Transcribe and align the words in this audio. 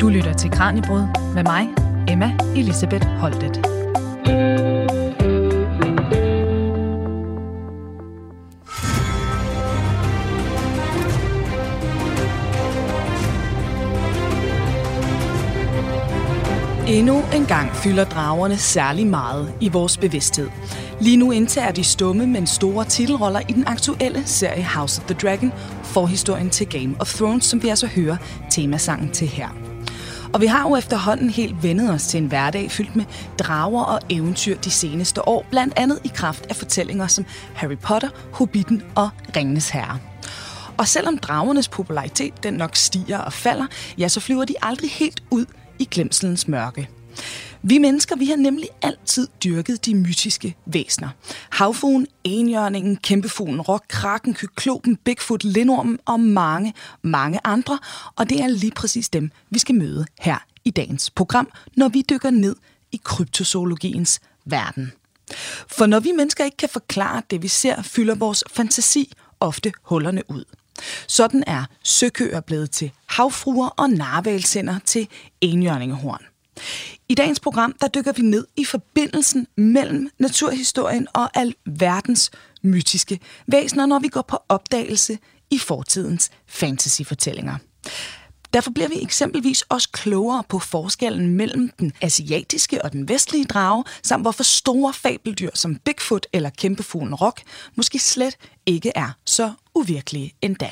Du 0.00 0.08
lytter 0.08 0.32
til 0.32 0.50
Kranjebrud 0.50 1.32
med 1.34 1.42
mig, 1.42 1.68
Emma 2.08 2.32
Elisabeth 2.56 3.06
Holtet. 3.06 3.56
Endnu 16.88 17.22
en 17.34 17.46
gang 17.46 17.70
fylder 17.74 18.04
dragerne 18.04 18.56
særlig 18.56 19.06
meget 19.06 19.52
i 19.60 19.68
vores 19.68 19.96
bevidsthed. 19.96 20.48
Lige 21.00 21.16
nu 21.16 21.30
indtager 21.30 21.72
de 21.72 21.84
stumme, 21.84 22.26
men 22.26 22.46
store 22.46 22.84
titelroller 22.84 23.40
i 23.48 23.52
den 23.52 23.64
aktuelle 23.66 24.22
serie 24.26 24.64
House 24.64 25.02
of 25.02 25.06
the 25.06 25.14
Dragon, 25.14 25.52
forhistorien 25.82 26.50
til 26.50 26.68
Game 26.68 26.94
of 27.00 27.14
Thrones, 27.14 27.44
som 27.44 27.62
vi 27.62 27.68
altså 27.68 27.86
hører 27.86 28.16
temasangen 28.50 29.10
til 29.10 29.28
her. 29.28 29.69
Og 30.32 30.40
vi 30.40 30.46
har 30.46 30.68
jo 30.68 30.76
efterhånden 30.76 31.30
helt 31.30 31.62
vendet 31.62 31.90
os 31.90 32.06
til 32.06 32.18
en 32.18 32.26
hverdag 32.26 32.70
fyldt 32.70 32.96
med 32.96 33.04
drager 33.38 33.84
og 33.84 34.00
eventyr 34.08 34.56
de 34.56 34.70
seneste 34.70 35.28
år, 35.28 35.46
blandt 35.50 35.74
andet 35.76 35.98
i 36.04 36.10
kraft 36.14 36.46
af 36.46 36.56
fortællinger 36.56 37.06
som 37.06 37.26
Harry 37.54 37.78
Potter, 37.78 38.08
Hobbiten 38.32 38.82
og 38.94 39.10
Ringenes 39.36 39.70
Herre. 39.70 39.98
Og 40.76 40.88
selvom 40.88 41.18
dragernes 41.18 41.68
popularitet 41.68 42.42
den 42.42 42.54
nok 42.54 42.76
stiger 42.76 43.18
og 43.18 43.32
falder, 43.32 43.66
ja, 43.98 44.08
så 44.08 44.20
flyver 44.20 44.44
de 44.44 44.54
aldrig 44.62 44.90
helt 44.90 45.22
ud 45.30 45.46
i 45.78 45.88
glemselens 45.90 46.48
mørke. 46.48 46.88
Vi 47.62 47.78
mennesker, 47.78 48.16
vi 48.16 48.26
har 48.26 48.36
nemlig 48.36 48.68
altid 48.82 49.28
dyrket 49.44 49.86
de 49.86 49.94
mytiske 49.94 50.56
væsner. 50.66 51.08
Havfuglen, 51.50 52.06
enhjørningen, 52.24 52.96
kæmpefuglen, 52.96 53.60
rock, 53.60 53.84
kraken, 53.88 54.34
kyklopen, 54.34 54.96
bigfoot, 54.96 55.44
lindormen 55.44 55.98
og 56.06 56.20
mange, 56.20 56.74
mange 57.02 57.40
andre. 57.44 57.78
Og 58.16 58.30
det 58.30 58.40
er 58.40 58.48
lige 58.48 58.72
præcis 58.72 59.08
dem, 59.08 59.30
vi 59.50 59.58
skal 59.58 59.74
møde 59.74 60.06
her 60.20 60.38
i 60.64 60.70
dagens 60.70 61.10
program, 61.10 61.48
når 61.76 61.88
vi 61.88 62.04
dykker 62.10 62.30
ned 62.30 62.56
i 62.92 63.00
kryptozoologiens 63.04 64.20
verden. 64.44 64.92
For 65.68 65.86
når 65.86 66.00
vi 66.00 66.12
mennesker 66.12 66.44
ikke 66.44 66.56
kan 66.56 66.68
forklare 66.68 67.22
det, 67.30 67.42
vi 67.42 67.48
ser, 67.48 67.82
fylder 67.82 68.14
vores 68.14 68.44
fantasi 68.50 69.12
ofte 69.40 69.72
hullerne 69.82 70.30
ud. 70.30 70.44
Sådan 71.06 71.44
er 71.46 71.64
søkøer 71.84 72.40
blevet 72.40 72.70
til 72.70 72.90
havfruer 73.06 73.68
og 73.68 73.90
narvalsender 73.90 74.78
til 74.84 75.08
enhjørningehorn. 75.40 76.24
I 77.08 77.14
dagens 77.14 77.40
program 77.40 77.74
der 77.80 77.88
dykker 77.88 78.12
vi 78.12 78.22
ned 78.22 78.46
i 78.56 78.64
forbindelsen 78.64 79.46
mellem 79.56 80.10
naturhistorien 80.18 81.06
og 81.14 81.30
alverdens 81.36 82.30
mytiske 82.62 83.20
væsener, 83.46 83.86
når 83.86 83.98
vi 83.98 84.08
går 84.08 84.22
på 84.22 84.38
opdagelse 84.48 85.18
i 85.50 85.58
fortidens 85.58 86.30
fantasyfortællinger. 86.46 87.56
Derfor 88.52 88.70
bliver 88.70 88.88
vi 88.88 89.02
eksempelvis 89.02 89.62
også 89.62 89.88
klogere 89.92 90.44
på 90.48 90.58
forskellen 90.58 91.34
mellem 91.34 91.70
den 91.80 91.92
asiatiske 92.00 92.84
og 92.84 92.92
den 92.92 93.08
vestlige 93.08 93.44
drage, 93.44 93.84
samt 94.02 94.24
hvorfor 94.24 94.42
store 94.42 94.92
fabeldyr 94.92 95.50
som 95.54 95.74
Bigfoot 95.74 96.26
eller 96.32 96.50
kæmpefuglen 96.50 97.14
Rock 97.14 97.42
måske 97.76 97.98
slet 97.98 98.36
ikke 98.66 98.92
er 98.94 99.10
så 99.26 99.52
uvirkelige 99.74 100.34
endda. 100.42 100.70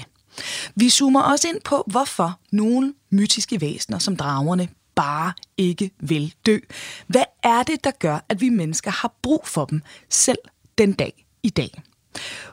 Vi 0.75 0.91
zoomer 0.91 1.21
også 1.21 1.49
ind 1.49 1.61
på, 1.65 1.85
hvorfor 1.87 2.41
nogle 2.53 2.95
mytiske 3.11 3.61
væsener 3.61 3.99
som 3.99 4.17
dragerne 4.17 4.69
bare 4.99 5.33
ikke 5.57 5.91
vil 6.01 6.35
dø. 6.47 6.59
Hvad 7.07 7.25
er 7.43 7.63
det, 7.63 7.85
der 7.85 7.91
gør, 7.91 8.25
at 8.29 8.41
vi 8.41 8.49
mennesker 8.49 8.91
har 8.91 9.15
brug 9.23 9.47
for 9.47 9.65
dem 9.65 9.83
selv 10.09 10.39
den 10.79 10.93
dag 10.93 11.27
i 11.43 11.51
dag? 11.51 11.83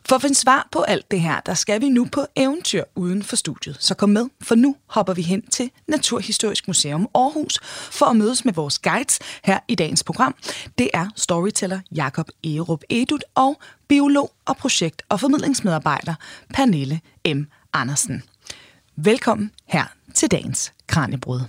For 0.06 0.16
at 0.16 0.22
finde 0.22 0.36
svar 0.36 0.68
på 0.72 0.82
alt 0.82 1.12
det 1.12 1.22
her, 1.22 1.40
der 1.40 1.54
skal 1.54 1.82
vi 1.82 1.90
nu 1.90 2.08
på 2.12 2.26
eventyr 2.36 2.84
uden 2.96 3.24
for 3.24 3.36
studiet. 3.36 3.78
Så 3.80 3.96
kom 3.96 4.10
med, 4.10 4.26
for 4.42 4.56
nu 4.56 4.76
hopper 4.88 5.14
vi 5.14 5.22
hen 5.22 5.42
til 5.48 5.72
Naturhistorisk 5.88 6.68
Museum 6.68 7.08
Aarhus 7.16 7.60
for 7.92 8.06
at 8.06 8.16
mødes 8.16 8.46
med 8.46 8.54
vores 8.54 8.80
guides 8.80 9.20
her 9.44 9.60
i 9.68 9.76
dagens 9.76 10.04
program. 10.04 10.36
Det 10.78 10.90
er 10.94 11.08
storyteller 11.16 11.80
Jakob 11.96 12.30
Erup 12.44 12.84
Edut 12.90 13.24
og 13.36 13.62
biolog 13.88 14.32
og 14.46 14.58
projekt- 14.58 15.02
og 15.10 15.20
formidlingsmedarbejder 15.20 16.16
Pernille 16.54 17.02
M. 17.28 17.42
Andersen. 17.74 18.24
Velkommen 18.96 19.52
her 19.66 19.86
til 20.14 20.32
dagens 20.32 20.74
Kranjebrud. 20.88 21.42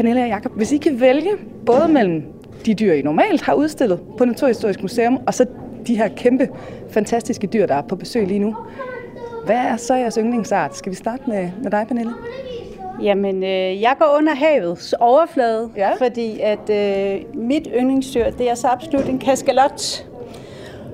Pernille 0.00 0.22
og 0.22 0.28
Jakob, 0.28 0.52
hvis 0.56 0.72
I 0.72 0.76
kan 0.76 1.00
vælge 1.00 1.30
både 1.66 1.88
mellem 1.88 2.22
de 2.66 2.74
dyr, 2.74 2.92
I 2.92 3.02
normalt 3.02 3.42
har 3.42 3.54
udstillet 3.54 4.00
på 4.18 4.24
Naturhistorisk 4.24 4.82
Museum, 4.82 5.18
og 5.26 5.34
så 5.34 5.46
de 5.86 5.96
her 5.96 6.08
kæmpe, 6.08 6.48
fantastiske 6.90 7.46
dyr, 7.46 7.66
der 7.66 7.74
er 7.74 7.82
på 7.82 7.96
besøg 7.96 8.26
lige 8.26 8.38
nu. 8.38 8.56
Hvad 9.46 9.56
er 9.56 9.76
så 9.76 9.94
jeres 9.94 10.14
yndlingsart? 10.20 10.76
Skal 10.76 10.90
vi 10.90 10.96
starte 10.96 11.22
med, 11.26 11.50
med 11.62 11.70
dig, 11.70 11.84
Pernille? 11.88 12.12
Jamen, 13.02 13.42
øh, 13.42 13.82
jeg 13.82 13.94
går 13.98 14.16
under 14.18 14.34
havets 14.34 14.92
overflade, 14.92 15.70
ja. 15.76 15.94
fordi 15.94 16.40
at 16.40 16.70
øh, 16.70 17.20
mit 17.34 17.68
yndlingsdyr, 17.80 18.30
det 18.30 18.50
er 18.50 18.54
så 18.54 18.68
absolut 18.68 19.08
en 19.08 19.18
kaskalot. 19.18 20.06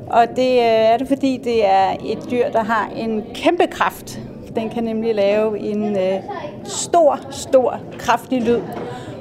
Og 0.06 0.28
det 0.36 0.52
øh, 0.52 0.64
er 0.64 0.96
det, 0.96 1.08
fordi 1.08 1.40
det 1.44 1.66
er 1.66 1.90
et 2.06 2.30
dyr, 2.30 2.50
der 2.52 2.62
har 2.62 2.90
en 2.96 3.24
kæmpe 3.34 3.66
kraft. 3.66 4.20
Den 4.56 4.70
kan 4.70 4.84
nemlig 4.84 5.14
lave 5.14 5.58
en 5.58 5.96
øh, 5.96 6.22
stor, 6.64 7.20
stor, 7.30 7.80
kraftig 7.98 8.42
lyd, 8.42 8.60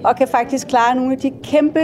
og 0.03 0.15
kan 0.15 0.27
faktisk 0.27 0.67
klare 0.67 0.95
nogle 0.95 1.11
af 1.11 1.17
de 1.17 1.31
kæmpe 1.43 1.79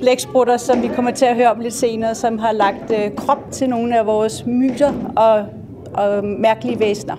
blæksprutter, 0.00 0.56
som 0.56 0.82
vi 0.82 0.88
kommer 0.88 1.10
til 1.10 1.24
at 1.24 1.36
høre 1.36 1.50
om 1.50 1.60
lidt 1.60 1.74
senere, 1.74 2.14
som 2.14 2.38
har 2.38 2.52
lagt 2.52 2.90
øh, 2.90 3.16
krop 3.16 3.50
til 3.50 3.68
nogle 3.68 3.98
af 3.98 4.06
vores 4.06 4.46
myter 4.46 4.92
og, 5.16 5.46
og 5.94 6.24
mærkelige 6.24 6.80
væsener. 6.80 7.16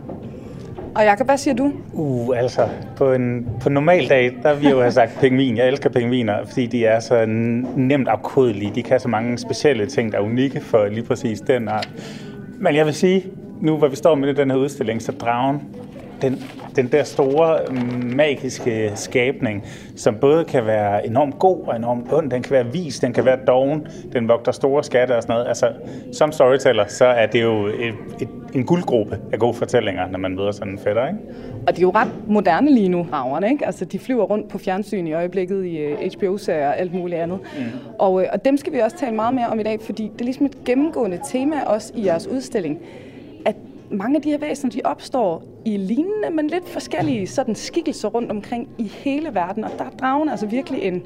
Og 0.95 1.03
Jacob, 1.03 1.27
hvad 1.27 1.37
siger 1.37 1.55
du? 1.55 1.71
Uh, 1.93 2.37
altså, 2.37 2.67
på 2.97 3.13
en, 3.13 3.47
på 3.61 3.69
en 3.69 3.73
normal 3.73 4.09
dag, 4.09 4.31
der 4.43 4.53
vil 4.53 4.63
jeg 4.63 4.71
jo 4.71 4.79
have 4.79 4.91
sagt 4.91 5.17
pingvin. 5.19 5.57
Jeg 5.57 5.67
elsker 5.67 5.89
pingviner, 5.89 6.45
fordi 6.45 6.65
de 6.65 6.85
er 6.85 6.99
så 6.99 7.25
nemt 7.75 8.07
afkodelige. 8.07 8.71
De 8.75 8.83
kan 8.83 8.99
så 8.99 9.07
mange 9.07 9.37
specielle 9.37 9.85
ting, 9.85 10.11
der 10.11 10.17
er 10.17 10.21
unikke 10.21 10.61
for 10.61 10.87
lige 10.87 11.03
præcis 11.03 11.41
den 11.41 11.67
art. 11.67 11.89
Men 12.59 12.75
jeg 12.75 12.85
vil 12.85 12.93
sige, 12.93 13.25
nu 13.61 13.77
hvor 13.77 13.87
vi 13.87 13.95
står 13.95 14.15
med 14.15 14.33
den 14.33 14.51
her 14.51 14.57
udstilling, 14.57 15.01
så 15.01 15.11
dragen, 15.11 15.61
den, 16.21 16.43
den 16.75 16.87
der 16.87 17.03
store 17.03 17.59
magiske 18.15 18.91
skabning, 18.95 19.65
som 19.95 20.15
både 20.15 20.45
kan 20.45 20.65
være 20.65 21.07
enormt 21.07 21.39
god 21.39 21.67
og 21.67 21.75
enormt 21.75 22.13
ond, 22.13 22.31
den 22.31 22.41
kan 22.43 22.51
være 22.51 22.65
vis, 22.71 22.99
den 22.99 23.13
kan 23.13 23.25
være 23.25 23.39
doven, 23.47 23.87
den 24.13 24.27
vogter 24.27 24.51
store 24.51 24.83
skatte 24.83 25.15
og 25.15 25.21
sådan 25.21 25.33
noget. 25.33 25.47
Altså, 25.47 25.71
som 26.13 26.31
storyteller, 26.31 26.85
så 26.87 27.05
er 27.05 27.25
det 27.25 27.41
jo 27.41 27.65
et, 27.65 27.93
et, 28.21 28.29
en 28.53 28.65
guldgruppe 28.65 29.19
af 29.33 29.39
gode 29.39 29.53
fortællinger, 29.53 30.09
når 30.11 30.19
man 30.19 30.35
møder 30.35 30.51
sådan 30.51 30.73
en 30.73 30.79
fætter, 30.79 31.07
ikke? 31.07 31.19
Og 31.67 31.75
de 31.75 31.81
er 31.81 31.83
jo 31.83 31.91
ret 31.95 32.11
moderne 32.27 32.71
lige 32.73 32.89
nu, 32.89 33.07
raverne, 33.13 33.49
ikke? 33.51 33.65
Altså, 33.65 33.85
de 33.85 33.99
flyver 33.99 34.23
rundt 34.23 34.49
på 34.49 34.57
fjernsyn 34.57 35.07
i 35.07 35.13
øjeblikket 35.13 35.65
i 35.65 36.09
HBO-serier 36.17 36.67
og 36.67 36.79
alt 36.79 36.93
muligt 36.93 37.21
andet. 37.21 37.39
Mm. 37.57 37.65
Og, 37.99 38.21
øh, 38.21 38.27
og 38.33 38.45
dem 38.45 38.57
skal 38.57 38.73
vi 38.73 38.79
også 38.79 38.97
tale 38.97 39.15
meget 39.15 39.33
mere 39.33 39.47
om 39.47 39.59
i 39.59 39.63
dag, 39.63 39.81
fordi 39.81 40.03
det 40.13 40.21
er 40.21 40.25
ligesom 40.25 40.45
et 40.45 40.63
gennemgående 40.65 41.19
tema 41.31 41.63
også 41.65 41.93
i 41.95 42.05
jeres 42.05 42.27
udstilling 42.27 42.79
mange 43.91 44.15
af 44.15 44.21
de 44.21 44.29
her 44.29 44.37
væsener, 44.37 44.71
de 44.71 44.81
opstår 44.83 45.43
i 45.65 45.77
lignende, 45.77 46.29
men 46.29 46.47
lidt 46.47 46.69
forskellige 46.69 47.27
sådan 47.27 47.55
skikkelser 47.55 48.09
rundt 48.09 48.31
omkring 48.31 48.69
i 48.77 48.83
hele 48.83 49.29
verden, 49.33 49.63
og 49.63 49.71
der 49.77 49.85
er 49.85 49.89
dragen 49.89 50.29
altså 50.29 50.45
virkelig 50.45 50.81
en 50.81 51.03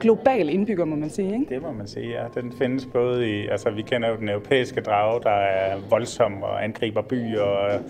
global 0.00 0.48
indbygger, 0.48 0.84
må 0.84 0.96
man 0.96 1.10
sige. 1.10 1.34
Ikke? 1.34 1.54
Det 1.54 1.62
må 1.62 1.72
man 1.72 1.86
sige, 1.86 2.08
ja. 2.08 2.40
Den 2.40 2.52
findes 2.52 2.86
både 2.86 3.30
i, 3.30 3.46
altså 3.46 3.70
vi 3.70 3.82
kender 3.82 4.08
jo 4.08 4.16
den 4.16 4.28
europæiske 4.28 4.80
drage, 4.80 5.20
der 5.22 5.30
er 5.30 5.76
voldsom 5.90 6.42
og 6.42 6.64
angriber 6.64 7.02
byer 7.02 7.42
og 7.42 7.80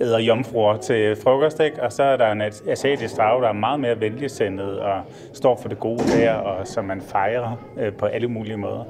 æder 0.00 0.18
jomfruer 0.18 0.76
til 0.76 1.16
frokost, 1.16 1.60
ikke? 1.60 1.82
og 1.82 1.92
så 1.92 2.02
er 2.02 2.16
der 2.16 2.32
en 2.32 2.42
asiatisk 2.68 3.16
drage, 3.16 3.42
der 3.42 3.48
er 3.48 3.52
meget 3.52 3.80
mere 3.80 4.00
venligsindet 4.00 4.78
og 4.78 5.02
står 5.32 5.56
for 5.56 5.68
det 5.68 5.80
gode 5.80 6.02
der, 6.16 6.32
og 6.32 6.66
som 6.66 6.84
man 6.84 7.00
fejrer 7.00 7.56
øh, 7.80 7.92
på 7.92 8.06
alle 8.06 8.28
mulige 8.28 8.56
måder. 8.56 8.84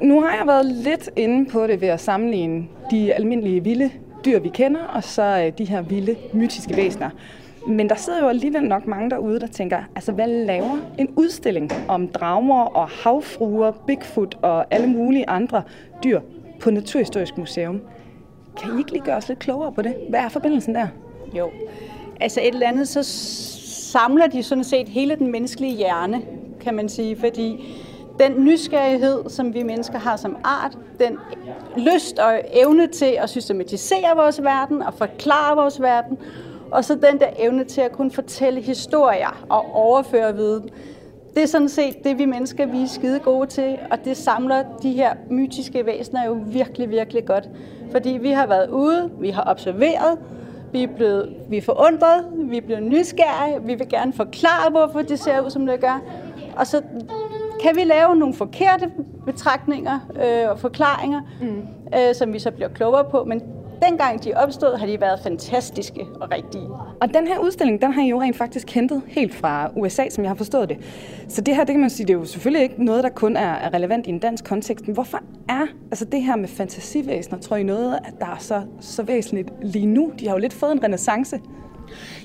Nu 0.00 0.20
har 0.20 0.36
jeg 0.36 0.46
været 0.46 0.66
lidt 0.66 1.10
inde 1.16 1.50
på 1.50 1.66
det 1.66 1.80
ved 1.80 1.88
at 1.88 2.00
sammenligne 2.00 2.66
de 2.90 3.14
almindelige 3.14 3.64
vilde 3.64 3.90
dyr, 4.24 4.38
vi 4.38 4.48
kender, 4.48 4.80
og 4.80 5.04
så 5.04 5.22
øh, 5.22 5.58
de 5.58 5.64
her 5.64 5.82
vilde, 5.82 6.16
mytiske 6.32 6.76
væsener. 6.76 7.10
Men 7.66 7.88
der 7.88 7.94
sidder 7.94 8.22
jo 8.22 8.28
alligevel 8.28 8.62
nok 8.62 8.86
mange 8.86 9.10
derude, 9.10 9.40
der 9.40 9.46
tænker, 9.46 9.78
altså 9.94 10.12
hvad 10.12 10.28
laver 10.28 10.78
en 10.98 11.08
udstilling 11.16 11.70
om 11.88 12.08
drager 12.08 12.62
og 12.62 12.88
havfruer, 12.88 13.72
Bigfoot 13.86 14.38
og 14.42 14.74
alle 14.74 14.86
mulige 14.86 15.28
andre 15.28 15.62
dyr 16.04 16.20
på 16.60 16.70
Naturhistorisk 16.70 17.38
Museum? 17.38 17.80
Kan 18.60 18.76
I 18.76 18.78
ikke 18.78 18.92
lige 18.92 19.04
gøre 19.04 19.16
os 19.16 19.28
lidt 19.28 19.38
klogere 19.38 19.72
på 19.72 19.82
det? 19.82 19.94
Hvad 20.08 20.20
er 20.20 20.28
forbindelsen 20.28 20.74
der? 20.74 20.86
Jo, 21.38 21.50
altså 22.20 22.40
et 22.40 22.48
eller 22.54 22.68
andet, 22.68 22.88
så 22.88 23.02
samler 23.92 24.26
de 24.26 24.42
sådan 24.42 24.64
set 24.64 24.88
hele 24.88 25.16
den 25.16 25.32
menneskelige 25.32 25.76
hjerne, 25.76 26.22
kan 26.60 26.74
man 26.74 26.88
sige, 26.88 27.16
fordi 27.16 27.64
den 28.18 28.44
nysgerrighed, 28.44 29.28
som 29.28 29.54
vi 29.54 29.62
mennesker 29.62 29.98
har 29.98 30.16
som 30.16 30.36
art, 30.44 30.78
den 31.00 31.18
lyst 31.76 32.18
og 32.18 32.40
evne 32.52 32.86
til 32.86 33.16
at 33.18 33.30
systematisere 33.30 34.16
vores 34.16 34.42
verden 34.42 34.82
og 34.82 34.94
forklare 34.94 35.56
vores 35.56 35.80
verden, 35.80 36.18
og 36.70 36.84
så 36.84 36.94
den 36.94 37.20
der 37.20 37.28
evne 37.38 37.64
til 37.64 37.80
at 37.80 37.92
kunne 37.92 38.10
fortælle 38.10 38.60
historier 38.60 39.44
og 39.48 39.74
overføre 39.74 40.36
viden, 40.36 40.70
det 41.34 41.42
er 41.42 41.46
sådan 41.46 41.68
set 41.68 42.04
det, 42.04 42.18
vi 42.18 42.24
mennesker 42.24 42.66
vi 42.66 42.82
er 42.82 42.86
skide 42.86 43.18
gode 43.18 43.46
til, 43.46 43.78
og 43.90 44.04
det 44.04 44.16
samler 44.16 44.64
de 44.82 44.92
her 44.92 45.14
mytiske 45.30 45.86
væsener 45.86 46.26
jo 46.26 46.38
virkelig, 46.46 46.90
virkelig 46.90 47.26
godt. 47.26 47.48
Fordi 47.92 48.10
vi 48.10 48.30
har 48.30 48.46
været 48.46 48.70
ude, 48.70 49.10
vi 49.20 49.30
har 49.30 49.44
observeret, 49.46 50.18
vi 50.72 50.82
er, 50.82 50.88
blevet, 50.96 51.36
vi 51.48 51.56
er 51.56 51.62
forundret, 51.62 52.24
vi 52.34 52.56
er 52.56 52.60
blevet 52.60 52.82
nysgerrige, 52.82 53.62
vi 53.62 53.74
vil 53.74 53.88
gerne 53.88 54.12
forklare, 54.12 54.70
hvorfor 54.70 55.02
det 55.02 55.18
ser 55.18 55.40
ud, 55.40 55.50
som 55.50 55.66
det 55.66 55.80
gør. 55.80 56.02
Og 56.56 56.66
så 56.66 56.82
kan 57.62 57.76
vi 57.76 57.84
lave 57.84 58.16
nogle 58.16 58.34
forkerte 58.34 58.90
betragtninger 59.26 59.98
øh, 60.24 60.50
og 60.50 60.58
forklaringer, 60.58 61.20
mm. 61.40 61.62
øh, 61.98 62.14
som 62.14 62.32
vi 62.32 62.38
så 62.38 62.50
bliver 62.50 62.68
klogere 62.68 63.04
på, 63.10 63.24
men 63.24 63.42
dengang 63.82 64.24
de 64.24 64.34
opstod, 64.34 64.78
har 64.78 64.86
de 64.86 65.00
været 65.00 65.20
fantastiske 65.22 66.06
og 66.20 66.30
rigtige. 66.30 66.68
Og 67.00 67.14
den 67.14 67.26
her 67.26 67.38
udstilling, 67.38 67.82
den 67.82 67.92
har 67.92 68.02
I 68.02 68.08
jo 68.08 68.20
rent 68.20 68.36
faktisk 68.36 68.70
hentet 68.70 69.02
helt 69.06 69.34
fra 69.34 69.70
USA, 69.76 70.08
som 70.10 70.24
jeg 70.24 70.30
har 70.30 70.36
forstået 70.36 70.68
det. 70.68 70.78
Så 71.28 71.40
det 71.40 71.56
her, 71.56 71.64
det 71.64 71.72
kan 71.72 71.80
man 71.80 71.90
sige, 71.90 72.06
det 72.06 72.14
er 72.14 72.18
jo 72.18 72.24
selvfølgelig 72.24 72.62
ikke 72.62 72.84
noget, 72.84 73.04
der 73.04 73.10
kun 73.10 73.36
er 73.36 73.74
relevant 73.74 74.06
i 74.06 74.10
en 74.10 74.18
dansk 74.18 74.44
kontekst. 74.44 74.86
Men 74.86 74.94
hvorfor 74.94 75.18
er 75.48 75.66
altså 75.90 76.04
det 76.04 76.22
her 76.22 76.36
med 76.36 76.48
fantasivæsener, 76.48 77.38
tror 77.38 77.56
I 77.56 77.62
noget, 77.62 77.98
at 78.04 78.14
der 78.20 78.26
er 78.26 78.38
så, 78.38 78.62
så 78.80 79.02
væsentligt 79.02 79.50
lige 79.62 79.86
nu? 79.86 80.12
De 80.20 80.26
har 80.26 80.34
jo 80.34 80.38
lidt 80.38 80.52
fået 80.52 80.72
en 80.72 80.84
renaissance. 80.84 81.40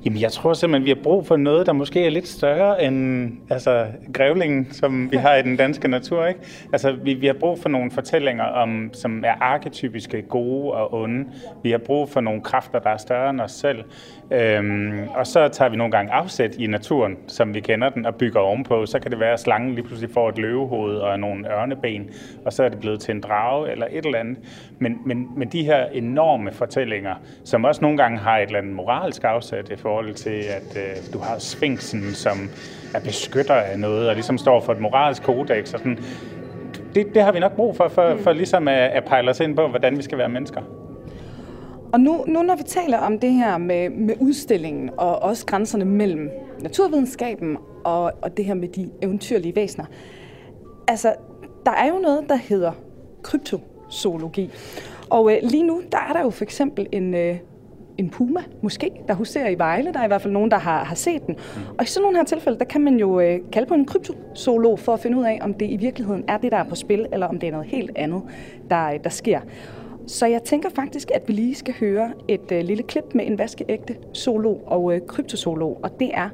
Jamen, 0.06 0.22
jeg 0.22 0.32
tror 0.32 0.54
simpelthen, 0.54 0.86
vi 0.86 0.90
har 0.90 1.04
brug 1.04 1.28
for 1.28 1.38
noget, 1.38 1.66
der 1.66 1.74
måske 1.74 2.06
er 2.06 2.10
lidt 2.10 2.28
større 2.28 2.84
end 2.84 3.32
altså, 3.50 3.88
grævlingen, 4.14 4.68
som 4.72 5.12
vi 5.12 5.18
har 5.18 5.36
i 5.36 5.42
den 5.42 5.58
danske 5.58 5.88
natur. 5.88 6.26
Ikke? 6.26 6.40
Altså, 6.74 6.92
vi, 6.92 7.14
vi 7.14 7.28
har 7.28 7.34
brug 7.34 7.60
for 7.60 7.70
nogle 7.70 7.92
fortællinger, 7.92 8.44
om, 8.44 8.90
som 8.94 9.24
er 9.26 9.34
arketypiske, 9.42 10.22
gode 10.22 10.72
og 10.72 10.94
onde. 10.94 11.26
Vi 11.64 11.72
har 11.72 11.78
brug 11.78 12.10
for 12.10 12.22
nogle 12.22 12.42
kræfter, 12.42 12.80
der 12.80 12.90
er 12.90 12.98
større 12.98 13.30
end 13.30 13.42
os 13.42 13.52
selv. 13.52 13.84
Øhm, 14.32 15.08
og 15.16 15.28
så 15.28 15.48
tager 15.48 15.70
vi 15.70 15.78
nogle 15.78 15.92
gange 15.92 16.12
afsæt 16.12 16.56
i 16.56 16.68
naturen, 16.68 17.18
som 17.28 17.54
vi 17.54 17.60
kender 17.60 17.90
den, 17.90 18.06
og 18.06 18.16
bygger 18.16 18.40
ovenpå. 18.40 18.86
Så 18.86 19.00
kan 19.00 19.12
det 19.12 19.20
være, 19.20 19.34
at 19.34 19.40
slangen 19.40 19.76
lige 19.76 19.86
pludselig 19.86 20.14
får 20.14 20.30
et 20.30 20.38
løvehoved 20.38 20.96
og 20.96 21.20
nogle 21.20 21.52
ørneben, 21.52 22.10
og 22.46 22.54
så 22.54 22.64
er 22.64 22.70
det 22.70 22.80
blevet 22.80 23.00
til 23.00 23.16
en 23.16 23.22
drage 23.22 23.72
eller 23.72 23.88
et 23.92 24.06
eller 24.06 24.20
andet. 24.20 24.38
Men, 24.80 24.98
men, 25.06 25.28
men 25.38 25.48
de 25.48 25.64
her 25.64 25.86
enorme 25.86 26.52
fortællinger, 26.52 27.16
som 27.44 27.64
også 27.64 27.82
nogle 27.82 27.98
gange 27.98 28.18
har 28.18 28.38
et 28.38 28.46
eller 28.46 28.60
andet 28.60 28.74
moralsk 28.74 29.24
afsæt 29.24 29.70
i 29.70 29.76
forhold 29.76 30.14
til, 30.14 30.44
at 30.58 30.78
øh, 30.78 31.14
du 31.14 31.20
har 31.20 31.40
sfinksen, 31.40 32.02
som 32.14 32.38
er 32.96 33.00
beskytter 33.00 33.54
af 33.54 33.80
noget, 33.80 34.10
og 34.10 34.14
ligesom 34.14 34.38
står 34.38 34.62
for 34.62 34.74
et 34.74 34.80
moralsk 34.80 35.24
kodex. 35.24 35.74
Og 35.74 35.80
sådan. 35.80 36.00
Det, 36.96 37.16
det 37.16 37.24
har 37.24 37.32
vi 37.32 37.40
nok 37.40 37.56
brug 37.56 37.76
for, 37.76 37.88
for, 37.88 38.18
for 38.24 38.34
ligesom 38.34 38.68
at, 38.68 38.92
at 38.92 39.06
pejle 39.06 39.30
os 39.30 39.40
ind 39.40 39.56
på, 39.56 39.68
hvordan 39.68 39.98
vi 39.98 40.02
skal 40.02 40.18
være 40.18 40.30
mennesker. 40.30 40.62
Og 41.94 42.00
nu, 42.00 42.26
nu 42.28 42.42
når 42.42 42.56
vi 42.56 42.64
taler 42.64 42.98
om 42.98 43.20
det 43.20 43.32
her 43.32 43.58
med, 43.58 43.90
med 43.90 44.16
udstillingen, 44.20 44.90
og 44.98 45.22
også 45.22 45.46
grænserne 45.46 45.86
mellem 45.86 46.30
naturvidenskaben 46.62 47.58
og, 47.84 48.12
og 48.22 48.38
det 48.38 48.46
her 48.46 48.54
med 48.54 48.68
de 48.68 48.90
eventyrlige 49.02 49.56
væsener, 49.56 49.86
altså, 50.88 51.14
der 51.66 51.72
er 51.72 51.88
jo 51.88 52.00
noget, 52.00 52.26
der 52.30 52.36
hedder 52.36 52.72
kryptozoologi. 53.24 54.50
Og 55.10 55.32
øh, 55.32 55.38
lige 55.44 55.64
nu, 55.64 55.82
der 55.92 55.98
er 56.10 56.14
der 56.14 56.22
jo 56.22 56.30
for 56.30 56.44
eksempel 56.44 56.88
en, 56.92 57.14
øh, 57.14 57.38
en 57.98 58.10
puma, 58.10 58.40
måske, 58.62 58.92
der 59.08 59.14
huserer 59.14 59.50
i 59.50 59.58
Vejle. 59.58 59.94
Der 59.94 60.00
er 60.00 60.04
i 60.04 60.08
hvert 60.08 60.22
fald 60.22 60.34
nogen, 60.34 60.52
der 60.52 60.58
har, 60.58 60.84
har 60.84 60.96
set 60.96 61.28
den. 61.28 61.36
Mm. 61.36 61.62
Og 61.78 61.84
i 61.84 61.88
sådan 61.88 62.04
nogle 62.04 62.18
her 62.18 62.24
tilfælde, 62.24 62.60
der 62.60 62.66
kan 62.66 62.82
man 62.82 62.98
jo 62.98 63.20
øh, 63.20 63.40
kalde 63.52 63.68
på 63.68 63.74
en 63.74 63.86
kryptozoolog 63.86 64.80
for 64.80 64.94
at 64.94 65.00
finde 65.00 65.18
ud 65.18 65.24
af, 65.24 65.40
om 65.42 65.54
det 65.54 65.70
i 65.70 65.76
virkeligheden 65.76 66.24
er 66.28 66.38
det, 66.38 66.52
der 66.52 66.58
er 66.58 66.64
på 66.64 66.76
spil, 66.76 67.06
eller 67.14 67.28
om 67.28 67.40
det 67.40 67.48
er 67.48 67.52
noget 67.52 67.68
helt 67.68 67.92
andet, 67.96 68.22
der, 68.70 68.98
der 68.98 69.10
sker. 69.10 69.40
Så 70.08 70.26
jeg 70.26 70.44
tænker 70.44 70.70
faktisk, 70.76 71.12
at 71.16 71.22
vi 71.28 71.34
lige 71.34 71.56
skal 71.56 71.74
høre 71.80 72.14
et 72.28 72.52
øh, 72.52 72.64
lille 72.64 72.84
klip 72.84 73.04
med 73.16 73.28
en 73.28 73.38
vaskeægte 73.38 73.96
solo 74.14 74.56
og 74.68 74.96
øh, 74.96 75.02
kryptozoolog, 75.08 75.80
og 75.84 76.00
det 76.00 76.12
er 76.14 76.30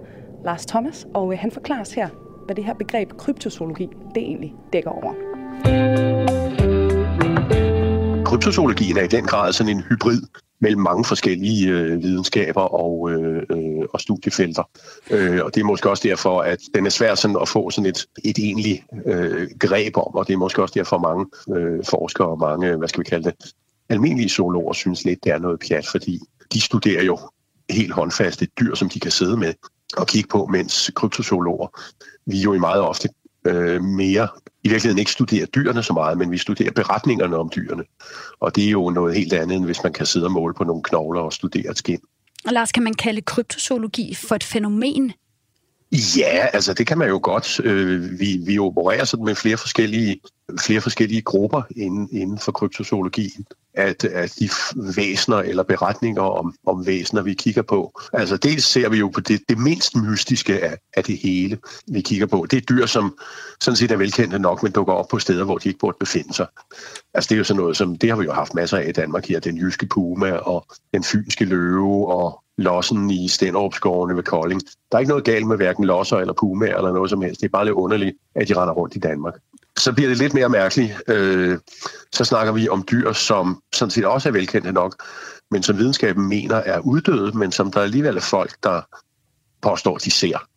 Lars 0.45 0.65
Thomas, 0.65 1.07
og 1.13 1.33
øh, 1.33 1.39
han 1.39 1.51
forklarer 1.51 1.81
os 1.81 1.93
her, 1.93 2.09
hvad 2.45 2.55
det 2.55 2.63
her 2.63 2.73
begreb 2.73 3.09
kryptozoologi, 3.17 3.89
det 4.15 4.23
egentlig 4.23 4.53
dækker 4.73 4.89
over. 4.89 5.13
Kryptozoologien 8.25 8.97
er 8.97 9.03
i 9.03 9.07
den 9.07 9.23
grad 9.23 9.53
sådan 9.53 9.77
en 9.77 9.83
hybrid 9.89 10.21
mellem 10.61 10.81
mange 10.81 11.05
forskellige 11.05 11.69
øh, 11.69 12.03
videnskaber 12.03 12.61
og, 12.61 13.11
øh, 13.11 13.43
øh, 13.49 13.85
og 13.93 14.01
studiefelter. 14.01 14.63
Øh, 15.11 15.45
og 15.45 15.55
det 15.55 15.61
er 15.61 15.65
måske 15.65 15.89
også 15.89 16.07
derfor, 16.07 16.41
at 16.41 16.59
den 16.73 16.85
er 16.85 16.89
svær 16.89 17.15
sådan 17.15 17.37
at 17.41 17.49
få 17.49 17.69
sådan 17.69 17.89
et, 17.89 18.05
et 18.23 18.37
egentligt 18.37 18.83
øh, 19.05 19.47
greb 19.59 19.97
om, 19.97 20.15
og 20.15 20.27
det 20.27 20.33
er 20.33 20.37
måske 20.37 20.61
også 20.61 20.73
derfor, 20.77 20.97
mange 20.97 21.25
øh, 21.57 21.83
forskere 21.89 22.27
og 22.27 22.39
mange, 22.39 22.75
hvad 22.75 22.87
skal 22.87 22.99
vi 22.99 23.09
kalde 23.09 23.23
det, 23.23 23.53
almindelige 23.89 24.29
zoologer 24.29 24.73
synes 24.73 25.05
lidt, 25.05 25.23
det 25.23 25.31
er 25.31 25.39
noget 25.39 25.59
pjat, 25.67 25.87
fordi 25.87 26.19
de 26.53 26.61
studerer 26.61 27.03
jo 27.03 27.19
helt 27.69 27.93
håndfast 27.93 28.41
et 28.41 28.49
dyr, 28.59 28.75
som 28.75 28.89
de 28.89 28.99
kan 28.99 29.11
sidde 29.11 29.37
med 29.37 29.53
og 29.97 30.07
kigge 30.07 30.29
på, 30.29 30.45
mens 30.45 30.91
kryptozoologer, 30.95 31.67
vi 32.25 32.41
jo 32.41 32.53
i 32.53 32.59
meget 32.59 32.81
ofte 32.81 33.09
øh, 33.47 33.83
mere 33.83 34.27
i 34.63 34.69
virkeligheden 34.69 34.99
ikke 34.99 35.11
studerer 35.11 35.45
dyrene 35.45 35.83
så 35.83 35.93
meget, 35.93 36.17
men 36.17 36.31
vi 36.31 36.37
studerer 36.37 36.71
beretningerne 36.71 37.37
om 37.37 37.51
dyrene. 37.55 37.83
Og 38.39 38.55
det 38.55 38.65
er 38.65 38.69
jo 38.69 38.89
noget 38.89 39.15
helt 39.15 39.33
andet, 39.33 39.57
end 39.57 39.65
hvis 39.65 39.83
man 39.83 39.93
kan 39.93 40.05
sidde 40.05 40.25
og 40.25 40.31
måle 40.31 40.53
på 40.53 40.63
nogle 40.63 40.83
knogler 40.83 41.21
og 41.21 41.33
studere 41.33 41.71
et 41.71 41.77
skin. 41.77 41.99
Og 42.45 42.53
Lars, 42.53 42.71
kan 42.71 42.83
man 42.83 42.93
kalde 42.93 43.21
kryptozoologi 43.21 44.15
for 44.15 44.35
et 44.35 44.43
fænomen? 44.43 45.13
Ja, 45.91 46.47
altså 46.53 46.73
det 46.73 46.87
kan 46.87 46.97
man 46.97 47.09
jo 47.09 47.19
godt. 47.23 47.59
Øh, 47.63 48.19
vi, 48.19 48.39
vi 48.45 48.59
opererer 48.59 49.05
sådan 49.05 49.25
med 49.25 49.35
flere 49.35 49.57
forskellige, 49.57 50.21
flere 50.59 50.81
forskellige 50.81 51.21
grupper 51.21 51.61
inden, 51.75 52.09
inden 52.11 52.39
for 52.39 52.51
kryptozoologien 52.51 53.45
at, 53.77 54.03
at 54.03 54.35
de 54.39 54.49
væsner 54.95 55.37
eller 55.37 55.63
beretninger 55.63 56.21
om, 56.21 56.55
om 56.65 56.85
væsner, 56.85 57.21
vi 57.21 57.33
kigger 57.33 57.61
på. 57.61 58.01
Altså 58.13 58.37
dels 58.37 58.63
ser 58.63 58.89
vi 58.89 58.97
jo 58.97 59.07
på 59.07 59.19
det, 59.19 59.41
det 59.49 59.57
mindst 59.57 59.95
mystiske 59.95 60.63
af, 60.63 60.77
af 60.93 61.03
det 61.03 61.17
hele, 61.17 61.57
vi 61.87 62.01
kigger 62.01 62.25
på. 62.25 62.45
Det 62.51 62.57
er 62.57 62.61
dyr, 62.61 62.85
som 62.85 63.17
sådan 63.61 63.75
set 63.75 63.91
er 63.91 63.97
velkendte 63.97 64.39
nok, 64.39 64.63
men 64.63 64.71
dukker 64.71 64.93
op 64.93 65.07
på 65.07 65.19
steder, 65.19 65.43
hvor 65.43 65.57
de 65.57 65.69
ikke 65.69 65.79
burde 65.79 65.97
befinde 65.99 66.33
sig. 66.33 66.47
Altså 67.13 67.27
det 67.27 67.35
er 67.35 67.37
jo 67.37 67.43
sådan 67.43 67.61
noget, 67.61 67.77
som 67.77 67.95
det 67.95 68.09
har 68.09 68.17
vi 68.17 68.25
jo 68.25 68.33
haft 68.33 68.53
masser 68.53 68.77
af 68.77 68.89
i 68.89 68.91
Danmark 68.91 69.25
her. 69.25 69.39
Den 69.39 69.57
jyske 69.57 69.85
puma 69.85 70.31
og 70.31 70.65
den 70.93 71.03
fynske 71.03 71.45
løve 71.45 72.13
og 72.13 72.43
lossen 72.57 73.09
i 73.09 73.27
Stenderup-skovene 73.27 74.15
ved 74.15 74.23
Kolding. 74.23 74.61
Der 74.91 74.97
er 74.97 74.99
ikke 74.99 75.09
noget 75.09 75.23
galt 75.23 75.47
med 75.47 75.55
hverken 75.57 75.85
losser 75.85 76.17
eller 76.17 76.33
pumaer 76.33 76.77
eller 76.77 76.93
noget 76.93 77.09
som 77.09 77.21
helst. 77.21 77.41
Det 77.41 77.47
er 77.47 77.51
bare 77.51 77.65
lidt 77.65 77.75
underligt, 77.75 78.17
at 78.35 78.47
de 78.47 78.53
render 78.53 78.73
rundt 78.73 78.95
i 78.95 78.99
Danmark 78.99 79.33
så 79.77 79.93
bliver 79.93 80.09
det 80.09 80.17
lidt 80.17 80.33
mere 80.33 80.49
mærkeligt. 80.49 80.93
Øh, 81.07 81.57
så 82.13 82.23
snakker 82.23 82.53
vi 82.53 82.69
om 82.69 82.85
dyr, 82.91 83.13
som 83.13 83.61
sådan 83.73 83.91
set 83.91 84.05
også 84.05 84.29
er 84.29 84.33
velkendte 84.33 84.71
nok, 84.71 85.03
men 85.51 85.63
som 85.63 85.77
videnskaben 85.77 86.29
mener 86.29 86.55
er 86.55 86.79
uddøde, 86.79 87.37
men 87.37 87.51
som 87.51 87.71
der 87.71 87.81
alligevel 87.81 88.17
er 88.17 88.21
folk, 88.21 88.55
der 88.63 88.81
påstår, 89.61 89.97
de 89.97 90.11
ser. 90.11 90.47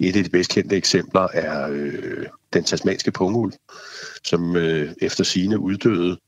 Et 0.00 0.16
af 0.16 0.24
de 0.24 0.30
bedst 0.30 0.50
kendte 0.50 0.76
eksempler 0.76 1.28
er 1.32 1.68
øh, 1.70 2.26
den 2.52 2.64
tasmanske 2.64 3.10
pungul, 3.10 3.52
som 4.24 4.56
øh, 4.56 4.92
efter 5.02 5.24
sine 5.24 5.58
uddøde 5.58 6.18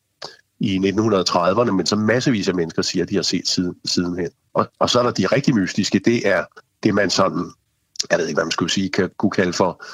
i 0.61 0.77
1930'erne, 0.77 1.71
men 1.71 1.87
som 1.87 1.99
massevis 1.99 2.49
af 2.49 2.55
mennesker 2.55 2.83
siger, 2.83 3.05
de 3.05 3.15
har 3.15 3.23
set 3.23 3.49
siden, 3.49 3.75
sidenhen. 3.85 4.31
Og, 4.55 4.69
og 4.79 4.91
så 4.91 4.99
er 4.99 5.03
der 5.03 5.11
de 5.11 5.27
rigtig 5.27 5.55
mystiske, 5.55 5.99
det 5.99 6.29
er 6.29 6.45
det, 6.83 6.95
man 6.95 7.11
sådan, 7.11 7.53
jeg 8.11 8.19
ved 8.19 8.27
ikke, 8.27 8.37
hvad 8.37 8.45
man 8.45 8.51
skulle 8.51 8.73
sige, 8.73 8.91
kan, 8.91 9.11
kunne 9.17 9.31
kalde 9.31 9.53
for 9.53 9.85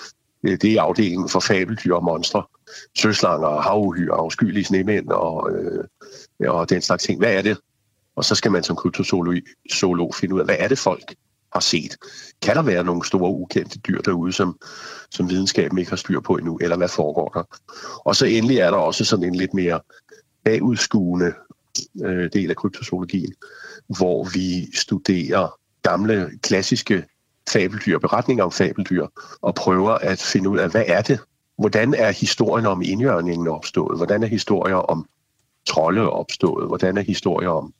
øh, 0.43 0.59
det 0.63 0.73
er 0.73 0.83
afdelingen 0.83 1.29
for 1.29 1.41
fabeldyr 1.41 1.95
og 1.95 2.05
monstre. 2.05 2.43
Søslanger, 2.99 3.61
havuhyr, 3.61 4.13
afskyelige 4.13 4.65
snemænd 4.65 5.09
og, 5.09 5.51
øh, 5.53 5.85
og 6.49 6.71
den 6.71 6.83
slags 6.83 7.05
ting. 7.05 7.19
Hvad 7.19 7.35
er 7.35 7.43
det? 7.43 7.59
Og 8.17 8.25
så 8.25 8.35
skal 8.35 8.53
man 8.53 8.63
som 8.63 8.77
kryptozoolog 8.77 10.15
finde 10.15 10.35
ud 10.35 10.41
af, 10.41 10.47
hvad 10.47 10.57
er 10.59 10.69
det 10.69 10.79
folk 10.79 11.15
har 11.53 11.61
set? 11.61 11.97
Kan 12.43 12.57
der 12.57 12.63
være 12.63 12.85
nogle 12.85 13.07
store 13.07 13.31
ukendte 13.31 13.79
dyr 13.79 14.01
derude, 14.01 14.33
som, 14.33 14.59
som 15.11 15.31
videnskaben 15.31 15.79
ikke 15.79 15.91
har 15.91 15.97
styr 15.97 16.21
på 16.21 16.37
endnu, 16.37 16.59
eller 16.61 16.77
hvad 16.77 16.89
foregår 16.89 17.29
der? 17.29 17.43
Og 18.05 18.17
så 18.17 18.27
endelig 18.27 18.59
er 18.59 18.71
der 18.71 18.77
også 18.77 19.05
sådan 19.05 19.25
en 19.25 19.35
lidt 19.35 19.55
mere 19.55 19.81
bagudskuende 20.45 21.33
øh, 22.05 22.31
del 22.33 22.51
af 22.51 22.57
kryptozoologien, 22.57 23.35
hvor 23.89 24.25
vi 24.35 24.77
studerer 24.77 25.59
gamle, 25.83 26.31
klassiske 26.43 27.05
fabeldyr, 27.51 27.99
beretninger 27.99 28.45
om 28.45 28.53
fabeldyr, 28.53 29.07
og 29.43 29.55
prøver 29.55 29.91
at 29.93 30.19
finde 30.19 30.49
ud 30.51 30.59
af, 30.59 30.71
hvad 30.71 30.85
er 30.87 31.03
det? 31.03 31.21
Hvordan 31.59 31.95
er 31.95 32.11
historien 32.11 32.67
om 32.67 32.83
indjørningen 32.83 33.49
opstået? 33.49 33.99
Hvordan 33.99 34.23
er 34.23 34.27
historier 34.27 34.77
om 34.77 35.07
trolde 35.67 36.11
opstået? 36.11 36.67
Hvordan 36.67 36.99
er 36.99 37.03
historier 37.03 37.49
om 37.49 37.75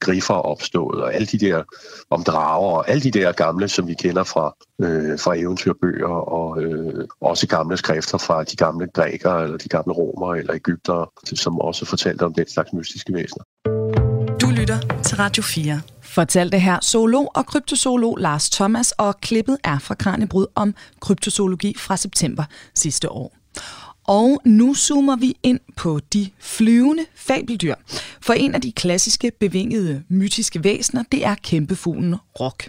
griffer 0.00 0.34
opstået? 0.34 1.02
Og 1.02 1.14
alle 1.14 1.26
de 1.26 1.38
der 1.38 1.62
om 2.10 2.24
drager, 2.24 2.70
og 2.70 2.88
alle 2.90 3.02
de 3.02 3.10
der 3.10 3.32
gamle, 3.32 3.68
som 3.68 3.88
vi 3.88 3.94
kender 3.94 4.24
fra, 4.24 4.56
øh, 4.82 5.18
fra 5.18 5.36
eventyrbøger, 5.36 6.08
og 6.08 6.62
øh, 6.62 7.08
også 7.20 7.46
gamle 7.46 7.76
skrifter 7.76 8.18
fra 8.18 8.44
de 8.44 8.56
gamle 8.56 8.86
grækere, 8.86 9.42
eller 9.42 9.58
de 9.58 9.68
gamle 9.68 9.92
romere, 9.92 10.38
eller 10.38 10.54
egyptere, 10.54 11.06
som 11.24 11.60
også 11.60 11.84
fortalte 11.84 12.22
om 12.22 12.34
den 12.34 12.48
slags 12.48 12.72
mystiske 12.72 13.14
væsener. 13.14 13.71
Til 15.12 15.18
Radio 15.18 15.42
4 15.42 15.80
fortalte 16.02 16.58
her 16.58 16.80
zoolog 16.80 17.30
og 17.34 17.46
kryptozoolog 17.46 18.16
Lars 18.20 18.50
Thomas, 18.50 18.92
og 18.92 19.20
klippet 19.20 19.58
er 19.64 19.78
fra 19.78 19.94
Kranjebrud 19.94 20.46
om 20.54 20.74
kryptozoologi 21.00 21.74
fra 21.78 21.96
september 21.96 22.44
sidste 22.74 23.10
år. 23.10 23.36
Og 24.04 24.40
nu 24.44 24.74
zoomer 24.74 25.16
vi 25.16 25.36
ind 25.42 25.60
på 25.76 26.00
de 26.12 26.30
flyvende 26.38 27.04
fabeldyr. 27.14 27.74
For 28.20 28.32
en 28.32 28.54
af 28.54 28.60
de 28.60 28.72
klassiske, 28.72 29.32
bevingede, 29.40 30.02
mytiske 30.08 30.64
væsener, 30.64 31.04
det 31.12 31.24
er 31.26 31.34
kæmpefuglen 31.34 32.14
Rock. 32.40 32.68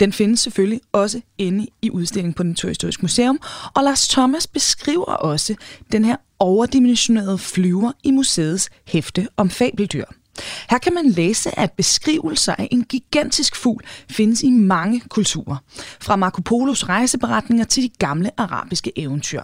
Den 0.00 0.12
findes 0.12 0.40
selvfølgelig 0.40 0.80
også 0.92 1.20
inde 1.38 1.66
i 1.82 1.90
udstillingen 1.90 2.34
på 2.34 2.42
Naturhistorisk 2.42 3.02
Museum, 3.02 3.40
og 3.74 3.84
Lars 3.84 4.08
Thomas 4.08 4.46
beskriver 4.46 5.04
også 5.04 5.54
den 5.92 6.04
her 6.04 6.16
overdimensionerede 6.38 7.38
flyver 7.38 7.92
i 8.04 8.10
museets 8.10 8.70
hæfte 8.86 9.28
om 9.36 9.50
fabeldyr. 9.50 10.04
Her 10.70 10.78
kan 10.78 10.94
man 10.94 11.10
læse, 11.10 11.58
at 11.58 11.72
beskrivelser 11.72 12.54
af 12.58 12.68
en 12.70 12.84
gigantisk 12.84 13.56
fugl 13.56 13.84
findes 14.10 14.42
i 14.42 14.50
mange 14.50 15.00
kulturer. 15.00 15.56
Fra 16.00 16.16
Marco 16.16 16.42
Polos 16.42 16.88
rejseberetninger 16.88 17.64
til 17.64 17.82
de 17.82 17.88
gamle 17.98 18.30
arabiske 18.36 18.98
eventyr. 18.98 19.42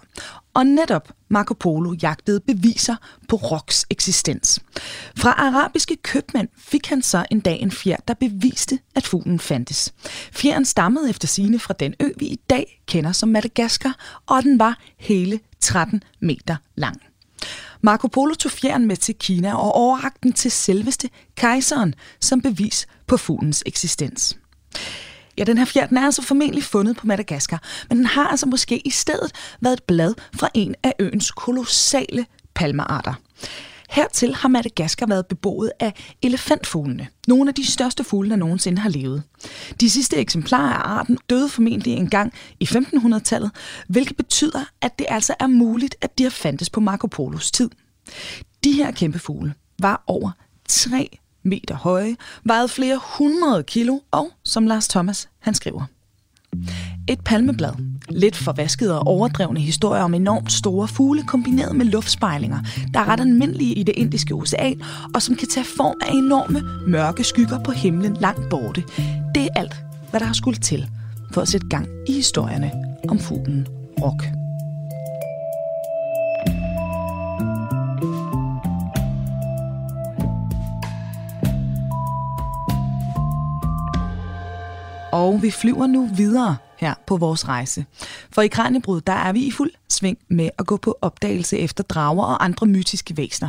Og 0.54 0.66
netop 0.66 1.12
Marco 1.28 1.54
Polo 1.54 1.94
jagtede 2.02 2.40
beviser 2.40 2.96
på 3.28 3.36
Roks 3.36 3.86
eksistens. 3.90 4.60
Fra 5.16 5.30
arabiske 5.30 5.96
købmænd 5.96 6.48
fik 6.58 6.86
han 6.86 7.02
så 7.02 7.24
en 7.30 7.40
dag 7.40 7.60
en 7.60 7.70
fjer, 7.70 7.96
der 8.08 8.14
beviste, 8.14 8.78
at 8.94 9.06
fuglen 9.06 9.40
fandtes. 9.40 9.94
Fjeren 10.32 10.64
stammede 10.64 11.10
efter 11.10 11.28
sine 11.28 11.58
fra 11.58 11.74
den 11.74 11.94
ø, 12.00 12.08
vi 12.16 12.26
i 12.26 12.40
dag 12.50 12.82
kender 12.86 13.12
som 13.12 13.28
Madagaskar, 13.28 14.20
og 14.26 14.42
den 14.42 14.58
var 14.58 14.78
hele 14.96 15.40
13 15.60 16.02
meter 16.20 16.56
lang. 16.76 17.07
Marco 17.80 18.08
Polo 18.08 18.34
tog 18.34 18.52
fjeren 18.52 18.86
med 18.86 18.96
til 18.96 19.14
Kina 19.14 19.54
og 19.54 19.72
overrakte 19.72 20.20
den 20.22 20.32
til 20.32 20.50
selveste 20.50 21.10
kejseren 21.36 21.94
som 22.20 22.42
bevis 22.42 22.86
på 23.06 23.16
fuglens 23.16 23.62
eksistens. 23.66 24.36
Ja, 25.38 25.44
den 25.44 25.58
her 25.58 25.64
fjer, 25.64 25.86
den 25.86 25.96
er 25.96 26.04
altså 26.04 26.22
formentlig 26.22 26.64
fundet 26.64 26.96
på 26.96 27.06
Madagaskar, 27.06 27.62
men 27.88 27.98
den 27.98 28.06
har 28.06 28.28
altså 28.28 28.46
måske 28.46 28.78
i 28.78 28.90
stedet 28.90 29.32
været 29.60 29.72
et 29.72 29.82
blad 29.82 30.14
fra 30.34 30.48
en 30.54 30.74
af 30.82 30.94
øens 30.98 31.30
kolossale 31.30 32.26
palmearter. 32.54 33.14
Hertil 33.88 34.34
har 34.34 34.48
Madagaskar 34.48 35.06
været 35.06 35.26
beboet 35.26 35.72
af 35.80 35.92
elefantfuglene, 36.22 37.06
nogle 37.28 37.48
af 37.50 37.54
de 37.54 37.66
største 37.66 38.04
fugle, 38.04 38.30
der 38.30 38.36
nogensinde 38.36 38.78
har 38.78 38.88
levet. 38.88 39.22
De 39.80 39.90
sidste 39.90 40.16
eksemplarer 40.16 40.72
af 40.72 40.98
arten 40.98 41.18
døde 41.30 41.48
formentlig 41.48 41.92
engang 41.92 42.32
i 42.60 42.64
1500-tallet, 42.64 43.50
hvilket 43.88 44.16
betyder, 44.16 44.64
at 44.80 44.98
det 44.98 45.06
altså 45.08 45.34
er 45.40 45.46
muligt, 45.46 45.96
at 46.00 46.18
de 46.18 46.22
har 46.22 46.30
fandtes 46.30 46.70
på 46.70 46.80
Marco 46.80 47.06
Polos 47.06 47.50
tid. 47.50 47.70
De 48.64 48.72
her 48.72 48.90
kæmpe 48.90 49.18
fugle 49.18 49.54
var 49.78 50.04
over 50.06 50.30
3 50.68 51.18
meter 51.42 51.74
høje, 51.74 52.16
vejede 52.44 52.68
flere 52.68 53.00
hundrede 53.18 53.62
kilo 53.62 53.98
og, 54.10 54.30
som 54.44 54.66
Lars 54.66 54.88
Thomas 54.88 55.28
han 55.38 55.54
skriver, 55.54 55.84
et 57.08 57.20
palmeblad. 57.24 57.72
Lidt 58.10 58.36
forvaskede 58.36 58.98
og 58.98 59.06
overdrevne 59.06 59.60
historier 59.60 60.02
om 60.02 60.14
enormt 60.14 60.52
store 60.52 60.88
fugle 60.88 61.22
kombineret 61.22 61.76
med 61.76 61.86
luftspejlinger, 61.86 62.58
der 62.94 63.00
er 63.00 63.08
ret 63.08 63.20
almindelige 63.20 63.74
i 63.74 63.82
det 63.82 63.94
indiske 63.96 64.34
ocean, 64.34 64.82
og 65.14 65.22
som 65.22 65.36
kan 65.36 65.48
tage 65.48 65.66
form 65.76 65.96
af 66.02 66.12
enorme 66.12 66.62
mørke 66.86 67.24
skygger 67.24 67.62
på 67.62 67.72
himlen 67.72 68.16
langt 68.20 68.50
borte. 68.50 68.82
Det 69.34 69.42
er 69.42 69.48
alt, 69.56 69.84
hvad 70.10 70.20
der 70.20 70.26
har 70.26 70.34
skulle 70.34 70.58
til 70.58 70.90
for 71.32 71.40
at 71.40 71.48
sætte 71.48 71.66
gang 71.66 71.86
i 72.08 72.12
historierne 72.12 72.72
om 73.08 73.18
fuglen 73.18 73.66
Rock. 74.02 74.28
Og 85.12 85.42
vi 85.42 85.50
flyver 85.50 85.86
nu 85.86 86.08
videre 86.16 86.56
her 86.78 86.94
på 87.06 87.16
vores 87.16 87.48
rejse. 87.48 87.84
For 88.32 88.42
i 88.42 88.48
Kranjebrud, 88.48 89.00
der 89.00 89.12
er 89.12 89.32
vi 89.32 89.40
i 89.40 89.50
fuld 89.50 89.70
sving 89.88 90.18
med 90.28 90.50
at 90.58 90.66
gå 90.66 90.76
på 90.76 90.98
opdagelse 91.02 91.58
efter 91.58 91.84
drager 91.84 92.24
og 92.24 92.44
andre 92.44 92.66
mytiske 92.66 93.16
væsener. 93.16 93.48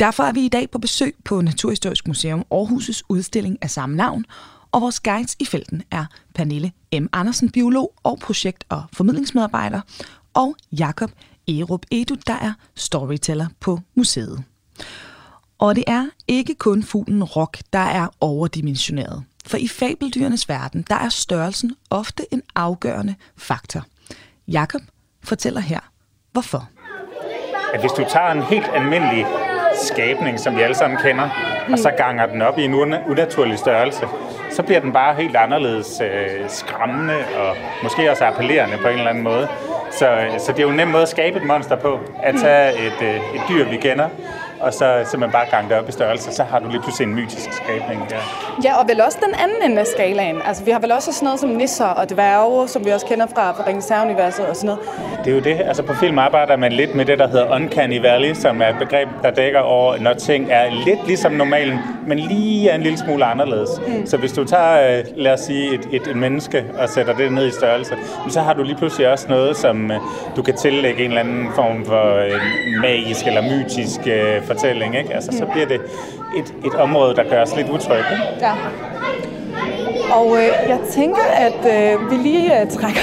Derfor 0.00 0.22
er 0.22 0.32
vi 0.32 0.44
i 0.44 0.48
dag 0.48 0.70
på 0.70 0.78
besøg 0.78 1.14
på 1.24 1.40
Naturhistorisk 1.40 2.08
Museum 2.08 2.44
Aarhus' 2.54 3.00
udstilling 3.08 3.58
af 3.62 3.70
samme 3.70 3.96
navn, 3.96 4.24
og 4.72 4.80
vores 4.80 5.00
guides 5.00 5.36
i 5.38 5.44
felten 5.44 5.82
er 5.90 6.04
Pernille 6.34 6.72
M. 6.92 7.06
Andersen, 7.12 7.50
biolog 7.50 7.92
og 8.02 8.18
projekt- 8.18 8.64
og 8.68 8.82
formidlingsmedarbejder, 8.92 9.80
og 10.34 10.56
Jakob 10.72 11.10
Erup 11.48 11.86
Edu, 11.90 12.16
der 12.26 12.34
er 12.34 12.52
storyteller 12.74 13.46
på 13.60 13.80
museet. 13.94 14.44
Og 15.58 15.76
det 15.76 15.84
er 15.86 16.06
ikke 16.28 16.54
kun 16.54 16.82
fuglen 16.82 17.24
rock, 17.24 17.62
der 17.72 17.78
er 17.78 18.08
overdimensioneret. 18.20 19.24
For 19.50 19.56
i 19.56 19.68
fabeldyrenes 19.68 20.48
verden, 20.48 20.84
der 20.90 20.94
er 20.94 21.08
størrelsen 21.08 21.76
ofte 21.90 22.22
en 22.30 22.42
afgørende 22.54 23.14
faktor. 23.38 23.82
Jakob 24.48 24.80
fortæller 25.24 25.60
her, 25.60 25.80
hvorfor. 26.32 26.68
At 27.74 27.80
hvis 27.80 27.92
du 27.92 28.04
tager 28.10 28.30
en 28.30 28.42
helt 28.42 28.70
almindelig 28.74 29.26
skabning, 29.84 30.40
som 30.40 30.56
vi 30.56 30.62
alle 30.62 30.74
sammen 30.74 30.98
kender, 31.02 31.28
og 31.72 31.78
så 31.78 31.90
ganger 31.90 32.26
den 32.26 32.42
op 32.42 32.58
i 32.58 32.64
en 32.64 32.74
unaturlig 32.74 33.58
størrelse, 33.58 34.06
så 34.50 34.62
bliver 34.62 34.80
den 34.80 34.92
bare 34.92 35.14
helt 35.14 35.36
anderledes 35.36 36.00
øh, 36.00 36.50
skræmmende 36.50 37.16
og 37.16 37.56
måske 37.82 38.10
også 38.10 38.24
appellerende 38.24 38.78
på 38.82 38.88
en 38.88 38.98
eller 38.98 39.10
anden 39.10 39.24
måde. 39.24 39.48
Så, 39.90 40.38
så 40.38 40.52
det 40.52 40.58
er 40.58 40.62
jo 40.62 40.70
en 40.70 40.76
nem 40.76 40.88
måde 40.88 41.02
at 41.02 41.08
skabe 41.08 41.38
et 41.38 41.46
monster 41.46 41.76
på, 41.76 42.00
at 42.22 42.34
tage 42.34 42.86
et, 42.86 43.02
øh, 43.02 43.34
et 43.34 43.42
dyr, 43.48 43.70
vi 43.70 43.76
kender, 43.76 44.08
og 44.60 44.74
så 44.74 45.06
simpelthen 45.10 45.32
bare 45.32 45.46
gange 45.50 45.70
det 45.70 45.78
op 45.78 45.88
i 45.88 45.92
størrelse, 45.92 46.32
så 46.32 46.44
har 46.44 46.58
du 46.58 46.68
lige 46.68 46.80
pludselig 46.80 47.08
en 47.08 47.14
mytisk 47.14 47.52
skabning 47.52 48.10
der. 48.10 48.16
Ja, 48.64 48.80
og 48.80 48.88
vel 48.88 49.00
også 49.00 49.18
den 49.26 49.34
anden 49.34 49.70
ende 49.70 49.80
af 49.80 49.86
skalaen. 49.86 50.42
Altså, 50.44 50.64
vi 50.64 50.70
har 50.70 50.78
vel 50.78 50.92
også 50.92 51.12
sådan 51.12 51.26
noget 51.26 51.40
som 51.40 51.50
nisser 51.50 51.84
og 51.84 52.10
dværge, 52.10 52.68
som 52.68 52.84
vi 52.84 52.90
også 52.90 53.06
kender 53.06 53.26
fra, 53.26 53.52
fra 53.52 53.66
Ringens 53.66 53.92
universet 54.02 54.46
og 54.46 54.56
sådan 54.56 54.66
noget. 54.66 54.80
Det 55.24 55.30
er 55.30 55.34
jo 55.34 55.40
det. 55.40 55.60
Altså 55.64 55.82
på 55.82 55.94
film 55.94 56.18
arbejder 56.18 56.56
man 56.56 56.72
lidt 56.72 56.94
med 56.94 57.04
det, 57.04 57.18
der 57.18 57.28
hedder 57.28 57.54
Uncanny 57.54 58.00
Valley, 58.00 58.34
som 58.34 58.62
er 58.62 58.68
et 58.68 58.76
begreb, 58.78 59.08
der 59.22 59.30
dækker 59.30 59.60
over, 59.60 59.98
når 59.98 60.12
ting 60.12 60.46
er 60.50 60.64
lidt 60.86 61.06
ligesom 61.06 61.32
normalen, 61.32 61.78
men 62.06 62.18
lige 62.18 62.68
er 62.68 62.74
en 62.74 62.82
lille 62.82 62.98
smule 62.98 63.24
anderledes. 63.24 63.70
Mm. 63.86 64.06
Så 64.06 64.16
hvis 64.16 64.32
du 64.32 64.44
tager, 64.44 64.98
øh, 64.98 65.04
lad 65.16 65.32
os 65.32 65.40
sige, 65.40 65.74
et, 65.74 65.88
et, 65.92 66.06
et 66.06 66.16
menneske 66.16 66.64
og 66.78 66.88
sætter 66.88 67.16
det 67.16 67.32
ned 67.32 67.46
i 67.46 67.50
størrelse, 67.50 67.94
så 68.28 68.40
har 68.40 68.52
du 68.52 68.62
lige 68.62 68.76
pludselig 68.76 69.08
også 69.08 69.26
noget, 69.28 69.56
som 69.56 69.90
øh, 69.90 69.98
du 70.36 70.42
kan 70.42 70.56
tillægge 70.56 71.04
en 71.04 71.10
eller 71.10 71.20
anden 71.20 71.48
form 71.54 71.84
for 71.84 72.16
øh, 72.16 72.40
magisk 72.80 73.26
eller 73.26 73.42
mytisk 73.42 74.00
fortælling. 74.46 74.98
Ikke? 74.98 75.14
Altså, 75.14 75.32
så 75.38 75.46
bliver 75.46 75.66
det 75.66 75.80
et, 76.36 76.54
et 76.64 76.74
område, 76.74 77.14
der 77.16 77.24
gør 77.30 77.42
os 77.42 77.56
lidt 77.56 77.68
utrygge. 77.68 78.04
Ja. 78.40 78.52
Og 80.18 80.36
øh, 80.36 80.68
jeg 80.68 80.80
tænker, 80.90 81.22
at 81.46 81.60
øh, 81.76 82.10
vi 82.10 82.16
lige 82.16 82.60
øh, 82.60 82.70
trækker 82.70 83.00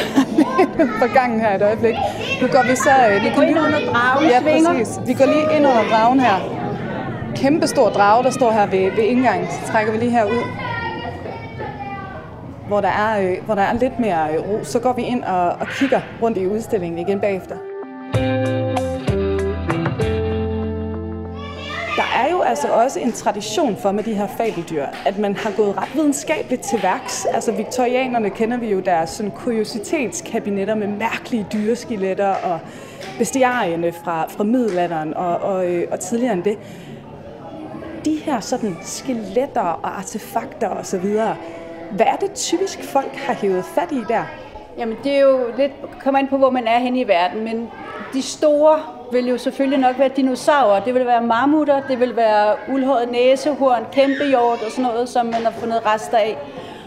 på 1.02 1.08
gangen 1.14 1.40
her 1.40 1.56
et 1.56 1.62
øjeblik. 1.62 1.96
Nu 2.42 2.48
går 2.48 2.64
vi 2.70 2.76
så... 2.76 2.94
Øh, 3.10 3.24
vi 3.24 3.30
går 3.36 3.42
lige 3.42 3.60
under 3.66 3.80
dragen 3.92 4.30
Ja, 4.30 4.40
præcis. 4.42 5.00
Vi 5.08 5.14
går 5.14 5.26
lige 5.26 5.58
ind 5.58 5.68
under 5.68 5.84
dragen 5.92 6.20
her. 6.20 6.38
Kæmpe 7.36 7.68
stor 7.68 7.90
drage, 7.90 8.24
der 8.24 8.30
står 8.30 8.52
her 8.52 8.66
ved, 8.66 8.92
ved 8.92 9.04
indgangen. 9.04 9.48
Så 9.52 9.72
trækker 9.72 9.92
vi 9.92 9.98
lige 9.98 10.12
her 10.12 10.26
ud. 10.26 10.44
Hvor 12.68 12.82
der 12.82 12.90
er, 12.90 13.22
øh, 13.22 13.46
hvor 13.46 13.56
der 13.56 13.62
er 13.62 13.74
lidt 13.74 14.00
mere 14.00 14.28
øh, 14.34 14.50
ro. 14.50 14.64
Så 14.64 14.80
går 14.80 14.94
vi 14.94 15.02
ind 15.02 15.24
og, 15.24 15.50
og 15.50 15.68
kigger 15.68 16.02
rundt 16.22 16.38
i 16.38 16.48
udstillingen 16.48 17.00
igen 17.00 17.20
bagefter. 17.20 17.56
Er 22.18 22.32
jo 22.32 22.42
altså 22.42 22.68
også 22.68 23.00
en 23.00 23.12
tradition 23.12 23.78
for 23.78 23.92
med 23.92 24.04
de 24.04 24.14
her 24.14 24.28
fabeldyr, 24.28 24.86
at 25.06 25.18
man 25.18 25.36
har 25.36 25.52
gået 25.58 25.78
ret 25.78 25.96
videnskabeligt 25.96 26.62
til 26.62 26.84
værks. 26.84 27.26
Altså 27.26 27.52
viktorianerne 27.52 28.30
kender 28.30 28.58
vi 28.58 28.72
jo 28.72 28.80
deres 28.80 29.10
sådan, 29.10 29.32
kuriositetskabinetter 29.32 30.76
med 30.76 30.88
mærkelige 30.88 31.46
dyreskeletter 31.54 32.28
og 32.28 32.60
bestiarierne 33.18 33.92
fra, 33.92 34.26
fra 34.30 34.44
middelalderen 34.44 35.14
og, 35.14 35.38
og, 35.38 35.72
øh, 35.72 35.88
og 35.92 36.00
tidligere 36.00 36.34
end 36.34 36.44
det. 36.44 36.58
De 38.06 38.16
her 38.16 38.40
sådan 38.40 38.78
skeletter 38.82 39.62
og 39.62 39.98
artefakter 39.98 40.70
osv., 40.70 41.06
hvad 41.92 42.06
er 42.06 42.16
det 42.16 42.32
typisk 42.32 42.84
folk 42.84 43.16
har 43.16 43.34
hævet 43.34 43.66
fat 43.66 43.92
i 43.92 44.04
der? 44.08 44.24
Jamen 44.78 44.98
det 45.04 45.12
er 45.12 45.20
jo 45.20 45.40
lidt, 45.58 45.72
kommer 46.04 46.20
ind 46.20 46.28
på, 46.28 46.38
hvor 46.38 46.50
man 46.50 46.68
er 46.68 46.80
hen 46.80 46.96
i 46.96 47.08
verden, 47.08 47.44
men 47.44 47.68
de 48.14 48.22
store 48.22 48.97
vil 49.12 49.28
jo 49.28 49.38
selvfølgelig 49.38 49.80
nok 49.80 50.00
være 50.00 50.10
dinosaurer. 50.16 50.84
Det 50.84 50.94
vil 50.94 51.06
være 51.06 51.22
mammutter, 51.22 51.82
det 51.88 52.00
vil 52.00 52.16
være 52.16 52.56
uldhåret 52.74 53.12
næsehorn, 53.12 53.86
kæmpehjort 53.92 54.62
og 54.66 54.72
sådan 54.72 54.84
noget, 54.84 55.10
som 55.10 55.26
man 55.26 55.44
har 55.44 55.52
fundet 55.52 55.86
rester 55.86 56.18
af. 56.18 56.38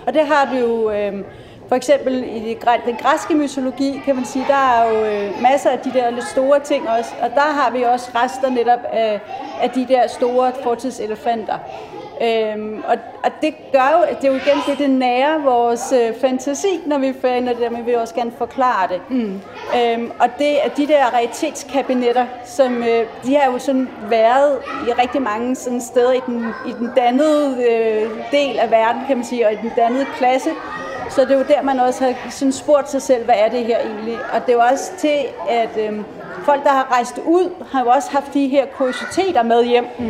Og 0.06 0.14
det 0.14 0.26
har 0.26 0.48
du 0.52 0.56
jo 0.56 0.90
øh, 0.90 1.24
for 1.68 1.76
eksempel 1.76 2.24
i 2.24 2.56
den 2.86 2.96
græske 2.96 3.34
mytologi, 3.34 4.00
kan 4.04 4.16
man 4.16 4.24
sige, 4.24 4.44
der 4.48 4.54
er 4.54 4.90
jo 4.90 5.04
øh, 5.04 5.42
masser 5.42 5.70
af 5.70 5.78
de 5.78 5.92
der 5.92 6.10
lidt 6.10 6.26
store 6.26 6.60
ting 6.60 6.88
også. 6.88 7.10
Og 7.22 7.30
der 7.30 7.40
har 7.40 7.70
vi 7.70 7.82
også 7.82 8.10
rester 8.14 8.50
netop 8.50 8.80
af, 8.92 9.20
af 9.62 9.70
de 9.70 9.86
der 9.88 10.06
store 10.06 10.52
fortidselefanter. 10.62 11.58
Øhm, 12.22 12.82
og, 12.88 12.96
og 13.24 13.30
det 13.42 13.54
gør 13.72 13.98
jo, 13.98 14.16
det 14.16 14.28
er 14.28 14.32
jo 14.32 14.38
igen 14.38 14.58
det, 14.66 14.78
det 14.78 14.90
nærer 14.90 15.38
vores 15.38 15.92
øh, 15.92 16.14
fantasi, 16.20 16.80
når 16.86 16.98
vi 16.98 17.12
finder 17.20 17.52
det 17.52 17.62
der, 17.62 17.70
men 17.70 17.80
vi 17.80 17.84
vil 17.84 17.98
også 17.98 18.14
gerne 18.14 18.32
forklare 18.38 18.88
det. 18.88 19.00
Mm. 19.10 19.40
Øhm, 19.76 20.10
og 20.18 20.28
det 20.38 20.64
er 20.64 20.68
de 20.76 20.86
der 20.86 21.04
raritetskabinetter, 21.04 22.26
som 22.44 22.82
øh, 22.82 23.06
de 23.24 23.36
har 23.36 23.52
jo 23.52 23.58
sådan 23.58 23.88
været 24.08 24.58
i 24.88 24.92
rigtig 24.92 25.22
mange 25.22 25.56
sådan 25.56 25.80
steder 25.80 26.12
i 26.12 26.20
den, 26.26 26.46
i 26.66 26.72
den 26.72 26.90
dannede 26.96 27.56
øh, 27.70 28.10
del 28.30 28.58
af 28.58 28.70
verden, 28.70 29.02
kan 29.06 29.16
man 29.16 29.26
sige, 29.26 29.46
og 29.46 29.52
i 29.52 29.56
den 29.56 29.72
dannede 29.76 30.06
klasse. 30.16 30.50
Så 31.10 31.20
det 31.20 31.30
er 31.30 31.38
jo 31.38 31.44
der, 31.48 31.62
man 31.62 31.80
også 31.80 32.04
har 32.04 32.30
sådan 32.30 32.52
spurgt 32.52 32.90
sig 32.90 33.02
selv, 33.02 33.24
hvad 33.24 33.34
er 33.38 33.48
det 33.48 33.64
her 33.64 33.78
egentlig? 33.78 34.18
Og 34.32 34.46
det 34.46 34.52
er 34.52 34.56
jo 34.56 34.62
også 34.72 34.92
til, 34.98 35.18
at 35.48 35.70
øh, 35.78 36.00
folk, 36.44 36.64
der 36.64 36.70
har 36.70 36.92
rejst 36.92 37.18
ud, 37.26 37.50
har 37.72 37.80
jo 37.80 37.88
også 37.90 38.10
haft 38.10 38.34
de 38.34 38.48
her 38.48 38.66
kuriositeter 38.76 39.42
med 39.42 39.64
hjem. 39.64 39.86
Mm. 39.98 40.04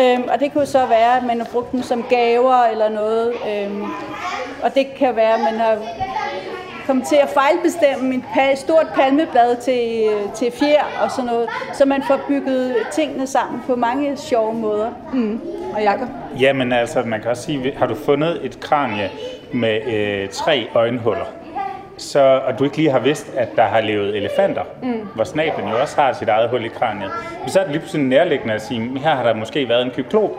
Øhm, 0.00 0.22
og 0.32 0.40
det 0.40 0.52
kunne 0.52 0.66
så 0.66 0.86
være, 0.86 1.16
at 1.16 1.22
man 1.24 1.38
har 1.38 1.46
brugt 1.52 1.72
dem 1.72 1.82
som 1.82 2.02
gaver 2.10 2.64
eller 2.64 2.88
noget. 2.88 3.32
Øhm, 3.50 3.82
og 4.62 4.74
det 4.74 4.94
kan 4.94 5.16
være, 5.16 5.34
at 5.34 5.40
man 5.40 5.60
har 5.60 5.78
kommet 6.86 7.06
til 7.06 7.16
at 7.16 7.28
fejlbestemme 7.28 8.14
et 8.14 8.22
pal- 8.34 8.56
stort 8.56 8.86
palmeblad 8.94 9.56
til, 9.56 10.08
til 10.34 10.52
fjer 10.58 10.84
og 11.04 11.10
sådan 11.10 11.24
noget. 11.24 11.48
Så 11.72 11.84
man 11.84 12.02
får 12.02 12.20
bygget 12.28 12.76
tingene 12.92 13.26
sammen 13.26 13.62
på 13.66 13.76
mange 13.76 14.16
sjove 14.16 14.54
måder. 14.54 14.90
Mm. 15.12 15.40
Og 15.76 15.82
Jacob? 15.82 16.08
Jamen 16.40 16.72
altså, 16.72 17.02
man 17.02 17.20
kan 17.20 17.30
også 17.30 17.42
sige, 17.42 17.72
har 17.76 17.86
du 17.86 17.94
fundet 17.94 18.40
et 18.44 18.60
kranie 18.60 19.10
med 19.52 19.80
øh, 19.86 20.28
tre 20.28 20.68
øjenhuller, 20.74 21.24
så, 22.02 22.40
og 22.46 22.58
du 22.58 22.64
ikke 22.64 22.76
lige 22.76 22.90
har 22.90 22.98
vidst, 22.98 23.32
at 23.36 23.48
der 23.56 23.62
har 23.62 23.80
levet 23.80 24.16
elefanter, 24.16 24.62
mm. 24.82 25.08
hvor 25.14 25.24
snablen 25.24 25.68
jo 25.68 25.80
også 25.80 26.00
har 26.00 26.12
sit 26.12 26.28
eget 26.28 26.50
hul 26.50 26.64
i 26.64 26.68
kraniet, 26.68 27.10
så 27.46 27.58
er 27.58 27.62
det 27.62 27.72
lige 27.72 27.80
pludselig 27.80 28.06
nærliggende 28.06 28.54
at 28.54 28.62
sige, 28.62 28.98
her 28.98 29.14
har 29.14 29.22
der 29.22 29.34
måske 29.34 29.68
været 29.68 29.82
en 29.82 29.90
kyklop, 29.90 30.30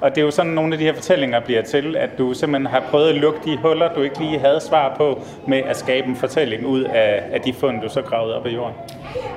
og 0.00 0.10
det 0.10 0.20
er 0.20 0.24
jo 0.24 0.30
sådan, 0.30 0.52
nogle 0.52 0.72
af 0.72 0.78
de 0.78 0.84
her 0.84 0.94
fortællinger 0.94 1.40
bliver 1.40 1.62
til, 1.62 1.96
at 1.96 2.18
du 2.18 2.34
simpelthen 2.34 2.66
har 2.66 2.82
prøvet 2.90 3.08
at 3.08 3.14
lukke 3.14 3.40
de 3.44 3.58
huller, 3.62 3.94
du 3.94 4.02
ikke 4.02 4.18
lige 4.18 4.38
havde 4.38 4.60
svar 4.60 4.94
på, 4.96 5.22
med 5.46 5.58
at 5.58 5.76
skabe 5.76 6.08
en 6.08 6.16
fortælling 6.16 6.66
ud 6.66 6.82
af, 6.82 7.22
af 7.32 7.40
de 7.40 7.52
fund, 7.52 7.80
du 7.80 7.88
så 7.88 8.02
gravede 8.02 8.36
op 8.36 8.46
af 8.46 8.50
jorden. 8.50 8.74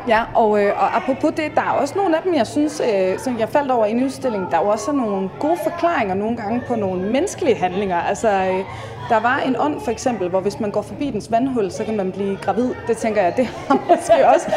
Ja, 0.08 0.24
og, 0.36 0.64
øh, 0.64 0.82
og 0.82 0.96
apropos 0.96 1.34
det, 1.38 1.52
der 1.56 1.62
er 1.62 1.72
også 1.82 1.94
nogle 1.98 2.18
af 2.18 2.24
dem, 2.24 2.36
jeg 2.36 2.48
synes, 2.48 2.82
øh, 2.94 3.20
som 3.20 3.40
jeg 3.40 3.50
faldt 3.50 3.72
over 3.72 3.86
i 3.86 3.92
en 3.92 4.04
udstilling, 4.04 4.52
der 4.52 4.58
er 4.58 4.62
også 4.62 4.92
nogle 4.92 5.30
gode 5.40 5.58
forklaringer 5.64 6.16
nogle 6.16 6.38
gange 6.38 6.62
på 6.68 6.76
nogle 6.76 7.02
menneskelige 7.02 7.56
handlinger. 7.56 8.02
Altså, 8.02 8.30
øh, 8.30 8.64
der 9.10 9.20
var 9.20 9.42
en 9.46 9.56
ånd 9.60 9.82
for 9.84 9.92
eksempel, 9.92 10.30
hvor 10.30 10.40
hvis 10.40 10.60
man 10.60 10.72
går 10.72 10.82
forbi 10.82 11.10
dens 11.10 11.32
vandhul, 11.32 11.72
så 11.72 11.84
kan 11.84 11.98
man 11.98 12.12
blive 12.12 12.38
gravid. 12.42 12.70
Det 12.88 12.98
tænker 12.98 13.22
jeg, 13.22 13.38
det 13.38 13.46
har 13.68 13.80
måske 13.90 14.28
også 14.34 14.52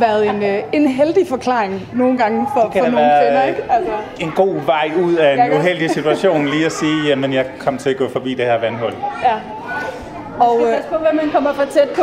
været 0.00 0.28
en, 0.28 0.42
øh, 0.42 0.62
en 0.72 0.88
heldig 0.88 1.28
forklaring 1.28 1.88
nogle 1.92 2.18
gange 2.18 2.46
for, 2.54 2.70
for 2.72 2.78
nogle 2.80 2.96
være 2.96 3.24
kvinder. 3.26 3.44
Ikke? 3.44 3.72
Altså, 3.72 3.92
En 4.20 4.32
god 4.36 4.54
vej 4.66 4.90
ud 5.02 5.14
af 5.14 5.46
en 5.46 5.52
uheldig 5.58 5.90
situation, 5.90 6.46
lige 6.46 6.66
at 6.66 6.72
sige, 6.72 7.08
jamen 7.08 7.32
jeg 7.32 7.46
kom 7.58 7.78
til 7.78 7.90
at 7.90 7.96
gå 7.96 8.08
forbi 8.08 8.34
det 8.34 8.44
her 8.44 8.60
vandhul. 8.60 8.92
ja. 9.22 9.34
Og, 10.40 10.60
øh, 10.60 10.72
Pas 10.76 10.84
på, 10.92 10.96
hvad 10.98 11.12
man 11.12 11.30
kommer 11.32 11.52
for 11.52 11.64
tæt 11.64 11.88
på. 11.96 12.02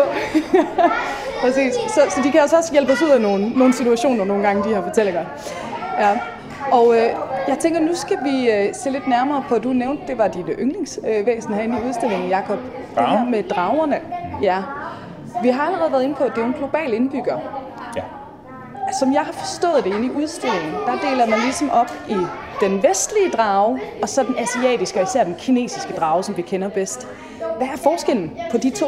Præcis. 1.42 1.74
Så, 1.74 2.02
så 2.10 2.22
de 2.24 2.32
kan 2.32 2.42
altså 2.42 2.58
også 2.58 2.72
hjælpe 2.72 2.92
os 2.94 3.02
ud 3.02 3.10
af 3.10 3.22
nogle, 3.22 3.50
nogle 3.50 3.74
situationer 3.74 4.26
nogle 4.26 4.44
gange, 4.48 4.64
de 4.70 4.76
her 4.76 4.82
fortællinger. 4.84 5.22
Ja. 6.00 6.10
Og 6.72 6.96
øh, 6.98 7.10
jeg 7.48 7.60
tænker, 7.60 7.80
nu 7.80 7.96
skal 7.96 8.18
vi 8.24 8.50
øh, 8.52 8.74
se 8.76 8.90
lidt 8.90 9.08
nærmere 9.08 9.44
på, 9.50 9.58
du 9.58 9.74
nævnte, 9.74 10.04
det 10.08 10.18
var 10.18 10.28
dit 10.28 10.46
yndlingsvæsen 10.60 11.54
herinde 11.54 11.78
i 11.78 11.88
udstillingen, 11.90 12.30
Jakob. 12.30 12.60
Det 12.96 13.08
her 13.08 13.26
med 13.26 13.44
dragerne. 13.44 14.00
Ja. 14.42 14.64
Vi 15.44 15.50
har 15.50 15.66
allerede 15.66 15.92
været 15.92 16.04
inde 16.04 16.16
på, 16.16 16.24
at 16.24 16.32
det 16.36 16.42
er 16.42 16.46
en 16.46 16.54
global 16.54 16.94
indbygger. 16.94 17.38
Ja. 17.96 18.02
Som 19.00 19.14
jeg 19.14 19.22
har 19.22 19.32
forstået 19.32 19.84
det 19.84 19.96
inde 19.96 20.06
i 20.08 20.12
udstillingen, 20.12 20.74
der 20.74 21.10
deler 21.10 21.26
man 21.26 21.40
ligesom 21.40 21.70
op 21.70 21.92
i 22.10 22.18
den 22.62 22.84
vestlige 22.84 23.30
drage, 23.38 23.80
og 24.02 24.10
så 24.10 24.24
den 24.24 24.36
asiatiske, 24.40 25.00
og 25.00 25.04
især 25.04 25.24
den 25.24 25.36
kinesiske 25.40 25.94
drage, 25.94 26.24
som 26.24 26.38
vi 26.38 26.42
kender 26.42 26.70
bedst. 26.70 27.08
Hvad 27.58 27.68
er 27.68 27.78
forskellen 27.78 28.32
på 28.52 28.58
de 28.58 28.70
to? 28.70 28.88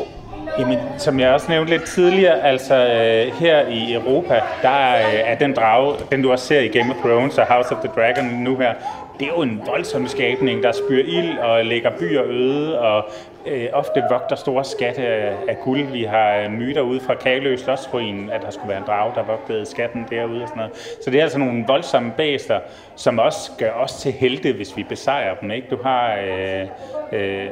Jamen, 0.60 0.80
som 0.98 1.20
jeg 1.20 1.34
også 1.34 1.52
nævnte 1.52 1.72
lidt 1.72 1.84
tidligere, 1.84 2.44
altså 2.44 2.76
øh, 2.76 3.34
her 3.34 3.68
i 3.68 3.94
Europa, 3.94 4.42
der 4.62 4.96
øh, 4.96 5.20
er 5.26 5.38
den 5.38 5.54
drage, 5.54 5.96
den 6.12 6.22
du 6.22 6.32
også 6.32 6.46
ser 6.46 6.60
i 6.60 6.68
Game 6.68 6.94
of 6.94 7.02
Thrones 7.02 7.38
og 7.38 7.46
House 7.46 7.76
of 7.76 7.84
the 7.84 7.92
Dragon 7.96 8.26
nu 8.26 8.58
her, 8.58 8.74
det 9.20 9.28
er 9.28 9.32
jo 9.38 9.42
en 9.42 9.62
voldsom 9.66 10.08
skabning, 10.08 10.64
der 10.64 10.72
spyr 10.72 11.04
ild 11.04 11.38
og 11.38 11.66
lægger 11.66 11.90
byer 12.00 12.24
øde 12.26 12.80
og 12.80 13.06
øh, 13.48 13.70
ofte 13.74 14.04
vogter 14.12 14.36
store 14.36 14.64
skatte 14.64 15.02
af, 15.02 15.36
af 15.48 15.58
guld. 15.64 15.84
Vi 15.84 16.04
har 16.04 16.36
øh, 16.36 16.52
myter 16.52 16.82
ude 16.82 17.00
fra 17.00 17.14
Kalø 17.16 17.58
Slottsruinen, 17.58 18.30
at 18.30 18.42
der 18.42 18.52
skulle 18.52 18.70
være 18.70 18.78
en 18.78 18.84
drage, 18.88 19.16
der 19.16 19.24
vogtede 19.24 19.66
skatten 19.66 20.06
derude 20.10 20.42
og 20.42 20.48
sådan 20.48 20.58
noget. 20.58 20.98
Så 21.04 21.12
det 21.12 21.20
er 21.20 21.24
altså 21.24 21.40
nogle 21.40 21.64
voldsomme 21.68 22.12
bæster, 22.18 22.60
som 22.96 23.20
også 23.20 23.52
gør 23.58 23.72
os 23.72 23.94
til 23.94 24.12
helte, 24.12 24.54
hvis 24.54 24.78
vi 24.78 24.84
besejrer 24.84 25.36
dem. 25.36 25.52
Ikke? 25.52 25.68
Du 25.72 25.78
har 25.84 26.16
øh, 26.16 26.68
øh, 27.12 27.46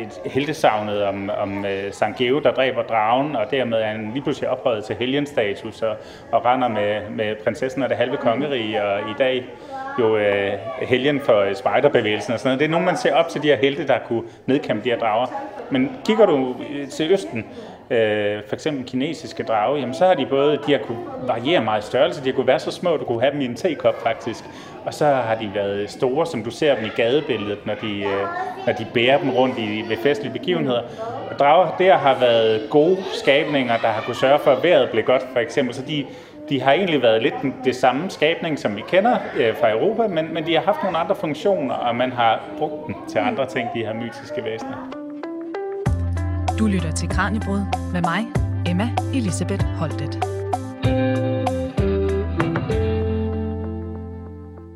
et 0.00 0.32
heltesavnet 0.32 1.04
om, 1.04 1.30
om 1.38 1.64
øh, 1.64 1.92
Sankt 1.92 2.18
Geo, 2.18 2.38
der 2.38 2.52
dræber 2.52 2.82
dragen, 2.82 3.36
og 3.36 3.50
dermed 3.50 3.78
er 3.78 3.86
han 3.86 4.10
lige 4.12 4.22
pludselig 4.22 4.50
ophøjet 4.50 4.84
til 4.84 4.96
helgenstatus 4.96 5.82
og, 5.82 5.96
og 6.32 6.44
render 6.44 6.68
med, 6.68 7.10
med 7.10 7.36
prinsessen 7.44 7.82
og 7.82 7.88
det 7.88 7.96
halve 7.96 8.16
kongerige, 8.16 8.84
og 8.84 9.00
i 9.00 9.14
dag 9.18 9.44
jo 9.98 10.16
øh, 10.16 10.52
helgen 10.80 11.20
for 11.20 11.40
øh, 11.40 11.54
spejderbevægelsen 11.54 12.32
og 12.32 12.38
sådan 12.38 12.48
noget. 12.48 12.60
Det 12.60 12.66
er 12.66 12.70
nogen, 12.70 12.86
man 12.86 12.96
ser 12.96 13.14
op 13.14 13.28
til 13.28 13.42
de 13.42 13.48
her 13.48 13.56
helte, 13.56 13.86
der 13.86 13.98
kunne 14.08 14.22
nedkæmpe 14.46 14.84
de 14.84 14.90
her 14.90 14.98
drager. 14.98 15.26
Men 15.70 15.92
kigger 16.04 16.26
du 16.26 16.54
øh, 16.70 16.88
til 16.88 17.12
Østen, 17.12 17.44
øh, 17.90 18.42
for 18.48 18.54
eksempel 18.54 18.84
kinesiske 18.84 19.42
drage, 19.42 19.80
jamen 19.80 19.94
så 19.94 20.06
har 20.06 20.14
de 20.14 20.26
både, 20.26 20.58
de 20.66 20.72
har 20.72 20.78
kunne 20.78 20.98
variere 21.26 21.64
meget 21.64 21.82
i 21.82 21.86
størrelse, 21.86 22.24
de 22.24 22.26
har 22.26 22.36
kunne 22.36 22.46
være 22.46 22.58
så 22.58 22.70
små, 22.70 22.96
du 22.96 23.04
kunne 23.04 23.20
have 23.20 23.32
dem 23.32 23.40
i 23.40 23.44
en 23.44 23.54
tekop 23.54 24.02
faktisk. 24.02 24.44
Og 24.84 24.94
så 24.94 25.06
har 25.06 25.34
de 25.34 25.50
været 25.54 25.90
store, 25.90 26.26
som 26.26 26.44
du 26.44 26.50
ser 26.50 26.74
dem 26.74 26.84
i 26.84 26.88
gadebilledet, 26.96 27.66
når 27.66 27.74
de, 27.74 27.98
øh, 27.98 28.26
når 28.66 28.72
de 28.72 28.86
bærer 28.94 29.18
dem 29.18 29.30
rundt 29.30 29.58
i, 29.58 29.84
ved 29.88 29.96
festlige 29.96 30.32
begivenheder. 30.32 30.82
Og 31.30 31.38
drager 31.38 31.76
der 31.78 31.96
har 31.96 32.18
været 32.20 32.70
gode 32.70 32.96
skabninger, 33.12 33.76
der 33.76 33.88
har 33.88 34.02
kunne 34.02 34.16
sørge 34.16 34.38
for, 34.38 34.50
at 34.50 34.62
vejret 34.62 34.90
blev 34.90 35.04
godt, 35.04 35.22
for 35.32 35.40
eksempel. 35.40 35.74
Så 35.74 35.82
de, 35.88 36.06
de 36.50 36.60
har 36.62 36.72
egentlig 36.72 37.02
været 37.02 37.22
lidt 37.22 37.34
den- 37.42 37.54
det 37.64 37.76
samme 37.76 38.10
skabning, 38.10 38.58
som 38.58 38.76
vi 38.76 38.82
kender 38.88 39.16
øh, 39.36 39.56
fra 39.56 39.70
Europa, 39.70 40.06
men, 40.08 40.34
men 40.34 40.46
de 40.46 40.54
har 40.54 40.60
haft 40.62 40.82
nogle 40.82 40.98
andre 40.98 41.14
funktioner, 41.14 41.74
og 41.74 41.96
man 41.96 42.12
har 42.12 42.40
brugt 42.58 42.86
dem 42.86 42.94
til 43.08 43.18
andre 43.18 43.46
ting, 43.46 43.68
de 43.74 43.78
her 43.84 43.94
mytiske 43.94 44.44
væsener. 44.44 44.90
Du 46.58 46.66
lytter 46.66 46.92
til 46.92 47.08
Kranjebrud 47.08 47.60
med 47.92 48.00
mig, 48.00 48.26
Emma 48.70 48.88
Elisabeth 49.14 49.64
Holtet. 49.64 50.24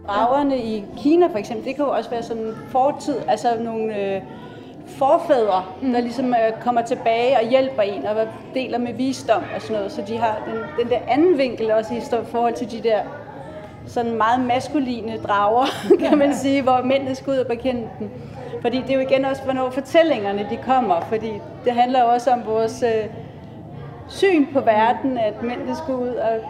Dragerne 0.06 0.58
i 0.58 0.84
Kina 0.98 1.26
for 1.26 1.38
eksempel, 1.38 1.66
det 1.66 1.76
kan 1.76 1.84
jo 1.84 1.90
også 1.90 2.10
være 2.10 2.22
sådan 2.22 2.42
en 2.42 2.54
fortid, 2.68 3.16
altså 3.28 3.48
nogle 3.60 4.14
øh, 4.14 4.22
forfædre, 4.86 5.64
mm. 5.82 5.92
der 5.92 6.00
ligesom 6.00 6.28
øh, 6.28 6.62
kommer 6.64 6.82
tilbage 6.82 7.36
og 7.36 7.48
hjælper 7.48 7.82
en 7.82 8.06
og 8.06 8.28
deler 8.54 8.78
med 8.78 8.92
visdom 8.92 9.42
og 9.54 9.62
sådan 9.62 9.76
noget. 9.76 9.92
Så 9.92 10.02
de 10.08 10.16
har 10.16 10.42
den, 10.46 10.84
den 10.84 10.92
der 10.92 10.98
anden 11.08 11.38
vinkel 11.38 11.70
også 11.70 11.94
i 11.94 12.00
forhold 12.24 12.54
til 12.54 12.70
de 12.70 12.88
der 12.88 13.00
sådan 13.86 14.14
meget 14.16 14.40
maskuline 14.40 15.16
drager, 15.16 15.66
kan 16.08 16.18
man 16.18 16.34
sige, 16.34 16.62
hvor 16.62 16.82
mændene 16.82 17.14
skal 17.14 17.30
ud 17.32 17.38
og 17.38 17.46
bekende 17.46 17.88
dem. 17.98 18.10
Fordi 18.62 18.80
det 18.80 18.90
er 18.90 18.94
jo 18.94 19.00
igen 19.00 19.24
også, 19.24 19.42
hvornår 19.42 19.70
fortællingerne 19.70 20.46
de 20.50 20.56
kommer, 20.56 21.00
fordi 21.00 21.32
det 21.64 21.72
handler 21.72 22.02
jo 22.02 22.08
også 22.08 22.30
om 22.30 22.46
vores 22.46 22.82
øh, 22.82 23.10
syn 24.08 24.46
på 24.52 24.60
verden, 24.60 25.18
at 25.18 25.42
mændene 25.42 25.76
skulle 25.76 25.98
ud 25.98 26.14
og, 26.14 26.40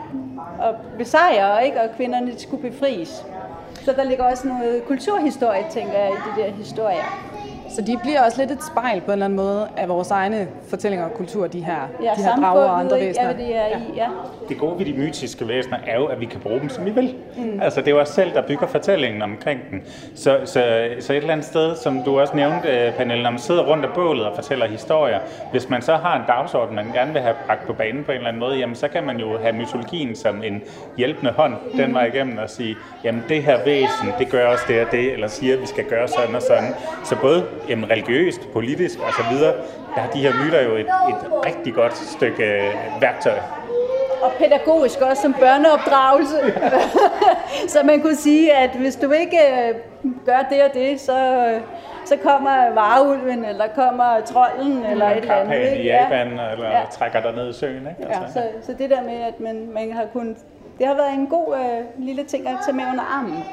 og 0.59 0.75
besejre, 0.99 1.67
ikke? 1.67 1.81
og 1.81 1.89
kvinderne 1.97 2.33
de 2.33 2.43
skulle 2.43 2.71
befries. 2.71 3.25
Så 3.75 3.93
der 3.93 4.05
ligger 4.05 4.25
også 4.25 4.49
noget 4.49 4.85
kulturhistorie, 4.87 5.65
tænker 5.71 5.99
jeg, 5.99 6.11
i 6.11 6.41
de 6.41 6.43
der 6.43 6.53
historier. 6.53 7.34
Så 7.75 7.83
de 7.83 7.99
bliver 8.03 8.23
også 8.23 8.39
lidt 8.41 8.51
et 8.51 8.65
spejl 8.73 9.01
på 9.01 9.07
en 9.07 9.13
eller 9.13 9.25
anden 9.25 9.37
måde 9.37 9.69
af 9.77 9.89
vores 9.89 10.11
egne 10.11 10.49
fortællinger 10.69 11.07
og 11.07 11.13
kultur, 11.15 11.47
de 11.47 11.65
her, 11.65 11.89
Ja, 12.03 12.11
de 12.17 12.23
her 12.23 12.37
drager 12.37 12.65
og 12.65 12.79
andre 12.81 12.97
væsener. 12.97 13.27
Ja, 13.29 13.35
hvad 13.35 13.45
de 13.47 13.53
er 13.53 13.67
i, 13.67 13.83
ja. 13.97 14.07
Det 14.49 14.59
gode 14.59 14.79
ved 14.79 14.87
de 14.87 14.93
mytiske 14.93 15.49
væsener 15.49 15.79
er 15.87 15.97
jo, 15.99 16.07
at 16.07 16.21
vi 16.21 16.25
kan 16.25 16.41
bruge 16.41 16.61
dem, 16.61 16.69
som 16.69 16.85
vi 16.85 16.91
vil. 16.91 17.15
Mm. 17.37 17.61
Altså, 17.63 17.81
det 17.81 17.89
er 17.89 17.93
jo 17.93 18.01
os 18.01 18.09
selv, 18.09 18.35
der 18.35 18.43
bygger 18.43 18.67
fortællingen 18.67 19.23
omkring 19.23 19.61
den. 19.71 19.83
Så, 20.15 20.39
så, 20.45 20.89
så 21.01 21.13
et 21.13 21.17
eller 21.17 21.33
andet 21.33 21.47
sted, 21.47 21.77
som 21.77 22.03
du 22.03 22.21
også 22.21 22.37
nævnte, 22.37 22.69
øh, 22.69 22.93
Pernille, 22.93 23.23
når 23.23 23.31
man 23.31 23.39
sidder 23.41 23.63
rundt 23.63 23.85
af 23.85 23.91
bålet 23.95 24.27
og 24.27 24.35
fortæller 24.35 24.67
historier, 24.67 25.19
hvis 25.51 25.69
man 25.71 25.83
så 25.83 25.97
har 25.97 26.17
en 26.17 26.23
dagsorden, 26.27 26.77
man 26.77 26.87
gerne 26.95 27.13
vil 27.13 27.23
have 27.23 27.35
bragt 27.47 27.67
på 27.67 27.73
banen 27.73 28.05
på 28.05 28.11
en 28.13 28.17
eller 28.17 28.29
anden 28.29 28.41
måde, 28.41 28.57
jamen 28.57 28.77
så 28.77 28.89
kan 28.89 29.05
man 29.05 29.17
jo 29.17 29.39
have 29.39 29.53
mytologien 29.53 30.17
som 30.17 30.43
en 30.43 30.63
hjælpende 30.97 31.33
hånd 31.33 31.55
den 31.77 31.95
vej 31.95 32.05
igennem 32.05 32.39
og 32.39 32.51
sige, 32.51 32.77
jamen 33.05 33.25
det 33.29 33.43
her 33.43 33.59
væsen, 33.65 34.09
det 34.19 34.31
gør 34.31 34.47
også 34.47 34.65
det 34.69 34.81
og 34.81 34.87
det, 34.93 35.13
eller 35.13 35.29
siger, 35.29 35.55
at 35.55 35.61
vi 35.61 35.67
skal 35.67 35.85
gøre 35.85 36.09
sådan 36.09 36.35
og 36.35 36.43
sådan. 36.43 36.75
Så 37.05 37.17
både 37.21 37.45
jamen, 37.69 37.91
religiøst, 37.91 38.53
politisk 38.53 38.99
og 38.99 39.13
så 39.13 39.23
videre, 39.35 39.55
der 39.95 40.01
har 40.01 40.11
de 40.11 40.19
her 40.21 40.33
myter 40.45 40.63
jo 40.63 40.75
et, 40.75 40.81
et 40.81 41.47
rigtig 41.47 41.75
godt 41.75 41.97
stykke 41.97 42.45
øh, 42.45 42.75
værktøj. 43.01 43.39
Og 44.23 44.33
pædagogisk 44.39 45.01
også 45.01 45.23
som 45.23 45.35
børneopdragelse. 45.41 46.37
så 47.73 47.79
man 47.85 48.01
kunne 48.01 48.17
sige, 48.17 48.53
at 48.55 48.71
hvis 48.71 48.97
du 48.97 49.11
ikke 49.11 49.39
øh, 49.39 49.75
gør 50.27 50.47
det 50.51 50.63
og 50.63 50.75
det, 50.75 51.01
så, 51.01 51.19
øh, 51.47 51.61
så 52.05 52.17
kommer 52.17 52.71
varulven, 52.75 53.45
eller 53.45 53.65
kommer 53.75 54.21
trolden, 54.21 54.87
eller 54.87 55.07
et 55.11 55.17
eller 55.17 55.35
andet. 55.35 55.57
Ikke? 55.71 55.83
i 55.83 55.87
Japan, 55.87 56.27
eller 56.29 56.71
Ja. 56.71 56.81
trækker 56.93 57.21
dig 57.21 57.33
ned 57.33 57.51
i 57.51 57.53
søen, 57.53 57.77
ikke? 57.91 58.11
Ja, 58.13 58.19
så, 58.35 58.43
så 58.63 58.73
det 58.79 58.91
der 58.91 59.03
med, 59.03 59.21
at 59.23 59.41
man, 59.41 59.69
man 59.75 59.93
har 59.93 60.05
kunnet... 60.13 60.37
Det 60.79 60.87
har 60.87 60.95
været 60.95 61.15
en 61.15 61.27
god 61.27 61.57
øh, 61.57 62.07
lille 62.07 62.25
ting 62.25 62.49
at 62.49 62.55
tage 62.67 62.77
med 62.77 62.85
under 62.93 63.05
armen. 63.19 63.45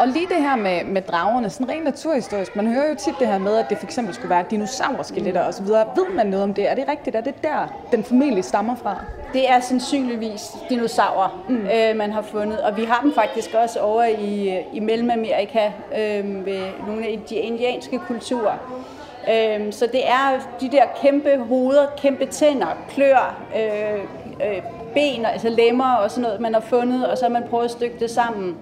Og 0.00 0.08
lige 0.08 0.26
det 0.26 0.36
her 0.36 0.56
med, 0.56 0.84
med 0.84 1.02
dragerne, 1.02 1.50
sådan 1.50 1.68
rent 1.68 1.84
naturhistorisk, 1.84 2.56
man 2.56 2.66
hører 2.66 2.88
jo 2.88 2.94
tit 2.94 3.14
det 3.18 3.26
her 3.26 3.38
med, 3.38 3.56
at 3.56 3.66
det 3.70 3.78
eksempel 3.82 4.14
skulle 4.14 4.30
være 4.30 4.44
dinosaurskeletter 4.50 5.42
mm. 5.42 5.48
osv. 5.48 5.66
Ved 5.66 6.14
man 6.14 6.26
noget 6.26 6.42
om 6.42 6.54
det? 6.54 6.70
Er 6.70 6.74
det 6.74 6.88
rigtigt? 6.88 7.16
Er 7.16 7.20
det 7.20 7.42
der, 7.42 7.86
den 7.92 8.04
formentlig 8.04 8.44
stammer 8.44 8.76
fra? 8.76 8.96
Det 9.32 9.50
er 9.50 9.60
sandsynligvis 9.60 10.56
dinosaurer, 10.68 11.44
mm. 11.48 11.56
øh, 11.56 11.96
man 11.96 12.12
har 12.12 12.22
fundet, 12.22 12.60
og 12.60 12.76
vi 12.76 12.84
har 12.84 13.00
dem 13.02 13.14
faktisk 13.14 13.54
også 13.54 13.80
over 13.80 14.04
i, 14.04 14.62
i 14.72 14.80
Mellemamerika 14.80 15.66
øh, 15.98 16.46
ved 16.46 16.62
nogle 16.86 17.06
af 17.06 17.20
de 17.28 17.34
indianske 17.34 17.98
kulturer. 17.98 18.84
Øh, 19.30 19.72
så 19.72 19.86
det 19.92 20.08
er 20.08 20.40
de 20.60 20.70
der 20.70 20.84
kæmpe 21.02 21.38
hoveder, 21.48 21.86
kæmpe 21.96 22.26
tænder, 22.26 22.78
klør, 22.88 23.42
øh, 23.56 24.00
øh, 24.48 24.62
ben, 24.94 25.24
altså 25.24 25.48
lemmer 25.48 25.94
og 25.94 26.10
sådan 26.10 26.22
noget, 26.22 26.40
man 26.40 26.54
har 26.54 26.60
fundet, 26.60 27.10
og 27.10 27.18
så 27.18 27.24
har 27.24 27.32
man 27.32 27.44
prøvet 27.50 27.64
at 27.64 27.70
stykke 27.70 27.96
det 28.00 28.10
sammen. 28.10 28.56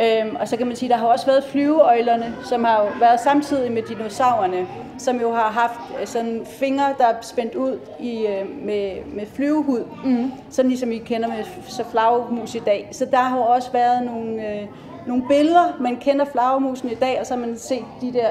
Øhm, 0.00 0.36
og 0.40 0.48
så 0.48 0.56
kan 0.56 0.66
man 0.66 0.76
sige, 0.76 0.88
der 0.88 0.96
har 0.96 1.06
også 1.06 1.26
været 1.26 1.44
flyveøjlerne, 1.44 2.34
som 2.44 2.64
har 2.64 2.82
jo 2.82 2.88
været 3.00 3.20
samtidig 3.20 3.72
med 3.72 3.82
dinosaurerne, 3.82 4.66
som 4.98 5.20
jo 5.20 5.32
har 5.32 5.50
haft 5.50 6.00
øh, 6.00 6.06
sådan 6.06 6.42
fingre, 6.46 6.94
der 6.98 7.06
er 7.06 7.14
spændt 7.20 7.54
ud 7.54 7.78
i, 8.00 8.26
øh, 8.26 8.64
med, 8.66 8.92
med 9.14 9.26
flyvehud, 9.26 9.84
mm. 10.04 10.32
sådan 10.50 10.68
ligesom 10.68 10.92
I 10.92 10.98
kender 10.98 11.28
med 11.28 11.44
så 11.68 11.84
flagmus 11.90 12.54
i 12.54 12.58
dag. 12.58 12.88
Så 12.92 13.04
der 13.04 13.16
har 13.16 13.36
jo 13.36 13.42
også 13.42 13.72
været 13.72 14.02
nogle, 14.04 14.48
øh, 14.48 14.66
nogle 15.06 15.22
billeder, 15.28 15.76
man 15.80 15.96
kender 15.96 16.24
flagmusen 16.24 16.90
i 16.90 16.94
dag, 16.94 17.20
og 17.20 17.26
så 17.26 17.34
har 17.34 17.40
man 17.40 17.58
set 17.58 17.84
de 18.00 18.12
der 18.12 18.30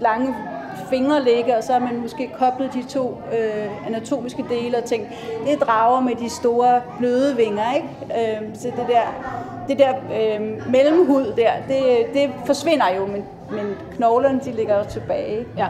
lange 0.00 0.34
fingre 0.90 1.24
ligge, 1.24 1.56
og 1.56 1.64
så 1.64 1.72
har 1.72 1.80
man 1.80 2.00
måske 2.00 2.30
koblet 2.38 2.74
de 2.74 2.82
to 2.82 3.18
øh, 3.38 3.86
anatomiske 3.86 4.44
dele 4.48 4.78
og 4.78 4.84
tænkt, 4.84 5.08
det 5.44 5.52
er 5.52 5.58
drager 5.58 6.00
med 6.00 6.14
de 6.14 6.30
store 6.30 6.80
bløde 6.98 7.36
vinger, 7.36 7.74
ikke? 7.74 7.88
Øh, 8.02 8.54
så 8.54 8.68
det 8.76 8.86
der, 8.88 9.36
det 9.68 9.78
der 9.78 9.90
øh, 9.90 10.70
mellemhud 10.70 11.32
der, 11.36 11.50
det, 11.68 12.06
det 12.14 12.30
forsvinder 12.46 12.94
jo, 12.96 13.06
men, 13.06 13.24
men 13.50 13.74
knoglerne 13.96 14.40
de 14.44 14.52
ligger 14.52 14.78
jo 14.78 14.84
tilbage. 14.84 15.46
Ja. 15.56 15.68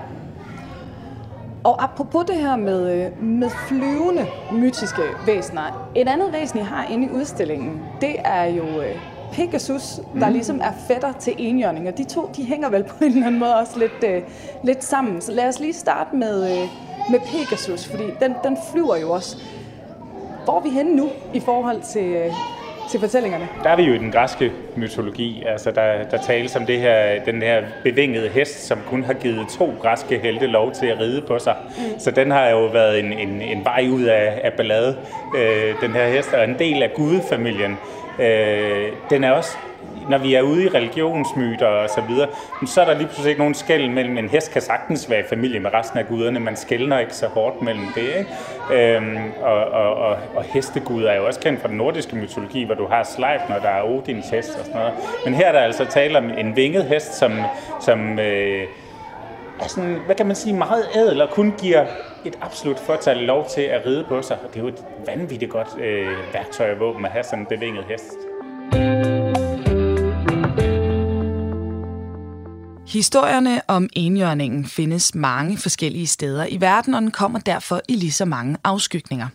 Og 1.64 1.84
apropos 1.84 2.24
det 2.24 2.36
her 2.36 2.56
med, 2.56 2.92
øh, 2.92 3.22
med 3.22 3.50
flyvende 3.50 4.26
mytiske 4.52 5.02
væsener, 5.26 5.90
et 5.94 6.08
andet 6.08 6.32
væsen, 6.32 6.58
I 6.58 6.62
har 6.62 6.86
inde 6.90 7.06
i 7.06 7.10
udstillingen, 7.10 7.82
det 8.00 8.16
er 8.24 8.44
jo 8.44 8.62
øh, 8.62 8.96
Pegasus, 9.32 10.00
der 10.20 10.26
mm. 10.26 10.32
ligesom 10.32 10.60
er 10.60 10.72
fætter 10.88 11.12
til 11.12 11.34
enhjørning, 11.38 11.88
og 11.88 11.98
de 11.98 12.04
to, 12.04 12.30
de 12.36 12.44
hænger 12.44 12.70
vel 12.70 12.84
på 12.84 13.04
en 13.04 13.10
eller 13.10 13.26
anden 13.26 13.40
måde 13.40 13.56
også 13.56 13.78
lidt, 13.78 14.04
øh, 14.06 14.22
lidt 14.62 14.84
sammen. 14.84 15.20
Så 15.20 15.32
lad 15.32 15.48
os 15.48 15.60
lige 15.60 15.72
starte 15.72 16.16
med, 16.16 16.52
øh, 16.52 16.68
med 17.10 17.20
Pegasus, 17.20 17.88
fordi 17.88 18.04
den, 18.20 18.34
den 18.44 18.58
flyver 18.72 18.96
jo 18.96 19.10
også. 19.10 19.36
Hvor 20.44 20.56
er 20.56 20.60
vi 20.60 20.68
henne 20.68 20.96
nu 20.96 21.08
i 21.34 21.40
forhold 21.40 21.82
til, 21.82 22.04
øh, 22.04 22.32
til 22.90 23.00
fortællingerne? 23.00 23.48
Der 23.62 23.70
er 23.70 23.76
vi 23.76 23.82
jo 23.82 23.94
i 23.94 23.98
den 23.98 24.12
græske 24.12 24.52
mytologi. 24.76 25.42
Altså, 25.46 25.70
der, 25.70 26.04
der 26.10 26.18
tales 26.22 26.56
om 26.56 26.66
det 26.66 26.80
her, 26.80 27.24
den 27.24 27.42
her 27.42 27.62
bevingede 27.82 28.28
hest, 28.28 28.66
som 28.66 28.78
kun 28.86 29.04
har 29.04 29.12
givet 29.12 29.48
to 29.58 29.74
græske 29.82 30.18
helte 30.18 30.46
lov 30.46 30.72
til 30.72 30.86
at 30.86 31.00
ride 31.00 31.22
på 31.22 31.38
sig. 31.38 31.54
Mm. 31.78 31.98
Så 31.98 32.10
den 32.10 32.30
har 32.30 32.48
jo 32.48 32.66
været 32.66 32.98
en, 32.98 33.12
en, 33.12 33.42
en 33.42 33.64
vej 33.64 33.88
ud 33.90 34.02
af, 34.02 34.40
af 34.44 34.52
ballade, 34.52 34.96
øh, 35.36 35.74
den 35.80 35.92
her 35.92 36.08
hest, 36.08 36.32
og 36.32 36.44
en 36.44 36.58
del 36.58 36.82
af 36.82 36.92
gudefamilien. 36.94 37.78
Øh, 38.18 38.88
den 39.10 39.24
er 39.24 39.30
også 39.30 39.56
når 40.10 40.18
vi 40.18 40.34
er 40.34 40.42
ude 40.42 40.64
i 40.64 40.68
religionsmyter 40.68 41.66
og 41.66 41.88
så 41.88 42.00
videre, 42.08 42.28
så 42.66 42.80
er 42.80 42.84
der 42.84 42.94
lige 42.94 43.06
pludselig 43.06 43.28
ikke 43.28 43.40
nogen 43.40 43.54
skæld 43.54 43.88
mellem, 43.90 44.18
en 44.18 44.28
hest 44.28 44.52
kan 44.52 44.62
sagtens 44.62 45.10
være 45.10 45.20
i 45.20 45.28
familie 45.28 45.60
med 45.60 45.74
resten 45.74 45.98
af 45.98 46.06
guderne, 46.06 46.40
man 46.40 46.56
skældner 46.56 46.98
ikke 46.98 47.14
så 47.14 47.26
hårdt 47.26 47.62
mellem 47.62 47.86
det. 47.94 48.08
Ikke? 48.18 48.94
Øhm, 48.96 49.18
og, 49.42 49.64
og, 49.64 49.94
og, 49.94 50.16
og 50.36 50.42
hesteguder 50.44 51.10
er 51.10 51.16
jo 51.16 51.26
også 51.26 51.40
kendt 51.40 51.60
fra 51.60 51.68
den 51.68 51.76
nordiske 51.76 52.16
mytologi, 52.16 52.64
hvor 52.64 52.74
du 52.74 52.86
har 52.86 53.02
Sleipner, 53.04 53.58
der 53.60 53.68
er 53.68 53.82
Odins 53.82 54.28
hest 54.28 54.58
og 54.58 54.64
sådan 54.64 54.80
noget. 54.80 54.94
Men 55.24 55.34
her 55.34 55.46
er 55.46 55.52
der 55.52 55.60
altså 55.60 55.84
tale 55.84 56.18
om 56.18 56.30
en 56.38 56.56
vinget 56.56 56.84
hest, 56.84 57.14
som, 57.14 57.32
som 57.80 58.18
øh, 58.18 58.64
er 59.60 59.68
sådan, 59.68 59.96
hvad 60.06 60.16
kan 60.16 60.26
man 60.26 60.36
sige, 60.36 60.56
meget 60.56 60.84
ædel 60.94 61.22
og 61.22 61.30
kun 61.30 61.54
giver 61.58 61.86
et 62.24 62.38
absolut 62.42 62.78
fortal 62.78 63.16
lov 63.16 63.46
til 63.48 63.62
at 63.62 63.86
ride 63.86 64.04
på 64.08 64.22
sig. 64.22 64.38
Og 64.44 64.48
det 64.48 64.56
er 64.56 64.62
jo 64.62 64.68
et 64.68 64.84
vanvittigt 65.06 65.50
godt 65.50 65.68
øh, 65.80 66.08
værktøj 66.32 66.72
og 66.72 66.80
våben 66.80 67.04
at 67.04 67.10
have 67.10 67.24
sådan 67.24 67.38
en 67.38 67.46
bevinget 67.46 67.84
hest. 67.84 68.25
Historierne 72.96 73.62
om 73.68 73.88
enhjørningen 73.92 74.66
findes 74.66 75.14
mange 75.14 75.58
forskellige 75.58 76.06
steder 76.06 76.46
i 76.46 76.60
verden, 76.60 76.94
og 76.94 77.02
den 77.02 77.10
kommer 77.10 77.38
derfor 77.38 77.80
i 77.88 77.94
lige 77.94 78.12
så 78.12 78.24
mange 78.24 78.56
afskygninger. 78.64 79.28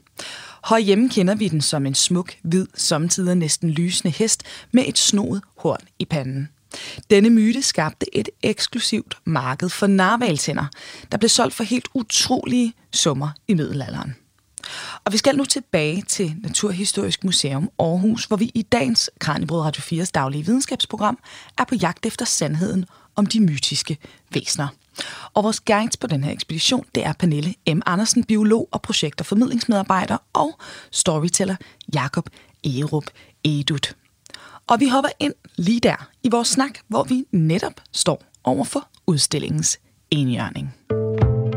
Herhjemme 0.70 1.10
kender 1.10 1.36
vi 1.36 1.48
den 1.48 1.62
som 1.62 1.86
en 1.86 1.96
smuk, 1.96 2.34
hvid, 2.44 2.68
samtidig 2.76 3.36
næsten 3.36 3.70
lysende 3.70 4.12
hest 4.12 4.44
med 4.72 4.84
et 4.88 4.98
snoet 4.98 5.42
horn 5.58 5.80
i 6.00 6.06
panden. 6.06 6.50
Denne 7.10 7.30
myte 7.30 7.62
skabte 7.62 8.18
et 8.18 8.30
eksklusivt 8.44 9.18
marked 9.26 9.70
for 9.70 9.88
narvaltænder, 9.88 10.66
der 11.12 11.18
blev 11.18 11.30
solgt 11.30 11.54
for 11.54 11.64
helt 11.64 11.88
utrolige 11.94 12.74
summer 12.92 13.30
i 13.48 13.54
middelalderen. 13.54 14.16
Og 15.06 15.14
vi 15.14 15.18
skal 15.18 15.38
nu 15.38 15.46
tilbage 15.46 16.02
til 16.02 16.36
Naturhistorisk 16.44 17.24
Museum 17.24 17.70
Aarhus, 17.80 18.26
hvor 18.26 18.38
vi 18.38 18.52
i 18.56 18.62
dagens 18.62 19.10
Kranjebrød 19.20 19.62
Radio 19.62 20.04
4's 20.04 20.12
daglige 20.14 20.46
videnskabsprogram 20.46 21.20
er 21.58 21.64
på 21.64 21.76
jagt 21.76 22.06
efter 22.06 22.26
sandheden 22.26 22.86
om 23.16 23.26
de 23.26 23.40
mytiske 23.40 23.98
væsner. 24.34 24.68
Og 25.34 25.44
vores 25.44 25.60
guides 25.60 25.98
på 25.98 26.08
den 26.08 26.24
her 26.24 26.32
ekspedition, 26.32 26.86
det 26.96 27.06
er 27.06 27.14
Pernille 27.14 27.54
M. 27.68 27.82
Andersen, 27.86 28.24
biolog 28.24 28.70
og 28.72 28.82
projekt- 28.82 29.20
og 29.20 29.26
formidlingsmedarbejder, 29.26 30.18
og 30.34 30.60
storyteller 30.92 31.56
Jakob 31.94 32.30
Erup 32.64 33.06
Edut. 33.44 33.96
Og 34.68 34.80
vi 34.80 34.88
hopper 34.88 35.10
ind 35.20 35.34
lige 35.56 35.80
der 35.80 36.10
i 36.24 36.30
vores 36.30 36.48
snak, 36.48 36.80
hvor 36.88 37.04
vi 37.04 37.26
netop 37.32 37.74
står 37.92 38.24
over 38.44 38.64
for 38.64 38.88
udstillingens 39.08 39.80
enhjørning. 40.12 40.76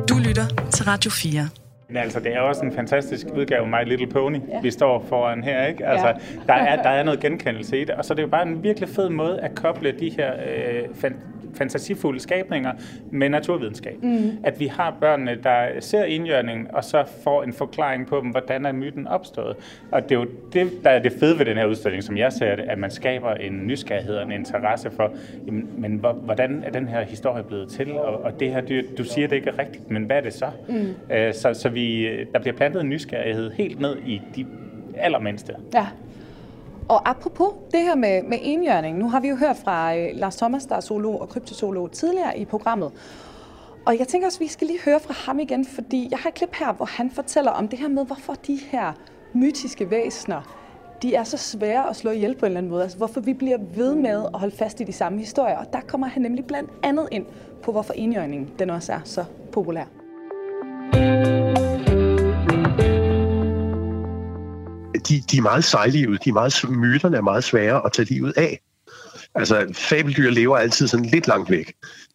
Du 0.09 0.15
lytter 0.19 0.69
til 0.73 0.85
Radio 0.85 1.11
4. 1.11 1.49
Men 1.89 1.97
altså, 1.97 2.21
det 2.21 2.35
er 2.35 2.41
også 2.41 2.65
en 2.65 2.73
fantastisk 2.73 3.27
udgave 3.37 3.63
af 3.63 3.69
My 3.69 3.89
Little 3.89 4.07
Pony, 4.07 4.41
ja. 4.49 4.61
vi 4.61 4.71
står 4.71 5.05
foran 5.09 5.45
her, 5.45 5.67
ikke? 5.67 5.87
Altså, 5.87 6.07
ja. 6.07 6.15
der, 6.47 6.55
er, 6.55 6.83
der 6.87 6.91
er 6.91 7.03
noget 7.03 7.21
genkendelse 7.21 7.81
i 7.81 7.85
det, 7.85 7.91
og 7.91 8.05
så 8.05 8.13
er 8.13 8.15
det 8.15 8.23
jo 8.23 8.29
bare 8.29 8.49
en 8.49 8.63
virkelig 8.63 8.89
fed 8.89 9.09
måde 9.09 9.41
at 9.41 9.55
koble 9.55 9.95
de 10.01 10.11
her 10.11 10.33
øh, 10.35 10.95
fan, 10.95 11.17
fantasifulde 11.55 12.21
skabninger 12.21 12.73
med 13.11 13.29
naturvidenskab. 13.29 14.03
Mm. 14.03 14.31
At 14.45 14.61
vi 14.61 14.67
har 14.67 14.97
børnene, 15.01 15.39
der 15.43 15.67
ser 15.81 16.05
indjørningen, 16.05 16.67
og 16.73 16.85
så 16.85 17.05
får 17.25 17.43
en 17.43 17.53
forklaring 17.53 18.07
på 18.07 18.21
dem, 18.21 18.31
hvordan 18.31 18.67
er 18.67 18.73
myten 18.73 19.07
opstået. 19.07 19.57
Og 19.93 20.03
det 20.03 20.13
er 20.13 20.19
jo 20.19 20.27
det, 20.53 20.71
der 20.85 20.91
er 20.91 20.99
det 20.99 21.13
fede 21.21 21.39
ved 21.39 21.47
den 21.47 21.57
her 21.57 21.67
udstilling, 21.67 22.03
som 22.03 22.17
jeg 22.17 22.33
ser 22.33 22.57
det, 22.57 22.65
at 22.65 22.79
man 22.79 22.91
skaber 22.91 23.35
en 23.35 23.67
nysgerrighed 23.67 24.17
og 24.17 24.27
en 24.27 24.33
interesse 24.33 24.91
for, 24.91 25.13
jamen, 25.47 25.69
men 25.79 26.05
hvordan 26.25 26.63
er 26.67 26.71
den 26.71 26.89
her 26.89 27.03
historie 27.05 27.43
blevet 27.43 27.69
til? 27.69 27.93
Og, 27.93 28.23
og 28.23 28.41
det 28.41 28.51
her, 28.51 28.61
du, 28.61 28.75
du 28.99 29.05
siger, 29.05 29.29
det 29.29 29.37
ikke 29.37 29.51
er 29.51 29.59
rigtigt, 29.59 29.91
men 29.91 30.05
hvad 30.05 30.17
er 30.17 30.21
det 30.21 30.33
så? 30.33 30.47
Mm. 30.69 31.15
Øh, 31.15 31.35
så, 31.35 31.55
så 31.55 31.69
vi, 31.69 32.09
der 32.33 32.39
bliver 32.39 32.57
plantet 32.57 32.81
en 32.81 32.89
nysgerrighed 32.89 33.51
helt 33.51 33.81
ned 33.81 33.97
i 34.07 34.23
de 34.37 34.47
allermindste. 34.97 35.55
Ja. 35.75 35.87
Og 36.89 37.11
apropos 37.11 37.53
det 37.73 37.81
her 37.81 37.95
med, 37.95 38.23
med 38.23 38.39
enhjørning, 38.43 38.99
nu 38.99 39.09
har 39.09 39.21
vi 39.21 39.29
jo 39.29 39.37
hørt 39.37 39.57
fra 39.57 39.97
øh, 39.97 40.09
Lars 40.15 40.37
Thomas, 40.37 40.67
der 40.67 40.77
er 40.77 40.81
solo 40.81 41.17
og 41.17 41.29
kryptozoolog 41.29 41.93
tidligere 41.93 42.39
i 42.39 42.45
programmet. 42.45 42.93
Og 43.87 43.99
jeg 43.99 44.09
tænker 44.09 44.27
også, 44.27 44.37
at 44.37 44.41
vi 44.41 44.49
skal 44.49 44.67
lige 44.67 44.81
høre 44.85 45.01
fra 45.01 45.15
ham 45.27 45.39
igen, 45.39 45.65
fordi 45.65 46.09
jeg 46.11 46.19
har 46.19 46.29
et 46.29 46.35
klip 46.35 46.55
her, 46.55 46.73
hvor 46.73 46.87
han 46.87 47.11
fortæller 47.11 47.51
om 47.51 47.69
det 47.69 47.79
her 47.79 47.89
med, 47.89 48.07
hvorfor 48.07 48.35
de 48.47 48.57
her 48.57 48.93
mytiske 49.33 49.91
væsener, 49.91 50.65
de 51.03 51.15
er 51.15 51.25
så 51.25 51.37
svære 51.37 51.91
at 51.91 51.97
slå 51.97 52.11
ihjel 52.11 52.35
på 52.35 52.47
en 52.47 52.51
eller 52.51 52.59
anden 52.59 52.71
måde. 52.71 52.83
Altså 52.83 52.99
hvorfor 52.99 53.21
vi 53.21 53.33
bliver 53.33 53.59
ved 53.75 53.95
med 53.95 54.25
at 54.35 54.41
holde 54.41 54.57
fast 54.57 54.81
i 54.81 54.85
de 54.85 54.93
samme 54.93 55.19
historier. 55.19 55.57
Og 55.57 55.73
der 55.73 55.81
kommer 55.81 56.07
han 56.07 56.23
nemlig 56.23 56.45
blandt 56.45 56.71
andet 56.83 57.09
ind 57.13 57.27
på, 57.63 57.73
hvorfor 57.73 57.93
enhjørningen 57.93 58.51
den 58.59 58.71
også 58.71 58.93
er 58.93 59.01
så 59.05 59.25
populær. 59.53 59.85
De, 65.09 65.23
de 65.31 65.37
er 65.37 65.43
meget 65.43 65.65
sejlivede, 65.65 66.19
de 66.25 66.29
er 66.29 66.33
meget, 66.33 66.65
myterne 66.69 67.17
er 67.17 67.21
meget 67.21 67.45
svære 67.45 67.87
at 67.87 67.93
tage 67.93 68.07
livet 68.07 68.33
af. 68.37 68.61
Altså, 69.35 69.67
fabeldyr 69.75 70.31
lever 70.31 70.57
altid 70.57 70.89
sådan 70.89 71.07
lidt 71.07 71.27
langt 71.27 71.51
væk, 71.51 71.73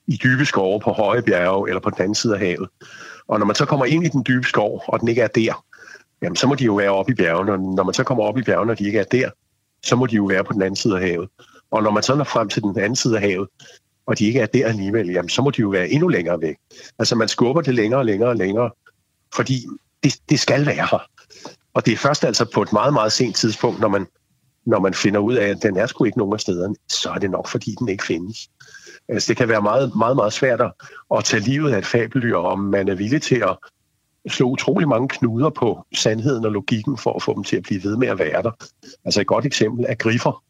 i 0.08 0.20
dybe 0.24 0.46
skove 0.46 0.80
på 0.80 0.92
høje 0.92 1.22
bjerge 1.22 1.70
eller 1.70 1.82
på 1.82 1.90
den 1.90 2.02
anden 2.02 2.16
side 2.16 2.34
af 2.34 2.40
havet. 2.40 2.70
Og 3.28 3.40
når 3.40 3.46
man 3.46 3.56
så 3.56 3.66
kommer 3.66 3.86
ind 3.86 4.06
i 4.06 4.10
den 4.10 4.24
dybe 4.28 4.48
skov, 4.48 4.84
og 4.88 5.00
den 5.00 5.08
ikke 5.08 5.22
er 5.22 5.28
der, 5.28 5.66
jamen 6.22 6.36
så 6.36 6.48
må 6.48 6.56
de 6.56 6.64
jo 6.64 6.76
være 6.76 6.90
oppe 6.90 7.12
i 7.12 7.16
bjergene. 7.16 7.52
Og 7.52 7.60
når 7.60 7.84
man 7.84 7.94
så 7.94 8.04
kommer 8.04 8.24
op 8.24 8.38
i 8.38 8.44
bjergene, 8.44 8.72
og 8.72 8.80
de 8.80 8.86
ikke 8.86 9.00
er 9.00 9.04
der, 9.04 9.30
så 9.84 9.96
må 9.96 10.06
de 10.06 10.16
jo 10.16 10.26
være 10.26 10.44
på 10.44 10.54
den 10.54 10.62
anden 10.62 10.76
side 10.76 10.96
af 10.96 11.02
havet. 11.02 11.30
Og 11.72 11.84
når 11.84 11.92
man 11.92 12.04
så 12.04 12.16
når 12.16 12.24
frem 12.24 12.50
til 12.50 12.62
den 12.62 12.80
anden 12.80 12.96
side 12.96 13.16
af 13.16 13.22
havet, 13.22 13.48
og 14.06 14.20
de 14.20 14.26
ikke 14.26 14.40
er 14.40 14.46
der 14.46 14.68
alligevel, 14.68 15.10
jamen 15.10 15.30
så 15.30 15.42
må 15.42 15.50
de 15.50 15.62
jo 15.62 15.70
være 15.70 15.90
endnu 15.90 16.08
længere 16.08 16.42
væk. 16.42 16.56
Altså 17.00 17.16
man 17.16 17.28
skubber 17.28 17.62
det 17.62 17.76
længere 17.76 18.00
og 18.00 18.06
længere 18.06 18.30
og 18.30 18.36
længere, 18.36 18.72
fordi 19.36 19.66
det, 20.04 20.16
det 20.30 20.40
skal 20.40 20.66
være 20.66 20.88
her. 20.92 21.10
Og 21.74 21.86
det 21.86 21.94
er 21.94 21.98
først 21.98 22.26
altså 22.26 22.46
på 22.54 22.62
et 22.62 22.74
meget, 22.74 22.94
meget 22.94 23.12
sent 23.12 23.36
tidspunkt, 23.36 23.80
når 23.80 23.88
man, 23.88 24.08
når 24.66 24.80
man 24.80 24.94
finder 24.94 25.20
ud 25.20 25.36
af, 25.36 25.48
at 25.48 25.64
den 25.64 25.78
er 25.78 25.88
sgu 25.88 26.04
ikke 26.04 26.18
nogen 26.18 26.34
af 26.34 26.40
stederne, 26.40 26.76
så 26.90 27.10
er 27.10 27.18
det 27.18 27.32
nok, 27.32 27.48
fordi 27.48 27.76
den 27.80 27.90
ikke 27.90 28.06
findes. 28.06 28.50
Altså, 29.10 29.28
det 29.28 29.38
kan 29.38 29.50
være 29.50 29.62
meget, 29.62 29.92
meget, 29.96 30.16
meget 30.16 30.34
svært 30.34 30.62
at 31.16 31.24
tage 31.24 31.44
livet 31.44 31.72
af 31.72 31.78
et 31.78 31.86
fabeldyr, 31.86 32.36
om 32.36 32.60
man 32.60 32.88
er 32.88 32.96
villig 32.96 33.22
til 33.22 33.36
at 33.36 33.58
slå 34.28 34.50
utrolig 34.50 34.88
mange 34.88 35.08
knuder 35.08 35.50
på 35.50 35.86
sandheden 35.96 36.46
og 36.46 36.52
logikken 36.52 36.98
for 36.98 37.14
at 37.14 37.24
få 37.24 37.36
dem 37.36 37.44
til 37.44 37.58
at 37.58 37.64
blive 37.64 37.84
ved 37.84 37.98
med 37.98 38.08
at 38.08 38.20
være 38.20 38.44
der. 38.44 38.52
Altså 39.06 39.22
et 39.22 39.28
godt 39.28 39.46
eksempel 39.46 39.86
er 39.90 39.96
griffer. 39.96 40.44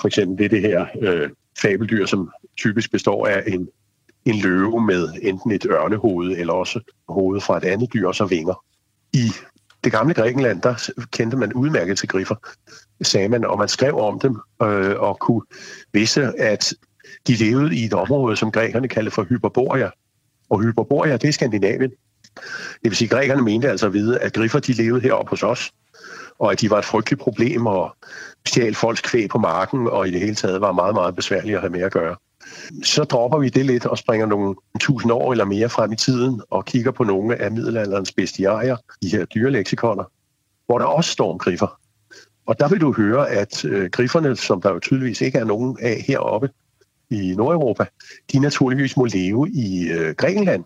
For 0.00 0.08
eksempel 0.08 0.38
det 0.38 0.44
er 0.44 0.48
det 0.48 0.60
her 0.60 0.86
øh, 1.00 1.30
fabeldyr, 1.62 2.06
som 2.06 2.30
typisk 2.56 2.90
består 2.92 3.26
af 3.26 3.42
en, 3.46 3.68
en 4.24 4.40
løve 4.40 4.80
med 4.80 5.08
enten 5.22 5.50
et 5.50 5.66
ørnehoved 5.70 6.36
eller 6.38 6.52
også 6.52 6.80
hovedet 7.08 7.42
fra 7.42 7.56
et 7.56 7.64
andet 7.64 7.92
dyr 7.92 8.06
og 8.08 8.14
så 8.14 8.24
vinger. 8.24 8.64
I 9.12 9.30
det 9.86 9.92
gamle 9.92 10.14
Grækenland, 10.14 10.62
der 10.62 10.90
kendte 11.10 11.36
man 11.36 11.52
udmærket 11.52 11.98
til 11.98 12.08
griffer, 12.08 12.34
sagde 13.02 13.28
man, 13.28 13.44
og 13.44 13.58
man 13.58 13.68
skrev 13.68 13.98
om 13.98 14.20
dem 14.20 14.40
øh, 14.62 15.00
og 15.00 15.18
kunne 15.18 15.42
vise, 15.92 16.22
at 16.38 16.74
de 17.26 17.34
levede 17.34 17.76
i 17.76 17.84
et 17.84 17.92
område, 17.92 18.36
som 18.36 18.52
grækerne 18.52 18.88
kaldte 18.88 19.10
for 19.10 19.22
Hyperborea. 19.22 19.88
Og 20.50 20.62
Hyperborea, 20.62 21.16
det 21.16 21.28
er 21.28 21.32
Skandinavien. 21.32 21.90
Det 22.82 22.90
vil 22.90 22.96
sige, 22.96 23.06
at 23.06 23.10
grækerne 23.10 23.42
mente 23.42 23.70
altså 23.70 23.86
at 23.86 23.92
vide, 23.92 24.18
at 24.18 24.32
griffer 24.32 24.58
de 24.58 24.72
levede 24.72 25.00
heroppe 25.00 25.30
hos 25.30 25.42
os. 25.42 25.72
og 26.38 26.52
at 26.52 26.60
de 26.60 26.70
var 26.70 26.78
et 26.78 26.84
frygteligt 26.84 27.20
problem, 27.20 27.66
og 27.66 27.96
stjal 28.46 28.74
folks 28.74 29.00
kvæg 29.00 29.28
på 29.28 29.38
marken, 29.38 29.88
og 29.88 30.08
i 30.08 30.10
det 30.10 30.20
hele 30.20 30.34
taget 30.34 30.60
var 30.60 30.72
meget, 30.72 30.94
meget 30.94 31.16
besværligt 31.16 31.54
at 31.54 31.60
have 31.60 31.70
med 31.70 31.80
at 31.80 31.92
gøre. 31.92 32.16
Så 32.82 33.04
dropper 33.04 33.38
vi 33.38 33.48
det 33.48 33.66
lidt 33.66 33.86
og 33.86 33.98
springer 33.98 34.26
nogle 34.26 34.54
tusind 34.80 35.12
år 35.12 35.32
eller 35.32 35.44
mere 35.44 35.68
frem 35.68 35.92
i 35.92 35.96
tiden 35.96 36.42
og 36.50 36.64
kigger 36.64 36.90
på 36.90 37.04
nogle 37.04 37.36
af 37.36 37.52
middelalderens 37.52 38.12
bestiarier, 38.12 38.76
de 39.02 39.08
her 39.08 39.24
dyreleksikoner, 39.24 40.04
hvor 40.66 40.78
der 40.78 40.86
også 40.86 41.10
står 41.10 41.32
om 41.32 41.38
griffer. 41.38 41.80
Og 42.46 42.60
der 42.60 42.68
vil 42.68 42.80
du 42.80 42.92
høre, 42.92 43.30
at 43.30 43.64
øh, 43.64 43.90
grifferne, 43.90 44.36
som 44.36 44.62
der 44.62 44.72
jo 44.72 44.78
tydeligvis 44.78 45.20
ikke 45.20 45.38
er 45.38 45.44
nogen 45.44 45.76
af 45.80 46.04
heroppe 46.08 46.50
i 47.10 47.34
Nordeuropa, 47.36 47.86
de 48.32 48.38
naturligvis 48.38 48.96
må 48.96 49.04
leve 49.04 49.50
i 49.50 49.88
øh, 49.88 50.14
Grækenland, 50.14 50.64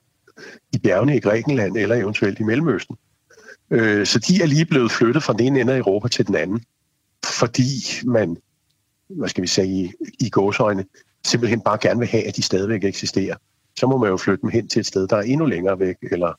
i 0.73 0.79
bjergene 0.79 1.17
i 1.17 1.21
Grækenland 1.21 1.77
eller 1.77 1.97
eventuelt 1.97 2.41
i 2.41 2.43
Mellemøsten. 2.43 2.97
Øh, 3.71 4.07
så 4.07 4.19
de 4.19 4.43
er 4.43 4.47
lige 4.47 4.67
blevet 4.67 4.93
flyttet 4.93 5.23
fra 5.23 5.33
den 5.33 5.41
ene 5.41 5.61
ende 5.61 5.73
af 5.73 5.79
Europa 5.79 6.09
til 6.09 6.27
den 6.27 6.35
anden, 6.35 6.65
fordi 7.25 7.69
man, 8.07 8.37
hvad 9.09 9.29
skal 9.29 9.43
vi 9.43 9.49
sige, 9.49 9.85
i, 9.85 10.27
i 10.27 10.31
gåsøjne, 10.31 10.85
simpelthen 11.25 11.61
bare 11.61 11.79
gerne 11.81 11.99
vil 11.99 12.09
have, 12.09 12.27
at 12.27 12.37
de 12.37 12.43
stadigvæk 12.43 12.85
eksisterer. 12.85 13.37
Så 13.79 13.87
må 13.87 13.99
man 13.99 14.09
jo 14.09 14.17
flytte 14.17 14.43
dem 14.43 14.51
hen 14.51 14.69
til 14.69 14.81
et 14.81 14.87
sted, 14.87 15.09
der 15.09 15.17
er 15.17 15.23
endnu 15.23 15.47
længere 15.47 15.79
væk, 15.79 15.97
eller 16.03 16.33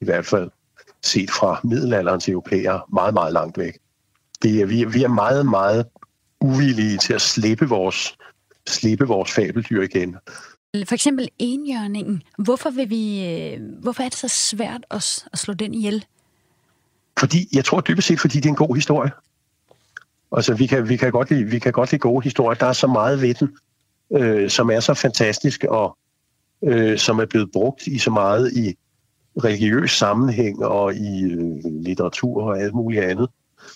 i 0.00 0.04
hvert 0.04 0.26
fald 0.26 0.50
set 1.02 1.30
fra 1.30 1.60
middelalderens 1.64 2.28
europæere 2.28 2.80
meget, 2.92 3.14
meget 3.14 3.32
langt 3.32 3.58
væk. 3.58 3.78
Det 4.42 4.60
er, 4.60 4.66
vi, 4.66 4.84
vi 4.84 5.02
er 5.02 5.08
meget, 5.08 5.46
meget 5.46 5.86
uvillige 6.40 6.98
til 6.98 7.12
at 7.12 7.20
slippe 7.20 7.68
vores, 7.68 8.16
slippe 8.66 9.06
vores 9.06 9.32
fabeldyr 9.32 9.82
igen. 9.82 10.16
For 10.86 10.94
eksempel 10.94 11.28
enhjørningen. 11.38 12.22
Hvorfor, 12.38 12.70
vil 12.70 12.90
vi, 12.90 13.26
øh, 13.26 13.60
hvorfor 13.82 14.02
er 14.02 14.08
det 14.08 14.18
så 14.18 14.28
svært 14.28 14.86
at, 14.90 15.24
at 15.32 15.38
slå 15.38 15.54
den 15.54 15.74
ihjel? 15.74 16.04
Fordi, 17.18 17.48
jeg 17.52 17.64
tror 17.64 17.80
dybest 17.80 18.08
set, 18.08 18.20
fordi 18.20 18.36
det 18.36 18.44
er 18.44 18.48
en 18.48 18.56
god 18.56 18.74
historie. 18.74 19.10
Altså, 20.36 20.54
vi 20.54 20.66
kan, 20.66 20.88
vi 20.88 20.96
kan, 20.96 21.12
godt, 21.12 21.30
lide, 21.30 21.44
vi 21.44 21.58
kan 21.58 21.72
godt 21.72 21.90
lide 21.90 22.00
gode 22.00 22.22
historier. 22.24 22.58
Der 22.58 22.66
er 22.66 22.72
så 22.72 22.86
meget 22.86 23.20
ved 23.22 23.34
den, 23.34 23.56
øh, 24.12 24.50
som 24.50 24.70
er 24.70 24.80
så 24.80 24.94
fantastisk, 24.94 25.64
og 25.64 25.98
øh, 26.64 26.98
som 26.98 27.18
er 27.18 27.26
blevet 27.26 27.52
brugt 27.52 27.86
i 27.86 27.98
så 27.98 28.10
meget 28.10 28.52
i 28.52 28.76
religiøs 29.44 29.90
sammenhæng 29.90 30.64
og 30.64 30.94
i 30.94 31.22
øh, 31.24 31.64
litteratur 31.64 32.42
og 32.42 32.60
alt 32.60 32.74
muligt 32.74 33.04
andet. 33.04 33.28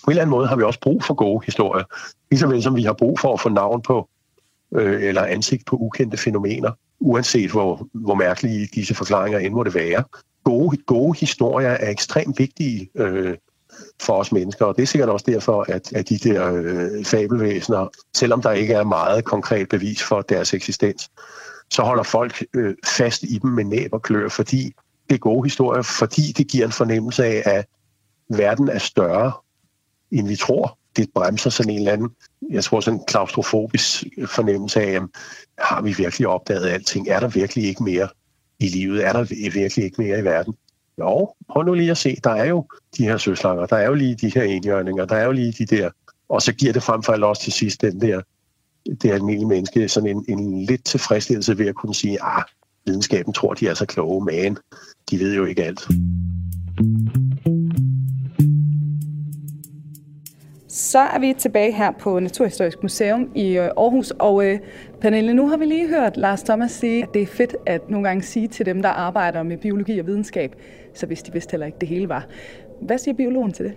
På 0.04 0.10
en 0.10 0.10
eller 0.10 0.22
anden 0.22 0.30
måde 0.30 0.46
har 0.46 0.56
vi 0.56 0.62
også 0.62 0.80
brug 0.80 1.04
for 1.04 1.14
gode 1.14 1.44
historier. 1.44 1.84
Ligeså 2.30 2.60
som 2.60 2.76
vi 2.76 2.82
har 2.82 2.92
brug 2.92 3.18
for 3.18 3.34
at 3.34 3.40
få 3.40 3.48
navn 3.48 3.82
på 3.82 4.08
øh, 4.74 5.02
eller 5.02 5.22
ansigt 5.22 5.66
på 5.66 5.76
ukendte 5.76 6.16
fænomener, 6.16 6.70
uanset 7.00 7.50
hvor, 7.50 7.88
hvor 7.92 8.14
mærkelige 8.14 8.68
disse 8.74 8.94
forklaringer 8.94 9.38
end 9.38 9.54
måtte 9.54 9.74
være. 9.74 10.04
Gode, 10.44 10.76
gode 10.76 11.18
historier 11.18 11.68
er 11.68 11.90
ekstremt 11.90 12.38
vigtige 12.38 12.88
øh, 12.94 13.36
for 14.02 14.12
os 14.12 14.32
mennesker, 14.32 14.64
og 14.64 14.76
det 14.76 14.82
er 14.82 14.86
sikkert 14.86 15.08
også 15.08 15.24
derfor, 15.28 15.64
at, 15.68 15.92
at 15.92 16.08
de 16.08 16.18
der 16.18 16.52
øh, 16.54 17.04
fabelvæsener, 17.04 17.88
selvom 18.14 18.42
der 18.42 18.50
ikke 18.50 18.74
er 18.74 18.84
meget 18.84 19.24
konkret 19.24 19.68
bevis 19.68 20.02
for 20.02 20.22
deres 20.22 20.54
eksistens, 20.54 21.10
så 21.70 21.82
holder 21.82 22.02
folk 22.02 22.44
øh, 22.54 22.74
fast 22.86 23.22
i 23.22 23.38
dem 23.38 23.50
med 23.50 23.64
næb 23.64 23.92
og 23.92 24.02
klør, 24.02 24.28
fordi 24.28 24.72
det 25.10 25.14
er 25.14 25.18
gode 25.18 25.46
historier, 25.46 25.82
fordi 25.82 26.32
det 26.36 26.48
giver 26.48 26.66
en 26.66 26.72
fornemmelse 26.72 27.24
af, 27.24 27.42
at 27.46 27.66
verden 28.28 28.68
er 28.68 28.78
større, 28.78 29.32
end 30.10 30.28
vi 30.28 30.36
tror. 30.36 30.78
Det 30.96 31.08
bremser 31.14 31.50
sådan 31.50 31.72
en 31.72 31.78
eller 31.78 31.92
anden, 31.92 32.10
jeg 32.50 32.64
tror 32.64 32.80
sådan 32.80 33.00
en 33.00 33.06
klaustrofobisk 33.06 34.04
fornemmelse 34.26 34.80
af, 34.80 34.90
at 34.90 35.02
har 35.58 35.82
vi 35.82 35.92
virkelig 35.92 36.28
opdaget 36.28 36.68
alting? 36.68 37.08
Er 37.08 37.20
der 37.20 37.28
virkelig 37.28 37.64
ikke 37.64 37.84
mere 37.84 38.08
i 38.58 38.68
livet? 38.68 39.04
Er 39.06 39.12
der 39.12 39.50
virkelig 39.52 39.84
ikke 39.84 40.02
mere 40.02 40.18
i 40.18 40.24
verden? 40.24 40.54
Jo, 40.98 41.34
prøv 41.48 41.62
nu 41.62 41.74
lige 41.74 41.90
at 41.90 41.98
se, 41.98 42.16
der 42.24 42.30
er 42.30 42.44
jo 42.44 42.66
de 42.98 43.04
her 43.04 43.16
søslanger, 43.16 43.66
der 43.66 43.76
er 43.76 43.86
jo 43.86 43.94
lige 43.94 44.14
de 44.14 44.32
her 44.34 44.42
enhjørninger, 44.42 45.04
der 45.04 45.16
er 45.16 45.24
jo 45.24 45.32
lige 45.32 45.52
de 45.52 45.76
der, 45.76 45.90
og 46.28 46.42
så 46.42 46.52
giver 46.52 46.72
det 46.72 46.82
frem 46.82 47.02
for 47.02 47.12
alt 47.12 47.24
også 47.24 47.42
til 47.42 47.52
sidst 47.52 47.80
den 47.80 48.00
der, 48.00 48.20
det 49.02 49.10
almindelige 49.10 49.48
menneske, 49.48 49.88
sådan 49.88 50.08
en, 50.08 50.24
en 50.28 50.64
lidt 50.64 50.84
tilfredsstillelse 50.84 51.58
ved 51.58 51.66
at 51.66 51.74
kunne 51.74 51.94
sige, 51.94 52.22
ah, 52.22 52.42
videnskaben 52.86 53.32
tror, 53.32 53.54
de 53.54 53.68
er 53.68 53.74
så 53.74 53.86
kloge, 53.86 54.24
men 54.24 54.58
de 55.10 55.18
ved 55.18 55.34
jo 55.34 55.44
ikke 55.44 55.64
alt. 55.64 55.88
Så 60.68 60.98
er 60.98 61.18
vi 61.18 61.34
tilbage 61.38 61.72
her 61.72 61.90
på 61.90 62.20
Naturhistorisk 62.20 62.82
Museum 62.82 63.30
i 63.34 63.58
øh, 63.58 63.64
Aarhus, 63.64 64.10
og 64.10 64.44
øh, 64.44 64.58
Pernille, 65.00 65.34
nu 65.34 65.48
har 65.48 65.56
vi 65.56 65.64
lige 65.64 65.88
hørt 65.88 66.16
Lars 66.16 66.42
Thomas 66.42 66.70
sige, 66.70 67.02
at 67.02 67.08
det 67.14 67.22
er 67.22 67.26
fedt 67.26 67.56
at 67.66 67.90
nogle 67.90 68.08
gange 68.08 68.22
sige 68.22 68.48
til 68.48 68.66
dem, 68.66 68.82
der 68.82 68.88
arbejder 68.88 69.42
med 69.42 69.56
biologi 69.56 69.98
og 69.98 70.06
videnskab, 70.06 70.54
så 70.94 71.06
hvis 71.06 71.22
de 71.22 71.32
vist 71.32 71.50
heller 71.50 71.66
ikke, 71.66 71.78
det 71.80 71.88
hele 71.88 72.08
var. 72.08 72.26
Hvad 72.80 72.98
siger 72.98 73.14
biologen 73.14 73.52
til 73.52 73.64
det? 73.64 73.74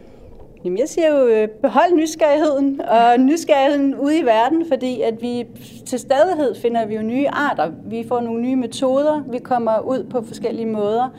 Jamen, 0.65 0.80
jeg 0.80 0.89
siger 0.89 1.19
jo, 1.19 1.28
øh, 1.28 1.47
behold 1.47 1.93
nysgerrigheden, 1.95 2.82
og 2.82 3.19
nysgerrigheden 3.19 3.95
ude 3.95 4.19
i 4.19 4.25
verden, 4.25 4.65
fordi 4.67 5.01
at 5.01 5.21
vi 5.21 5.45
til 5.86 5.99
stadighed 5.99 6.56
finder 6.56 6.86
vi 6.86 6.95
jo 6.95 7.01
nye 7.01 7.28
arter. 7.28 7.71
Vi 7.86 8.06
får 8.08 8.21
nogle 8.21 8.41
nye 8.41 8.56
metoder, 8.56 9.23
vi 9.32 9.38
kommer 9.38 9.80
ud 9.80 10.04
på 10.04 10.21
forskellige 10.21 10.65
måder. 10.65 11.10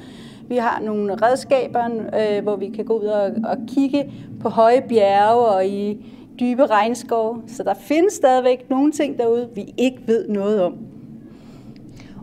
Vi 0.49 0.57
har 0.57 0.81
nogle 0.81 1.15
redskaber, 1.15 1.85
øh, 2.21 2.43
hvor 2.43 2.57
vi 2.57 2.69
kan 2.69 2.85
gå 2.85 2.99
ud 2.99 3.07
og, 3.07 3.25
og 3.25 3.57
kigge 3.69 4.13
på 4.41 4.49
høje 4.49 4.83
bjerge 4.89 5.47
og 5.47 5.67
i 5.67 6.07
dybe 6.41 6.67
regnskove. 6.67 7.43
Så 7.47 7.63
der 7.63 7.75
findes 7.75 8.13
stadigvæk 8.13 8.71
nogle 8.71 8.93
ting 8.93 9.19
derude, 9.19 9.49
vi 9.55 9.75
ikke 9.79 9.99
ved 10.07 10.29
noget 10.29 10.63
om. 10.63 10.86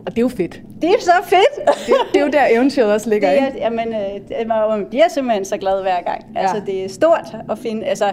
Og 0.06 0.12
det 0.12 0.18
er 0.18 0.22
jo 0.22 0.28
fedt. 0.28 0.62
Det 0.82 0.90
er 0.90 1.00
så 1.00 1.12
fedt. 1.24 1.68
det, 1.86 1.94
det 2.12 2.20
er 2.20 2.24
jo 2.24 2.30
der 2.30 2.46
eventyret 2.50 2.92
også 2.92 3.10
ligger, 3.10 3.30
det 3.30 3.42
er, 3.42 3.46
ikke? 3.46 3.58
Jamen, 3.58 3.88
øh, 3.88 4.48
man 4.48 4.86
bliver 4.90 5.08
simpelthen 5.08 5.44
så 5.44 5.56
glad 5.56 5.82
hver 5.82 6.02
gang. 6.02 6.24
Ja. 6.34 6.40
Altså, 6.40 6.62
det 6.66 6.84
er 6.84 6.88
stort 6.88 7.36
at 7.50 7.58
finde. 7.58 7.86
Altså, 7.86 8.04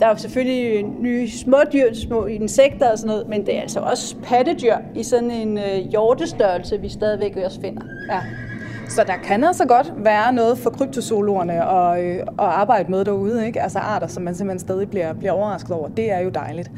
der 0.00 0.06
er 0.06 0.10
jo 0.10 0.16
selvfølgelig 0.16 0.84
nye 1.00 1.30
små 1.30 1.56
dyr, 1.72 1.94
små 1.94 2.26
insekter 2.26 2.90
og 2.90 2.98
sådan 2.98 3.08
noget, 3.08 3.28
men 3.28 3.46
det 3.46 3.56
er 3.56 3.60
altså 3.60 3.80
også 3.80 4.16
pattedyr 4.22 4.76
i 4.94 5.02
sådan 5.02 5.30
en 5.30 5.58
øh, 5.58 5.88
hjortestørrelse, 5.90 6.80
vi 6.80 6.88
stadigvæk 6.88 7.36
også 7.44 7.60
finder. 7.60 7.82
Ja. 8.10 8.20
Så 8.88 9.04
der 9.06 9.16
kan 9.24 9.44
altså 9.44 9.66
godt 9.66 9.92
være 9.96 10.32
noget 10.32 10.58
for 10.58 10.70
kryptozoologerne 10.70 11.70
at, 11.70 12.04
øh, 12.04 12.16
at 12.20 12.26
arbejde 12.38 12.90
med 12.90 13.04
derude, 13.04 13.46
ikke? 13.46 13.62
Altså 13.62 13.78
arter, 13.78 14.06
som 14.06 14.22
man 14.22 14.34
simpelthen 14.34 14.58
stadig 14.58 14.90
bliver, 14.90 15.12
bliver 15.12 15.32
overrasket 15.32 15.70
over. 15.70 15.88
Det 15.88 16.12
er 16.12 16.18
jo 16.18 16.28
dejligt. 16.28 16.70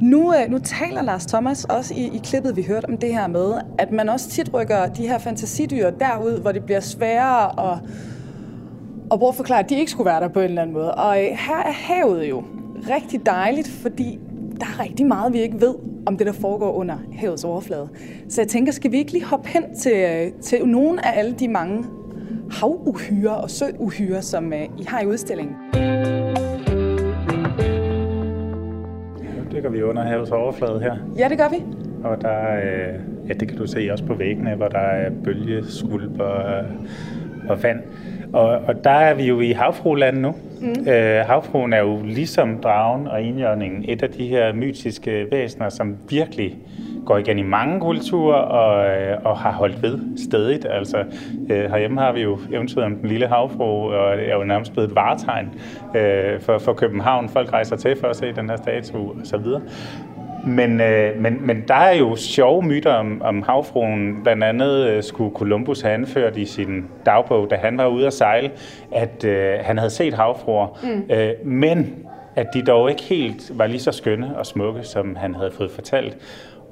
Nu, 0.00 0.34
øh, 0.34 0.50
nu 0.50 0.58
taler 0.58 1.02
Lars 1.02 1.26
Thomas 1.26 1.64
også 1.64 1.94
i, 1.94 2.10
i 2.14 2.20
klippet, 2.24 2.56
vi 2.56 2.62
hørte 2.62 2.84
om 2.84 2.96
det 2.96 3.14
her 3.14 3.26
med, 3.26 3.52
at 3.78 3.92
man 3.92 4.08
også 4.08 4.30
tit 4.30 4.54
rykker 4.54 4.86
de 4.86 5.08
her 5.08 5.18
fantasidyr 5.18 5.90
derud, 5.90 6.40
hvor 6.40 6.52
det 6.52 6.64
bliver 6.64 6.80
sværere 6.80 7.72
at, 7.72 7.78
at 9.12 9.18
bortforklare, 9.20 9.58
at 9.58 9.70
de 9.70 9.78
ikke 9.78 9.90
skulle 9.90 10.06
være 10.06 10.20
der 10.20 10.28
på 10.28 10.40
en 10.40 10.44
eller 10.44 10.62
anden 10.62 10.74
måde. 10.74 10.94
Og 10.94 11.18
øh, 11.18 11.24
her 11.24 11.62
er 11.66 11.72
havet 11.72 12.28
jo 12.28 12.44
rigtig 12.90 13.26
dejligt, 13.26 13.68
fordi 13.68 14.18
der 14.60 14.66
er 14.66 14.80
rigtig 14.80 15.06
meget, 15.06 15.32
vi 15.32 15.40
ikke 15.40 15.60
ved 15.60 15.74
om 16.06 16.16
det, 16.16 16.26
der 16.26 16.32
foregår 16.32 16.72
under 16.72 16.96
havets 17.18 17.44
overflade. 17.44 17.88
Så 18.28 18.40
jeg 18.40 18.48
tænker, 18.48 18.72
skal 18.72 18.92
vi 18.92 18.96
ikke 18.96 19.12
lige 19.12 19.24
hoppe 19.24 19.48
hen 19.48 19.62
til, 19.74 19.92
øh, 19.92 20.32
til 20.42 20.68
nogle 20.68 21.06
af 21.06 21.18
alle 21.18 21.32
de 21.32 21.48
mange 21.48 21.84
havuhyre 22.50 23.36
og 23.36 23.50
søuhyre, 23.50 24.22
som 24.22 24.52
I 24.52 24.84
har 24.86 25.00
i 25.00 25.06
udstillingen? 25.06 25.54
Dykker 29.66 29.78
vi 29.78 29.82
under 29.82 30.02
havets 30.02 30.30
overflade 30.30 30.80
her. 30.80 30.96
Ja, 31.18 31.28
det 31.28 31.38
gør 31.38 31.48
vi. 31.48 31.56
Og 32.04 32.22
der 32.22 32.28
er, 32.28 32.92
ja, 33.28 33.32
det 33.32 33.48
kan 33.48 33.58
du 33.58 33.66
se 33.66 33.88
også 33.92 34.04
på 34.04 34.14
væggene, 34.14 34.54
hvor 34.54 34.68
der 34.68 34.78
er 34.78 35.10
bølgeskulp 35.24 36.20
og, 36.20 36.44
og 37.48 37.62
vand. 37.62 37.82
Og, 38.32 38.48
og 38.48 38.84
der 38.84 38.90
er 38.90 39.14
vi 39.14 39.24
jo 39.24 39.40
i 39.40 39.52
havfrueland 39.52 40.18
nu. 40.18 40.34
Mm. 40.60 40.88
Øh, 40.88 41.26
havfruen 41.26 41.72
er 41.72 41.80
jo 41.80 42.00
ligesom 42.04 42.58
dragen 42.58 43.06
og 43.06 43.22
indjørningen 43.22 43.84
et 43.88 44.02
af 44.02 44.10
de 44.10 44.26
her 44.26 44.52
mytiske 44.52 45.26
væsener, 45.30 45.68
som 45.68 45.96
virkelig 46.10 46.56
går 47.06 47.18
igen 47.18 47.38
i 47.38 47.42
mange 47.42 47.80
kulturer 47.80 48.36
og, 48.36 48.86
øh, 48.88 49.16
og 49.24 49.38
har 49.38 49.52
holdt 49.52 49.82
ved 49.82 49.98
stedigt. 50.16 50.66
Altså, 50.70 50.98
øh, 51.50 51.70
herhjemme 51.70 52.00
har 52.00 52.12
vi 52.12 52.20
jo 52.20 52.38
eventyret 52.52 52.84
om 52.84 52.96
den 52.96 53.08
lille 53.08 53.26
havfru, 53.26 53.90
og 53.92 54.16
det 54.16 54.30
er 54.30 54.36
jo 54.36 54.44
nærmest 54.44 54.72
blevet 54.72 54.88
et 54.88 54.94
varetegn 54.94 55.54
øh, 55.96 56.40
for, 56.40 56.58
for 56.58 56.72
København. 56.72 57.28
Folk 57.28 57.52
rejser 57.52 57.76
til 57.76 57.96
for 58.00 58.08
at 58.08 58.16
se 58.16 58.32
den 58.32 58.50
her 58.50 58.56
statue 58.56 59.10
og 59.10 59.20
så 59.24 59.36
videre. 59.36 59.62
Men, 60.46 60.80
øh, 60.80 61.20
men, 61.20 61.46
men 61.46 61.64
der 61.68 61.74
er 61.74 61.94
jo 61.94 62.16
sjove 62.16 62.62
myter 62.62 62.92
om, 62.92 63.22
om 63.22 63.42
havfruen. 63.42 64.22
Blandt 64.22 64.44
andet 64.44 64.86
øh, 64.86 65.02
skulle 65.02 65.34
Columbus 65.34 65.80
have 65.80 65.94
anført 65.94 66.36
i 66.36 66.44
sin 66.44 66.84
dagbog, 67.06 67.50
da 67.50 67.56
han 67.56 67.78
var 67.78 67.86
ude 67.86 68.06
at 68.06 68.12
sejle, 68.12 68.50
at 68.92 69.24
øh, 69.24 69.54
han 69.62 69.78
havde 69.78 69.90
set 69.90 70.14
havfruer, 70.14 70.78
mm. 70.82 71.14
øh, 71.14 71.30
men 71.44 72.06
at 72.36 72.46
de 72.54 72.62
dog 72.62 72.90
ikke 72.90 73.02
helt 73.02 73.58
var 73.58 73.66
lige 73.66 73.80
så 73.80 73.92
skønne 73.92 74.38
og 74.38 74.46
smukke, 74.46 74.82
som 74.82 75.16
han 75.16 75.34
havde 75.34 75.50
fået 75.50 75.70
fortalt. 75.70 76.16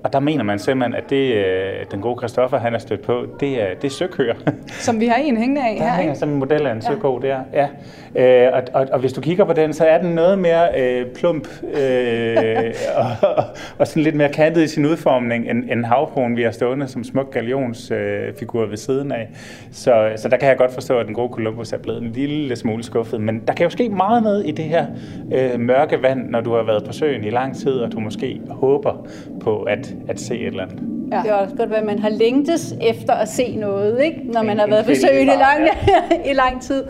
Og 0.05 0.13
der 0.13 0.21
mener 0.21 0.45
man 0.45 0.59
simpelthen, 0.59 0.95
at 0.95 1.11
det, 1.11 1.35
øh, 1.35 1.73
den 1.91 2.01
gode 2.01 2.19
Christoffer, 2.19 2.59
han 2.59 2.73
har 2.73 2.79
stødt 2.79 3.03
på, 3.03 3.27
det 3.41 3.63
er, 3.63 3.75
det 3.75 3.85
er 3.85 3.91
søkøer. 3.91 4.35
Som 4.87 5.01
vi 5.01 5.07
har 5.07 5.15
en 5.15 5.37
hængende 5.37 5.63
af 5.69 5.77
der 5.79 5.85
her, 5.85 5.95
hænger 5.95 6.15
som 6.15 6.29
en 6.29 6.39
model 6.39 6.67
af 6.67 6.73
en 6.73 6.83
søko 6.83 7.19
der. 7.19 7.39
Ja. 7.53 7.69
Øh, 8.17 8.53
og, 8.53 8.63
og, 8.75 8.89
og 8.93 8.99
hvis 8.99 9.13
du 9.13 9.21
kigger 9.21 9.45
på 9.45 9.53
den, 9.53 9.73
så 9.73 9.85
er 9.85 9.99
den 9.99 10.11
noget 10.11 10.39
mere 10.39 10.81
øh, 10.81 11.07
plump 11.07 11.49
øh, 11.63 12.75
og, 12.97 13.07
og, 13.37 13.45
og 13.79 13.87
sådan 13.87 14.03
lidt 14.03 14.15
mere 14.15 14.29
kantet 14.29 14.63
i 14.63 14.69
sin 14.69 14.87
udformning 14.87 15.51
end, 15.51 15.71
end 15.71 15.85
havfruen, 15.85 16.37
vi 16.37 16.43
har 16.43 16.51
stående 16.51 16.89
som 16.89 17.05
smuk 17.05 17.33
galionsfigur 17.33 18.63
øh, 18.63 18.71
ved 18.71 18.77
siden 18.77 19.13
af. 19.13 19.29
Så, 19.73 20.13
så 20.17 20.29
der 20.29 20.37
kan 20.37 20.49
jeg 20.49 20.57
godt 20.57 20.73
forstå, 20.73 20.99
at 20.99 21.07
den 21.07 21.15
gode 21.15 21.33
Columbus 21.33 21.73
er 21.73 21.79
blevet 21.79 22.03
en 22.03 22.11
lille 22.11 22.57
smule 22.57 22.83
skuffet. 22.83 23.21
Men 23.21 23.43
der 23.47 23.55
kan 23.55 23.65
jo 23.65 23.71
ske 23.71 23.89
meget 23.89 24.23
med 24.23 24.45
i 24.45 24.51
det 24.51 24.65
her 24.65 24.87
øh, 25.35 25.61
mørke 25.61 26.03
vand, 26.03 26.31
når 26.31 26.41
du 26.41 26.55
har 26.55 26.63
været 26.63 26.85
på 26.85 26.93
søen 26.93 27.25
i 27.25 27.31
lang 27.31 27.57
tid, 27.57 27.73
og 27.73 27.93
du 27.93 28.01
måske 28.01 28.41
håber 28.51 29.07
på 29.41 29.63
at, 29.63 29.94
at 30.09 30.21
se 30.21 30.35
et 30.39 30.47
eller 30.47 30.63
andet. 30.63 30.79
Ja. 31.13 31.21
Det 31.23 31.31
er 31.31 31.35
også 31.35 31.55
godt, 31.57 31.73
at 31.73 31.85
man 31.85 31.99
har 31.99 32.09
længtes 32.09 32.75
efter 32.81 33.13
at 33.13 33.29
se 33.29 33.57
noget, 33.57 34.03
ikke? 34.05 34.21
når 34.25 34.43
man 34.43 34.51
En- 34.53 34.59
har 34.59 34.67
været 34.67 34.97
søen 34.97 35.23
i 35.23 35.31
lang, 35.31 35.69
i 36.31 36.33
lang 36.33 36.63
tid. 36.63 36.85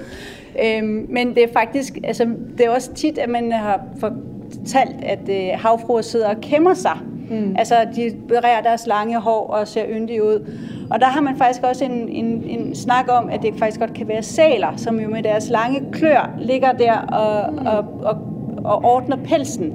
Øhm, 0.65 1.07
men 1.09 1.35
det 1.35 1.43
er 1.43 1.49
faktisk, 1.53 1.99
altså, 2.05 2.27
det 2.59 2.67
er 2.67 2.71
også 2.71 2.93
tit, 2.95 3.19
at 3.19 3.29
man 3.29 3.53
har 3.53 3.81
fortalt, 4.01 4.97
at 5.03 5.29
øh, 5.29 5.49
havfruer 5.55 6.01
sidder 6.03 6.29
og 6.29 6.41
kæmmer 6.41 6.75
sig. 6.75 6.99
Mm. 7.31 7.57
Altså, 7.59 7.75
de 7.97 8.11
berærer 8.29 8.63
deres 8.63 8.87
lange 8.87 9.21
hår 9.21 9.47
og 9.47 9.69
ser 9.69 9.85
yndige 9.89 10.25
ud. 10.25 10.51
Og 10.91 11.01
der 11.01 11.07
har 11.07 11.21
man 11.21 11.37
faktisk 11.37 11.63
også 11.65 11.85
en, 11.85 12.09
en, 12.09 12.45
en 12.47 12.75
snak 12.75 13.05
om, 13.09 13.29
at 13.29 13.43
det 13.43 13.55
faktisk 13.59 13.81
godt 13.81 13.95
kan 13.95 14.09
være 14.09 14.23
sæler, 14.23 14.77
som 14.77 15.01
jo 15.01 15.09
med 15.09 15.23
deres 15.23 15.49
lange 15.51 15.83
klør 15.93 16.31
ligger 16.39 16.73
der 16.73 16.93
og, 16.99 17.53
mm. 17.53 17.67
og, 17.67 17.77
og, 18.03 18.19
og 18.65 18.85
ordner 18.85 19.17
pelsen. 19.17 19.73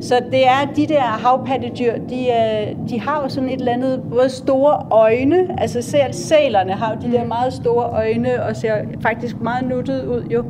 Så 0.00 0.20
det 0.30 0.46
er 0.46 0.72
de 0.76 0.86
der 0.86 1.00
havpattedyr, 1.00 1.92
de, 2.08 2.26
øh, 2.26 2.88
de 2.88 3.00
har 3.00 3.22
jo 3.22 3.28
sådan 3.28 3.48
et 3.48 3.58
eller 3.58 3.72
andet, 3.72 4.02
både 4.10 4.28
store 4.28 4.86
øjne, 4.90 5.60
altså 5.60 5.82
selv 5.82 6.12
sælerne 6.12 6.72
har 6.72 6.94
jo 6.94 7.08
de 7.08 7.16
der 7.16 7.24
meget 7.24 7.52
store 7.52 7.84
øjne 7.84 8.42
og 8.42 8.56
ser 8.56 8.74
faktisk 9.02 9.40
meget 9.40 9.68
nuttet 9.68 10.04
ud 10.04 10.24
jo. 10.30 10.44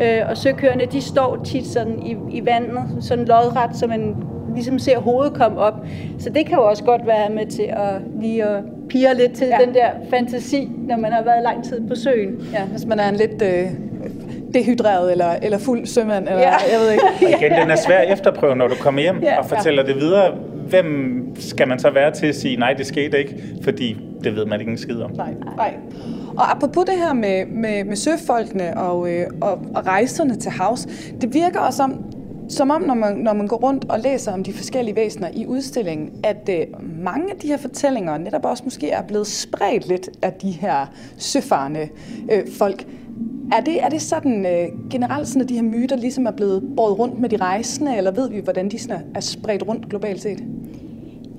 Øh, 0.00 0.20
og 0.30 0.36
søkøerne, 0.36 0.84
de 0.92 1.00
står 1.00 1.40
tit 1.44 1.66
sådan 1.66 2.02
i, 2.02 2.16
i 2.30 2.46
vandet, 2.46 3.04
sådan 3.04 3.24
lodret, 3.24 3.76
så 3.76 3.86
man 3.86 4.16
ligesom 4.54 4.78
ser 4.78 4.98
hovedet 4.98 5.34
komme 5.34 5.58
op. 5.58 5.74
Så 6.18 6.30
det 6.30 6.46
kan 6.46 6.58
jo 6.58 6.64
også 6.64 6.84
godt 6.84 7.06
være 7.06 7.30
med 7.30 7.46
til 7.46 7.62
at 7.62 8.02
lige 8.20 8.44
at 8.44 8.62
pire 8.88 9.16
lidt 9.16 9.32
til 9.32 9.46
ja. 9.46 9.64
den 9.66 9.74
der 9.74 9.88
fantasi, 10.10 10.70
når 10.88 10.96
man 10.96 11.12
har 11.12 11.22
været 11.22 11.42
lang 11.42 11.64
tid 11.64 11.88
på 11.88 11.94
søen. 11.94 12.48
Ja, 12.52 12.64
hvis 12.64 12.86
man 12.86 13.00
er 13.00 13.08
en 13.08 13.16
lidt 13.16 13.42
øh, 13.42 13.70
dehydreret 14.54 15.12
eller, 15.12 15.30
eller 15.42 15.58
fuld 15.58 15.86
sømand, 15.86 16.28
eller 16.28 16.40
Ja. 16.40 16.50
jeg 16.72 16.80
ved 16.80 16.90
ikke. 16.92 17.04
Og 17.04 17.40
igen, 17.42 17.52
den 17.52 17.70
er 17.70 17.76
svær 17.76 17.98
at 17.98 18.12
efterprøve, 18.12 18.56
når 18.56 18.68
du 18.68 18.74
kommer 18.80 19.00
hjem 19.00 19.18
Ja. 19.22 19.38
og 19.38 19.46
fortæller 19.46 19.82
det 19.82 19.96
videre. 19.96 20.34
Hvem 20.68 21.20
skal 21.38 21.68
man 21.68 21.78
så 21.78 21.90
være 21.90 22.10
til 22.10 22.26
at 22.26 22.34
sige, 22.36 22.56
nej, 22.56 22.72
det 22.72 22.86
skete 22.86 23.18
ikke, 23.18 23.42
fordi 23.62 23.96
det 24.24 24.36
ved 24.36 24.46
man 24.46 24.60
ikke 24.60 24.72
en 24.72 24.78
skid 24.78 25.00
om. 25.00 25.10
Nej, 25.10 25.34
nej. 25.56 25.74
Og 26.36 26.50
apropos 26.50 26.84
det 26.84 26.94
her 26.98 27.12
med, 27.12 27.46
med, 27.46 27.84
med 27.84 27.96
søfolkene 27.96 28.76
og, 28.78 29.10
øh, 29.10 29.26
og, 29.40 29.50
og 29.74 29.86
rejserne 29.86 30.34
til 30.36 30.50
havs, 30.50 30.86
det 31.20 31.34
virker 31.34 31.60
også 31.60 31.82
om, 31.82 32.04
som 32.48 32.70
om, 32.70 32.82
når 32.82 32.94
man, 32.94 33.16
når 33.16 33.32
man 33.32 33.46
går 33.46 33.56
rundt 33.56 33.84
og 33.88 34.00
læser 34.00 34.32
om 34.32 34.44
de 34.44 34.52
forskellige 34.52 34.96
væsener 34.96 35.28
i 35.34 35.46
udstillingen, 35.46 36.10
at 36.24 36.48
øh, 36.50 36.66
mange 37.04 37.30
af 37.30 37.36
de 37.36 37.46
her 37.46 37.56
fortællinger 37.56 38.18
netop 38.18 38.44
også 38.44 38.62
måske 38.64 38.90
er 38.90 39.02
blevet 39.02 39.26
spredt 39.26 39.88
lidt 39.88 40.08
af 40.22 40.32
de 40.32 40.50
her 40.50 40.86
søfarende 41.18 41.88
øh, 42.32 42.42
folk. 42.58 42.84
Er 43.52 43.60
det, 43.60 43.82
er 43.82 43.88
det 43.88 44.02
sådan 44.02 44.46
øh, 44.46 44.90
generelt 44.90 45.28
sådan, 45.28 45.42
at 45.42 45.48
de 45.48 45.54
her 45.54 45.62
myter 45.62 45.96
ligesom 45.96 46.26
er 46.26 46.30
blevet 46.30 46.62
båret 46.76 46.98
rundt 46.98 47.20
med 47.20 47.28
de 47.28 47.36
rejsende, 47.36 47.96
eller 47.96 48.10
ved 48.10 48.30
vi, 48.30 48.40
hvordan 48.40 48.68
de 48.68 48.78
sådan 48.78 48.96
er, 48.96 49.00
er 49.14 49.20
spredt 49.20 49.68
rundt 49.68 49.88
globalt 49.88 50.22
set? 50.22 50.44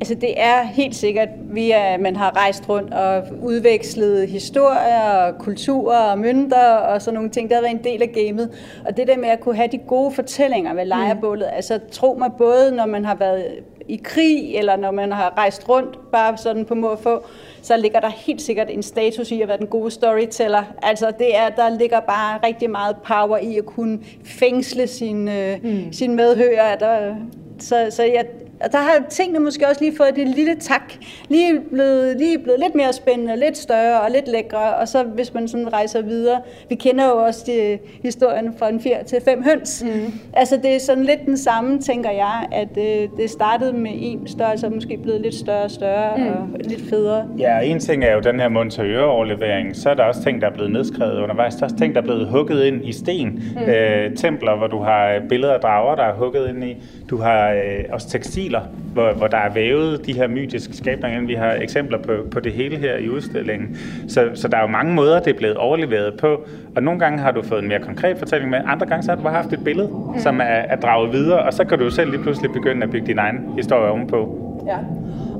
Altså 0.01 0.15
det 0.15 0.33
er 0.41 0.63
helt 0.63 0.95
sikkert, 0.95 1.29
via 1.51 1.93
at 1.93 1.99
man 1.99 2.15
har 2.15 2.37
rejst 2.37 2.69
rundt 2.69 2.93
og 2.93 3.23
udvekslet 3.41 4.29
historier, 4.29 5.01
og 5.01 5.37
kulturer 5.39 6.11
og 6.11 6.19
mønter 6.19 6.67
og 6.67 7.01
sådan 7.01 7.15
nogle 7.15 7.29
ting. 7.29 7.49
Det 7.49 7.55
har 7.55 7.61
været 7.61 7.73
en 7.73 7.83
del 7.83 8.01
af 8.01 8.11
gamet. 8.13 8.49
Og 8.85 8.97
det 8.97 9.07
der 9.07 9.17
med 9.17 9.29
at 9.29 9.39
kunne 9.39 9.55
have 9.55 9.69
de 9.71 9.77
gode 9.77 10.11
fortællinger 10.11 10.73
ved 10.73 10.85
lejrebålet, 10.85 11.47
mm. 11.51 11.55
altså 11.55 11.79
tro 11.91 12.15
mig 12.19 12.31
både, 12.37 12.75
når 12.75 12.85
man 12.85 13.05
har 13.05 13.15
været 13.15 13.45
i 13.87 14.01
krig, 14.03 14.55
eller 14.55 14.75
når 14.75 14.91
man 14.91 15.11
har 15.11 15.33
rejst 15.37 15.69
rundt, 15.69 16.11
bare 16.11 16.37
sådan 16.37 16.65
på 16.65 16.75
må 16.75 16.95
få, 16.95 17.23
så 17.65 17.77
ligger 17.77 17.99
der 17.99 18.09
helt 18.09 18.41
sikkert 18.41 18.69
en 18.69 18.83
status 18.83 19.31
i 19.31 19.41
at 19.41 19.47
være 19.47 19.57
den 19.57 19.67
gode 19.67 19.91
storyteller. 19.91 20.63
Altså 20.81 21.11
det 21.19 21.37
er, 21.37 21.49
der 21.49 21.69
ligger 21.69 21.99
bare 21.99 22.39
rigtig 22.43 22.69
meget 22.69 22.95
power 22.97 23.37
i 23.37 23.57
at 23.57 23.65
kunne 23.65 23.99
fængsle 24.23 24.87
sin, 24.87 25.27
øh, 25.27 25.57
mm. 25.63 25.93
sin 25.93 26.15
medhører. 26.15 26.75
Der, 26.75 27.15
så, 27.59 27.87
så 27.89 28.03
jeg, 28.03 28.25
og 28.65 28.71
der 28.71 28.77
har 28.77 29.05
tingene 29.09 29.39
måske 29.39 29.67
også 29.67 29.81
lige 29.83 29.97
fået 29.97 30.15
det 30.15 30.27
lille 30.27 30.55
tak. 30.55 30.93
Lige 31.29 31.59
blevet, 31.73 32.17
lige 32.17 32.39
blevet 32.39 32.59
lidt 32.59 32.75
mere 32.75 32.93
spændende, 32.93 33.39
lidt 33.39 33.57
større 33.57 34.01
og 34.01 34.11
lidt 34.11 34.27
lækre. 34.27 34.75
Og 34.75 34.87
så 34.87 35.03
hvis 35.03 35.33
man 35.33 35.47
sådan 35.47 35.73
rejser 35.73 36.01
videre. 36.01 36.41
Vi 36.69 36.75
kender 36.75 37.05
jo 37.05 37.17
også 37.17 37.43
de, 37.47 37.79
historien 38.03 38.53
fra 38.59 38.69
en 38.69 38.81
fjer 38.81 39.03
til 39.03 39.21
fem 39.25 39.43
høns. 39.43 39.83
Mm. 39.83 40.13
Altså 40.33 40.57
det 40.57 40.75
er 40.75 40.79
sådan 40.79 41.03
lidt 41.03 41.25
den 41.25 41.37
samme, 41.37 41.81
tænker 41.81 42.11
jeg, 42.11 42.47
at 42.51 42.77
øh, 42.77 43.09
det 43.17 43.29
startede 43.29 43.73
med 43.73 43.91
en 43.93 44.27
størrelse 44.27 44.67
og 44.67 44.73
måske 44.73 44.97
blevet 44.97 45.21
lidt 45.21 45.35
større 45.35 45.63
og 45.63 45.71
større 45.71 46.17
mm. 46.17 46.53
og 46.53 46.59
lidt 46.63 46.89
federe. 46.89 47.27
Ja, 47.39 47.59
en 47.59 47.79
ting 47.79 48.03
er 48.03 48.13
jo 48.13 48.19
den 48.19 48.39
her 48.39 48.49
Monteriør-overlevering. 48.49 49.75
Så 49.75 49.89
er 49.89 49.93
der 49.93 50.03
også 50.03 50.23
ting, 50.23 50.41
der 50.41 50.47
er 50.47 50.53
blevet 50.53 50.71
nedskrevet 50.71 51.21
undervejs. 51.21 51.55
Der 51.55 51.61
er 51.61 51.65
også 51.65 51.75
ting, 51.75 51.95
der 51.95 52.01
er 52.01 52.05
blevet 52.05 52.27
hugget 52.27 52.65
ind 52.65 52.85
i 52.85 52.91
sten. 52.91 53.43
Mm. 53.55 53.61
Øh, 53.61 54.15
templer, 54.15 54.57
hvor 54.57 54.67
du 54.67 54.79
har 54.79 55.21
billeder 55.29 55.53
af 55.53 55.59
drager, 55.59 55.95
der 55.95 56.03
er 56.03 56.13
hugget 56.13 56.49
ind 56.49 56.63
i. 56.63 56.77
Du 57.09 57.17
har 57.17 57.51
øh, 57.51 57.83
også 57.91 58.09
tekstiler, 58.09 58.54
hvor, 58.93 59.13
hvor 59.13 59.27
der 59.27 59.37
er 59.37 59.53
vævet 59.53 60.05
de 60.05 60.13
her 60.13 60.27
mytiske 60.27 60.77
skabninger. 60.77 61.21
Vi 61.21 61.33
har 61.33 61.53
eksempler 61.53 61.97
på, 61.97 62.11
på 62.31 62.39
det 62.39 62.51
hele 62.51 62.77
her 62.77 62.97
i 62.97 63.09
udstillingen. 63.09 63.77
Så, 64.07 64.29
så 64.33 64.47
der 64.47 64.57
er 64.57 64.61
jo 64.61 64.67
mange 64.67 64.93
måder, 64.93 65.19
det 65.19 65.33
er 65.33 65.37
blevet 65.37 65.57
overleveret 65.57 66.13
på. 66.19 66.47
Og 66.75 66.83
nogle 66.83 66.99
gange 66.99 67.19
har 67.19 67.31
du 67.31 67.41
fået 67.41 67.61
en 67.61 67.67
mere 67.67 67.79
konkret 67.79 68.17
fortælling 68.17 68.49
med. 68.49 68.59
Andre 68.65 68.85
gange 68.85 69.03
så 69.03 69.11
har 69.11 69.15
du 69.15 69.23
bare 69.23 69.33
haft 69.33 69.53
et 69.53 69.63
billede, 69.63 69.87
mm. 69.87 70.19
som 70.19 70.39
er, 70.39 70.43
er 70.43 70.75
draget 70.75 71.13
videre. 71.13 71.39
Og 71.39 71.53
så 71.53 71.65
kan 71.65 71.79
du 71.79 71.89
selv 71.89 72.11
lige 72.11 72.21
pludselig 72.21 72.51
begynde 72.51 72.83
at 72.83 72.91
bygge 72.91 73.07
din 73.07 73.17
egen 73.17 73.53
historie 73.57 73.91
ovenpå. 73.91 74.41
Ja. 74.67 74.77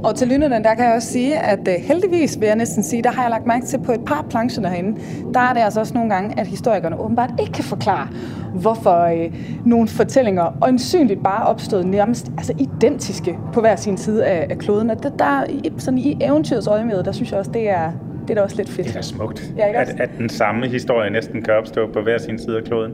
Og 0.04 0.16
til 0.16 0.28
lytterne, 0.28 0.64
der 0.64 0.74
kan 0.74 0.86
jeg 0.86 0.94
også 0.96 1.08
sige, 1.08 1.38
at 1.40 1.60
uh, 1.60 1.74
heldigvis 1.88 2.40
vil 2.40 2.46
jeg 2.48 2.56
næsten 2.56 2.84
sige, 2.84 3.04
der 3.04 3.12
har 3.12 3.22
jeg 3.22 3.30
lagt 3.30 3.46
mærke 3.46 3.66
til 3.66 3.78
på 3.80 3.92
et 3.92 4.06
par 4.06 4.26
plancher 4.30 4.64
derinde, 4.64 5.00
der 5.34 5.40
er 5.40 5.54
det 5.54 5.60
altså 5.62 5.80
også 5.80 5.94
nogle 5.94 6.10
gange, 6.14 6.40
at 6.40 6.48
historikerne 6.48 7.00
åbenbart 7.00 7.30
ikke 7.40 7.52
kan 7.52 7.64
forklare, 7.64 8.08
hvorfor 8.54 9.10
uh, 9.14 9.34
nogle 9.68 9.88
fortællinger 9.88 10.58
øjensynligt 10.62 11.24
bare 11.24 11.46
opstod 11.48 11.84
nærmest 11.84 12.32
altså 12.38 12.54
identiske 12.60 13.38
på 13.54 13.60
hver 13.62 13.76
sin 13.76 13.98
side 13.98 14.26
af, 14.26 14.48
af 14.50 14.58
kloden. 14.58 14.90
Og 14.90 15.04
det, 15.04 15.14
der, 15.20 15.44
i- 15.50 15.72
sådan 15.78 15.98
i 15.98 16.18
eventyrets 16.22 16.68
øjemed, 16.68 17.04
der 17.04 17.12
synes 17.12 17.32
jeg 17.32 17.40
også, 17.40 17.52
det 17.52 17.70
er, 17.70 17.92
det 18.22 18.30
er 18.30 18.36
da 18.36 18.42
også 18.42 18.56
lidt 18.56 18.70
fedt. 18.70 18.88
Det 18.88 18.96
er 18.96 19.02
smukt, 19.02 19.54
Ja, 19.58 19.82
at, 19.82 19.96
at 20.00 20.10
den 20.18 20.30
samme 20.30 20.68
historie 20.68 21.10
næsten 21.12 21.42
kan 21.42 21.54
opstå 21.54 21.88
på 21.94 22.02
hver 22.02 22.18
sin 22.18 22.40
side 22.40 22.58
af 22.58 22.64
kloden. 22.64 22.92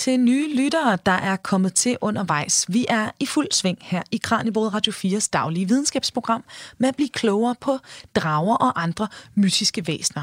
Til 0.00 0.20
nye 0.20 0.56
lyttere, 0.56 0.98
der 1.06 1.12
er 1.12 1.36
kommet 1.36 1.74
til 1.74 1.96
undervejs. 2.00 2.66
Vi 2.68 2.86
er 2.88 3.10
i 3.20 3.26
fuld 3.26 3.48
sving 3.52 3.78
her 3.80 4.02
i 4.10 4.16
Kranjebrød 4.16 4.74
Radio 4.74 4.92
4's 4.92 5.28
daglige 5.32 5.68
videnskabsprogram 5.68 6.44
med 6.78 6.88
at 6.88 6.96
blive 6.96 7.08
klogere 7.08 7.54
på 7.60 7.78
drager 8.14 8.56
og 8.56 8.82
andre 8.82 9.08
mytiske 9.34 9.86
væsener. 9.86 10.22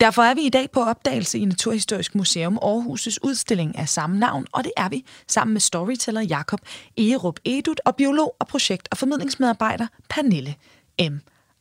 Derfor 0.00 0.22
er 0.22 0.34
vi 0.34 0.40
i 0.40 0.48
dag 0.48 0.70
på 0.70 0.80
opdagelse 0.80 1.38
i 1.38 1.44
Naturhistorisk 1.44 2.14
Museum 2.14 2.58
Aarhus' 2.62 3.16
udstilling 3.22 3.78
af 3.78 3.88
samme 3.88 4.18
navn, 4.18 4.46
og 4.52 4.64
det 4.64 4.72
er 4.76 4.88
vi 4.88 5.04
sammen 5.28 5.52
med 5.52 5.60
storyteller 5.60 6.20
Jakob 6.20 6.60
Egerup 6.96 7.40
Edut 7.44 7.80
og 7.84 7.96
biolog 7.96 8.36
og 8.38 8.46
projekt- 8.46 8.88
og 8.90 8.98
formidlingsmedarbejder 8.98 9.86
Pernille 10.08 10.54
M. 11.00 11.18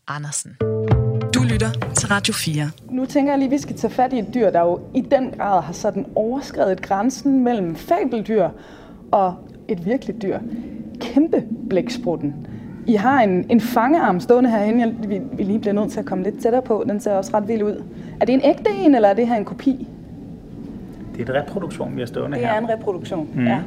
Andersen. 0.08 0.58
Lytter 1.56 1.91
til 1.96 2.08
Radio 2.08 2.34
4. 2.34 2.70
Nu 2.89 3.06
tænker 3.06 3.32
jeg 3.32 3.39
lige, 3.39 3.48
at 3.48 3.52
vi 3.52 3.58
skal 3.58 3.76
tage 3.76 3.94
fat 3.94 4.13
i 4.13 4.20
et 4.20 4.34
dyr, 4.34 4.50
der 4.50 4.60
jo 4.62 4.80
i 4.96 5.02
den 5.02 5.32
grad 5.38 5.62
har 5.62 5.74
sådan 5.74 6.06
overskrevet 6.15 6.82
grænsen 6.82 7.44
mellem 7.44 7.76
fabeldyr 7.76 8.50
og 9.12 9.36
et 9.68 9.86
virkeligt 9.86 10.22
dyr. 10.22 10.39
Kæmpe 11.02 11.44
blæksprutten. 11.70 12.34
I 12.88 12.94
har 12.94 13.22
en, 13.22 13.46
en 13.50 13.62
fangearm 13.62 14.20
stående 14.20 14.50
herhen, 14.50 14.80
jeg, 14.80 14.94
vi, 15.08 15.22
vi 15.34 15.44
lige 15.44 15.60
bliver 15.60 15.74
nødt 15.74 15.91
til 15.91 16.00
at 16.00 16.06
komme 16.06 16.24
lidt 16.24 16.41
tættere 16.41 16.62
på. 16.62 16.84
Den 16.89 17.00
ser 17.00 17.12
også 17.12 17.32
ret 17.34 17.48
vild 17.48 17.63
ud. 17.63 17.84
Er 18.22 18.26
det 18.26 18.34
en 18.34 18.41
ægte 18.44 18.70
en, 18.86 18.96
eller 18.96 19.10
er 19.10 19.13
det 19.13 19.28
her 19.28 19.36
en 19.36 19.46
kopi? 19.46 19.88
Det 21.15 21.30
er 21.30 21.34
en 21.34 21.41
reproduktion, 21.41 21.96
vi 21.96 22.02
har 22.02 22.06
stående 22.08 22.38
Det 22.38 22.46
her. 22.46 22.54
er 22.54 22.60
en 22.60 22.70
reproduktion, 22.70 23.30
Mm. 23.34 23.48
ja. 23.48 23.60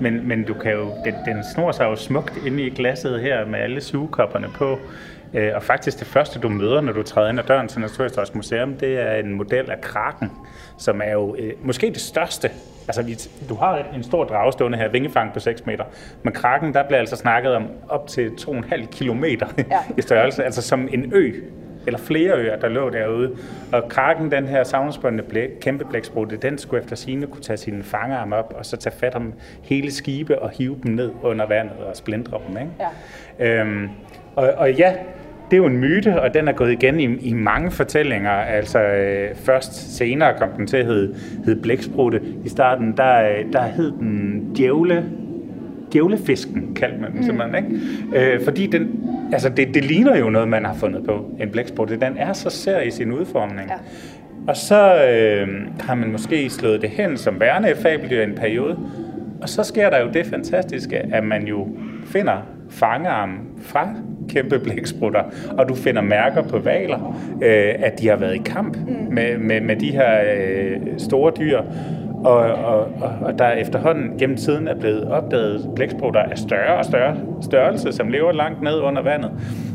Men, 0.00 0.28
men 0.28 0.44
du 0.44 0.54
kan 0.54 0.72
jo, 0.72 0.84
den, 1.04 1.14
den 1.26 1.44
snor 1.54 1.72
sig 1.72 1.84
jo 1.84 1.96
smukt 1.96 2.34
inde 2.46 2.62
i 2.66 2.70
glasset 2.70 3.20
her 3.20 3.46
med 3.46 3.58
alle 3.58 3.80
sugekopperne 3.80 4.46
på. 4.54 4.78
Øh, 5.34 5.50
Og 5.54 5.62
faktisk 5.62 5.98
det 5.98 6.06
første, 6.06 6.38
du 6.40 6.48
møder, 6.48 6.80
når 6.80 6.92
du 6.92 7.02
træder 7.02 7.28
ind 7.30 7.38
ad 7.38 7.44
døren 7.44 7.68
til 7.68 7.80
Naturhistorisk 7.80 8.34
Museum, 8.34 8.74
det 8.74 9.00
er 9.00 9.12
en 9.14 9.32
model 9.34 9.70
af 9.70 9.80
kraken, 9.80 10.30
som 10.78 11.00
er 11.04 11.12
jo 11.12 11.36
øh, 11.38 11.52
måske 11.62 11.86
det 11.86 12.00
største. 12.00 12.50
Altså, 12.88 13.02
vi, 13.02 13.16
du 13.48 13.54
har 13.54 13.84
en 13.94 14.02
stor 14.02 14.24
drage 14.24 14.52
stående 14.52 14.78
her, 14.78 14.88
vingefang 14.88 15.32
på 15.32 15.40
6 15.40 15.66
meter. 15.66 15.84
Men 16.22 16.32
kraken, 16.32 16.74
der 16.74 16.82
bliver 16.82 16.98
altså 16.98 17.16
snakket 17.16 17.54
om 17.54 17.68
op 17.88 18.06
til 18.08 18.28
2,5 18.40 18.86
kilometer 18.86 19.46
Ja. 19.58 19.78
i 19.98 20.02
størrelse, 20.02 20.44
altså 20.44 20.62
som 20.62 20.88
en 20.92 21.12
ø. 21.14 21.32
eller 21.86 21.98
flere 21.98 22.32
øer, 22.38 22.56
der 22.56 22.68
lå 22.68 22.90
derude. 22.90 23.36
Og 23.72 23.88
krakken, 23.88 24.30
den 24.30 24.48
her 24.48 24.64
savnsbundne 24.64 25.22
blæk, 25.22 25.48
kæmpe 25.60 25.84
blæksprutte, 25.84 26.36
den 26.36 26.58
skulle 26.58 26.82
efter 26.82 26.96
sine 26.96 27.26
kunne 27.26 27.42
tage 27.42 27.56
sine 27.56 27.82
fangerarm 27.82 28.32
op, 28.32 28.54
og 28.58 28.66
så 28.66 28.76
tage 28.76 28.94
fat 28.96 29.14
om 29.14 29.32
hele 29.62 29.90
skibe 29.92 30.38
og 30.42 30.50
hive 30.50 30.76
dem 30.82 30.92
ned 30.94 31.10
under 31.22 31.46
vandet 31.46 31.76
og 31.90 31.96
splindre 31.96 32.40
dem. 32.48 32.56
Ikke? 32.56 32.70
Ja. 33.38 33.60
Øhm, 33.60 33.88
og, 34.36 34.52
og 34.56 34.72
ja, 34.72 34.94
det 35.52 35.58
er 35.58 35.62
jo 35.62 35.66
en 35.66 35.78
myte, 35.78 36.20
og 36.20 36.34
den 36.34 36.48
er 36.48 36.52
gået 36.52 36.72
igen 36.72 37.00
i, 37.00 37.04
i 37.04 37.32
mange 37.32 37.70
fortællinger. 37.70 38.30
Altså 38.30 38.78
øh, 38.78 39.34
først 39.34 39.96
senere 39.96 40.34
kom 40.38 40.48
den 40.56 40.66
til 40.66 40.76
at 40.76 40.86
hedde, 40.86 41.14
hedde 41.44 41.62
blæksprutte. 41.62 42.20
I 42.44 42.48
starten, 42.48 42.96
der, 42.96 43.28
der 43.52 43.62
hed 43.62 43.92
den 43.92 44.52
djævle 44.56 45.04
djævlefisken, 45.92 46.74
kaldte 46.74 47.00
man 47.00 47.10
den 47.10 47.18
mm. 47.18 47.26
simpelthen, 47.26 47.64
ikke? 47.64 48.34
Øh, 48.34 48.44
fordi 48.44 48.66
den, 48.66 49.04
altså 49.32 49.48
det, 49.48 49.74
det 49.74 49.84
ligner 49.84 50.18
jo 50.18 50.30
noget, 50.30 50.48
man 50.48 50.64
har 50.64 50.74
fundet 50.74 51.04
på, 51.04 51.30
en 51.40 51.50
blæksprutte. 51.50 52.00
Den 52.00 52.16
er 52.16 52.32
så 52.32 52.50
sær 52.50 52.80
i 52.80 52.90
sin 52.90 53.12
udformning. 53.12 53.68
Ja. 53.68 53.74
Og 54.48 54.56
så 54.56 55.04
øh, 55.04 55.48
har 55.80 55.94
man 55.94 56.12
måske 56.12 56.50
slået 56.50 56.82
det 56.82 56.90
hen 56.90 57.16
som 57.16 57.40
værende 57.40 57.70
et 57.70 57.76
fabeldyr 57.76 58.20
i 58.20 58.24
en 58.24 58.34
periode, 58.34 58.78
og 59.42 59.48
så 59.48 59.62
sker 59.62 59.90
der 59.90 60.00
jo 60.00 60.10
det 60.14 60.26
fantastiske, 60.26 60.98
at 60.98 61.24
man 61.24 61.46
jo 61.46 61.68
finder 62.06 62.36
fangearm 62.70 63.38
fra 63.60 63.88
kæmpe 64.28 64.58
blæksprutter, 64.58 65.22
og 65.58 65.68
du 65.68 65.74
finder 65.74 66.02
mærker 66.02 66.42
på 66.42 66.58
valer, 66.58 67.16
øh, 67.42 67.74
at 67.78 68.00
de 68.00 68.08
har 68.08 68.16
været 68.16 68.34
i 68.34 68.42
kamp 68.44 68.76
mm. 68.76 69.14
med, 69.14 69.38
med, 69.38 69.60
med 69.60 69.76
de 69.76 69.90
her 69.90 70.20
øh, 70.36 70.80
store 70.98 71.32
dyr, 71.38 71.60
og, 72.24 72.36
og, 72.36 72.78
og, 72.78 73.12
og 73.22 73.38
der 73.38 73.50
efterhånden 73.50 74.18
gennem 74.18 74.36
tiden 74.36 74.68
er 74.68 74.74
blevet 74.74 75.08
opdaget 75.08 75.70
blæksprutter 75.74 76.20
af 76.20 76.38
større 76.38 76.78
og 76.78 76.84
større 76.84 77.16
størrelse, 77.40 77.92
som 77.92 78.08
lever 78.08 78.32
langt 78.32 78.62
ned 78.62 78.80
under 78.80 79.02
vandet. 79.02 79.30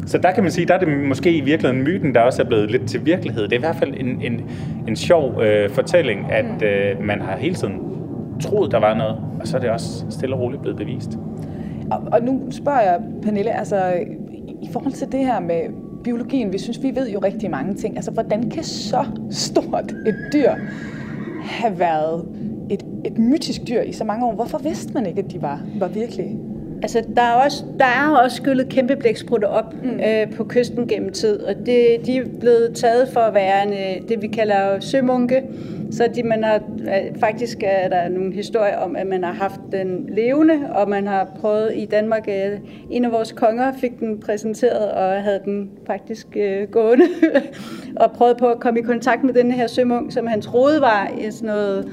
Så 0.05 0.17
der 0.17 0.31
kan 0.31 0.43
man 0.43 0.51
sige, 0.51 0.65
der 0.65 0.73
er 0.73 0.79
det 0.79 0.87
måske 1.07 1.37
i 1.37 1.41
virkeligheden 1.41 1.83
myten, 1.83 2.15
der 2.15 2.21
også 2.21 2.41
er 2.41 2.45
blevet 2.45 2.71
lidt 2.71 2.87
til 2.89 3.05
virkelighed. 3.05 3.43
Det 3.43 3.53
er 3.53 3.57
i 3.57 3.59
hvert 3.59 3.75
fald 3.75 3.93
en, 3.97 4.21
en, 4.21 4.49
en 4.87 4.95
sjov 4.95 5.41
øh, 5.41 5.69
fortælling, 5.69 6.31
at 6.31 6.45
mm. 6.45 6.65
øh, 6.65 7.05
man 7.05 7.21
har 7.21 7.37
hele 7.37 7.55
tiden 7.55 7.79
troet, 8.39 8.71
der 8.71 8.79
var 8.79 8.93
noget, 8.93 9.15
og 9.39 9.47
så 9.47 9.57
er 9.57 9.61
det 9.61 9.69
også 9.69 10.05
stille 10.09 10.35
og 10.35 10.41
roligt 10.41 10.61
blevet 10.61 10.77
bevist. 10.77 11.17
Og, 11.91 11.99
og 12.11 12.21
nu 12.21 12.41
spørger 12.51 12.81
jeg, 12.81 12.99
Pernille, 13.23 13.57
altså 13.57 13.75
i 14.61 14.69
forhold 14.71 14.93
til 14.93 15.11
det 15.11 15.19
her 15.19 15.39
med 15.39 15.59
biologien, 16.03 16.53
vi 16.53 16.57
synes, 16.57 16.83
vi 16.83 16.95
ved 16.95 17.09
jo 17.09 17.19
rigtig 17.19 17.51
mange 17.51 17.73
ting. 17.73 17.95
Altså, 17.95 18.11
hvordan 18.11 18.49
kan 18.49 18.63
så 18.63 19.05
stort 19.31 19.91
et 20.05 20.15
dyr 20.33 20.51
have 21.43 21.79
været 21.79 22.25
et, 22.69 22.85
et 23.05 23.17
mytisk 23.17 23.61
dyr 23.67 23.81
i 23.81 23.91
så 23.91 24.03
mange 24.03 24.25
år? 24.25 24.33
Hvorfor 24.33 24.57
vidste 24.57 24.93
man 24.93 25.05
ikke, 25.05 25.21
at 25.21 25.31
de 25.31 25.41
var, 25.41 25.61
var 25.79 25.87
virkelige? 25.87 26.39
Altså, 26.81 27.03
der 27.15 27.21
er 27.21 27.33
også, 27.33 27.63
der 27.79 27.85
er 27.85 28.09
også 28.23 28.37
skyllet 28.37 28.69
kæmpe 28.69 28.95
blæksprutter 28.95 29.47
op 29.47 29.73
mm. 29.83 29.89
øh, 29.89 30.35
på 30.35 30.43
kysten 30.43 30.87
gennem 30.87 31.11
tid, 31.11 31.39
og 31.39 31.55
det, 31.55 31.87
de 32.05 32.17
er 32.17 32.23
blevet 32.39 32.75
taget 32.75 33.09
for 33.13 33.19
at 33.19 33.33
være 33.33 33.63
en, 33.63 33.73
øh, 33.73 34.09
det, 34.09 34.21
vi 34.21 34.27
kalder 34.27 34.79
sømunke. 34.79 35.43
Så 35.91 36.09
de, 36.15 36.23
man 36.23 36.43
har, 36.43 36.55
øh, 36.79 37.19
faktisk 37.19 37.57
er 37.63 37.89
der 37.89 38.09
nogle 38.09 38.33
historier 38.33 38.77
om, 38.77 38.95
at 38.95 39.07
man 39.07 39.23
har 39.23 39.33
haft 39.33 39.59
den 39.71 40.09
levende, 40.09 40.53
og 40.75 40.89
man 40.89 41.07
har 41.07 41.29
prøvet 41.39 41.71
i 41.75 41.85
Danmark, 41.85 42.27
øh, 42.27 42.59
en 42.89 43.05
af 43.05 43.11
vores 43.11 43.31
konger 43.31 43.73
fik 43.81 43.99
den 43.99 44.19
præsenteret, 44.19 44.91
og 44.91 45.23
havde 45.23 45.41
den 45.45 45.69
faktisk 45.87 46.27
øh, 46.35 46.67
gående, 46.67 47.05
og 48.01 48.11
prøvet 48.11 48.37
på 48.37 48.47
at 48.47 48.59
komme 48.59 48.79
i 48.79 48.83
kontakt 48.83 49.23
med 49.23 49.33
den 49.33 49.51
her 49.51 49.67
sømunk, 49.67 50.11
som 50.11 50.27
han 50.27 50.41
troede 50.41 50.81
var 50.81 51.11
sådan 51.29 51.47
noget 51.47 51.91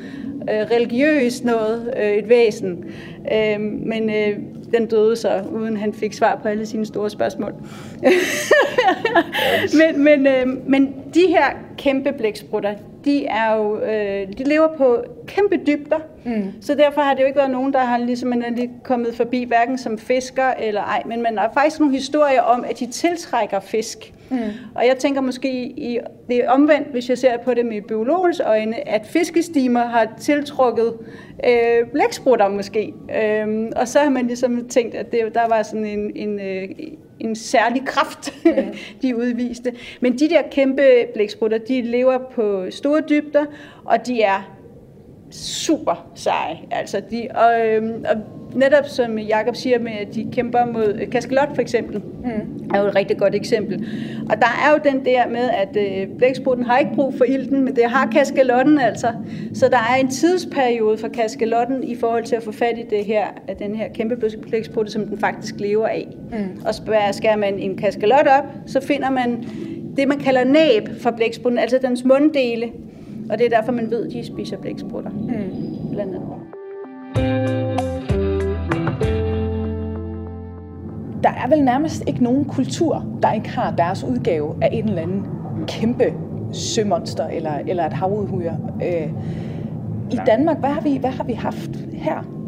øh, 0.51 0.71
religiøst 0.71 1.45
noget, 1.45 1.95
øh, 1.97 2.11
et 2.11 2.29
væsen. 2.29 2.85
Øh, 3.33 3.61
men 3.61 4.11
øh, 4.11 4.39
den 4.75 4.87
døde 4.87 5.17
så, 5.17 5.43
uden 5.53 5.77
han 5.77 5.93
fik 5.93 6.13
svar 6.13 6.39
på 6.43 6.49
alle 6.49 6.67
sine 6.67 6.87
store 6.87 7.11
spørgsmål. 7.11 7.55
men, 9.81 10.05
men, 10.05 10.27
øh, 10.27 10.47
men 10.67 10.95
de 11.15 11.27
her 11.29 11.45
kæmpe 11.79 12.13
blæksprutter, 12.13 12.75
de, 13.05 13.27
er 13.27 13.55
jo, 13.55 13.81
øh, 13.81 14.29
de 14.39 14.45
lever 14.45 14.69
på 14.77 15.05
kæmpe 15.27 15.57
dybder, 15.67 15.99
mm. 16.25 16.53
så 16.61 16.75
derfor 16.75 17.01
har 17.01 17.15
det 17.15 17.21
jo 17.21 17.27
ikke 17.27 17.39
været 17.39 17.51
nogen, 17.51 17.73
der 17.73 17.79
har 17.79 17.99
ligesom, 17.99 18.29
man 18.29 18.43
er 18.43 18.51
lige 18.51 18.71
kommet 18.83 19.15
forbi, 19.15 19.45
hverken 19.45 19.79
som 19.79 19.99
fisker 19.99 20.51
eller 20.59 20.81
ej, 20.81 21.03
men 21.07 21.23
man 21.23 21.39
har 21.39 21.51
faktisk 21.55 21.81
nogle 21.81 21.95
historier 21.95 22.41
om, 22.41 22.65
at 22.71 22.81
de 22.81 22.87
tiltrækker 22.87 23.61
fisk. 23.61 24.13
Mm. 24.31 24.39
Og 24.75 24.87
jeg 24.87 24.97
tænker 24.99 25.21
måske, 25.21 25.65
i, 25.65 25.99
det 26.29 26.45
er 26.45 26.51
omvendt, 26.51 26.89
hvis 26.89 27.09
jeg 27.09 27.19
ser 27.19 27.37
på 27.37 27.55
det 27.55 27.67
med 27.67 27.83
biologens 27.83 28.41
øjne, 28.41 28.89
at 28.89 29.07
fiskestimer 29.07 29.85
har 29.85 30.09
tiltrukket 30.21 30.95
øh, 31.47 31.87
blæksprutter 31.93 32.49
måske. 32.49 32.95
Øhm, 33.23 33.73
og 33.77 33.89
så 33.89 33.99
har 33.99 34.11
man 34.11 34.27
ligesom 34.27 34.69
tænkt, 34.69 34.95
at 34.95 35.13
det, 35.13 35.35
der 35.35 35.49
var 35.49 35.63
sådan 35.63 35.87
en, 35.87 36.13
en, 36.17 36.41
øh, 36.41 36.69
en 37.25 37.37
særlig 37.37 37.85
kraft, 37.87 38.35
mm. 38.45 38.75
de 39.03 39.17
udviste. 39.17 39.73
Men 40.01 40.19
de 40.19 40.29
der 40.29 40.43
kæmpe 40.51 40.83
blæksprutter, 41.15 41.59
de 41.59 41.83
lever 41.83 42.19
på 42.35 42.67
store 42.71 43.03
dybder, 43.09 43.45
og 43.85 44.07
de 44.07 44.23
er 44.23 44.54
super 45.35 46.07
seje. 46.15 46.59
Altså 46.71 47.03
de, 47.11 47.29
og, 47.35 47.67
øhm, 47.67 48.05
og 48.11 48.17
netop 48.55 48.87
som 48.87 49.19
Jakob 49.19 49.57
siger 49.57 49.79
med, 49.79 49.93
at 49.93 50.15
de 50.15 50.27
kæmper 50.33 50.65
mod 50.65 51.07
kaskelot 51.13 51.55
for 51.55 51.63
eksempel, 51.63 51.99
mm. 51.99 52.71
er 52.75 52.81
jo 52.81 52.87
et 52.87 52.95
rigtig 52.95 53.19
godt 53.19 53.35
eksempel. 53.35 53.87
Og 54.31 54.37
der 54.37 54.47
er 54.67 54.71
jo 54.73 54.93
den 54.93 55.05
der 55.05 55.29
med, 55.29 55.51
at 55.51 55.77
øh, 55.77 56.17
blæksprutten 56.19 56.67
har 56.67 56.79
ikke 56.79 56.95
brug 56.95 57.15
for 57.19 57.25
ilten, 57.25 57.65
men 57.65 57.77
det 57.77 57.85
har 57.85 58.07
kaskelotten 58.07 58.79
altså. 58.79 59.13
Så 59.55 59.69
der 59.69 59.79
er 59.79 59.95
en 60.01 60.09
tidsperiode 60.09 60.99
for 60.99 61.09
kaskelotten 61.09 61.85
i 61.85 61.97
forhold 61.97 62.25
til 62.25 62.37
at 62.37 62.43
få 62.43 62.53
fat 62.53 62.79
i 62.79 62.97
det 62.97 63.05
her, 63.05 63.27
den 63.59 63.75
her 63.75 63.89
kæmpe 63.89 64.17
blæksprutte, 64.49 64.93
som 64.93 65.07
den 65.07 65.19
faktisk 65.19 65.55
lever 65.59 65.87
af. 65.87 66.09
Mm. 66.31 66.63
Og 66.67 66.75
skærer 67.15 67.37
man 67.37 67.59
en 67.59 67.77
kaskelot 67.77 68.27
op, 68.39 68.45
så 68.67 68.81
finder 68.81 69.11
man 69.11 69.45
det, 69.97 70.09
man 70.09 70.19
kalder 70.19 70.45
næb 70.45 70.89
for 71.01 71.11
blæksprutten, 71.11 71.59
altså 71.59 71.79
dens 71.83 72.05
munddele. 72.05 72.73
Og 73.31 73.39
det 73.39 73.47
er 73.47 73.57
derfor, 73.57 73.73
man 73.73 73.91
ved, 73.91 74.07
at 74.07 74.13
de 74.13 74.27
spiser 74.27 74.57
blæksprutter. 74.57 75.11
Mm. 75.11 75.91
Blandt 75.91 76.15
andet. 76.15 76.35
der 81.25 81.31
er 81.31 81.49
vel 81.49 81.65
nærmest 81.65 82.05
ikke 82.07 82.25
nogen 82.25 82.45
kultur, 82.45 83.19
der 83.23 83.33
ikke 83.33 83.49
har 83.49 83.71
deres 83.71 84.05
udgave 84.05 84.55
af 84.63 84.69
en 84.73 84.89
eller 84.89 85.03
anden 85.03 85.27
kæmpe 85.67 86.15
sømonster 86.53 87.27
eller, 87.27 87.59
eller 87.67 87.87
et 87.87 87.93
havudhyre. 87.93 88.59
Øh, 88.83 89.13
I 90.13 90.17
Danmark, 90.27 90.59
hvad 90.59 90.71
har, 90.71 90.81
vi, 90.81 90.97
hvad 90.97 91.11
har 91.11 91.25
vi 91.25 91.33
haft 91.33 91.71
her? 91.93 92.44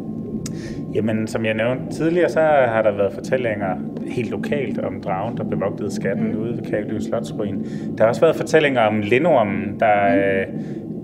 Jamen, 0.93 1.27
som 1.27 1.45
jeg 1.45 1.53
nævnte 1.53 1.95
tidligere, 1.95 2.29
så 2.29 2.39
har 2.39 2.81
der 2.81 2.91
været 2.91 3.13
fortællinger 3.13 3.75
helt 4.07 4.29
lokalt 4.29 4.79
om 4.79 5.01
dragen, 5.01 5.37
der 5.37 5.43
bevogtede 5.43 5.91
skatten 5.91 6.31
mm. 6.31 6.41
ude 6.41 6.51
ved 6.51 6.71
Kævløs 6.71 7.03
Slotsruin. 7.03 7.65
Der 7.97 8.03
har 8.03 8.09
også 8.09 8.21
været 8.21 8.35
fortællinger 8.35 8.81
om 8.81 8.99
Lindormen, 8.99 9.79
der, 9.79 10.15
mm. 10.15 10.19
øh, 10.19 10.47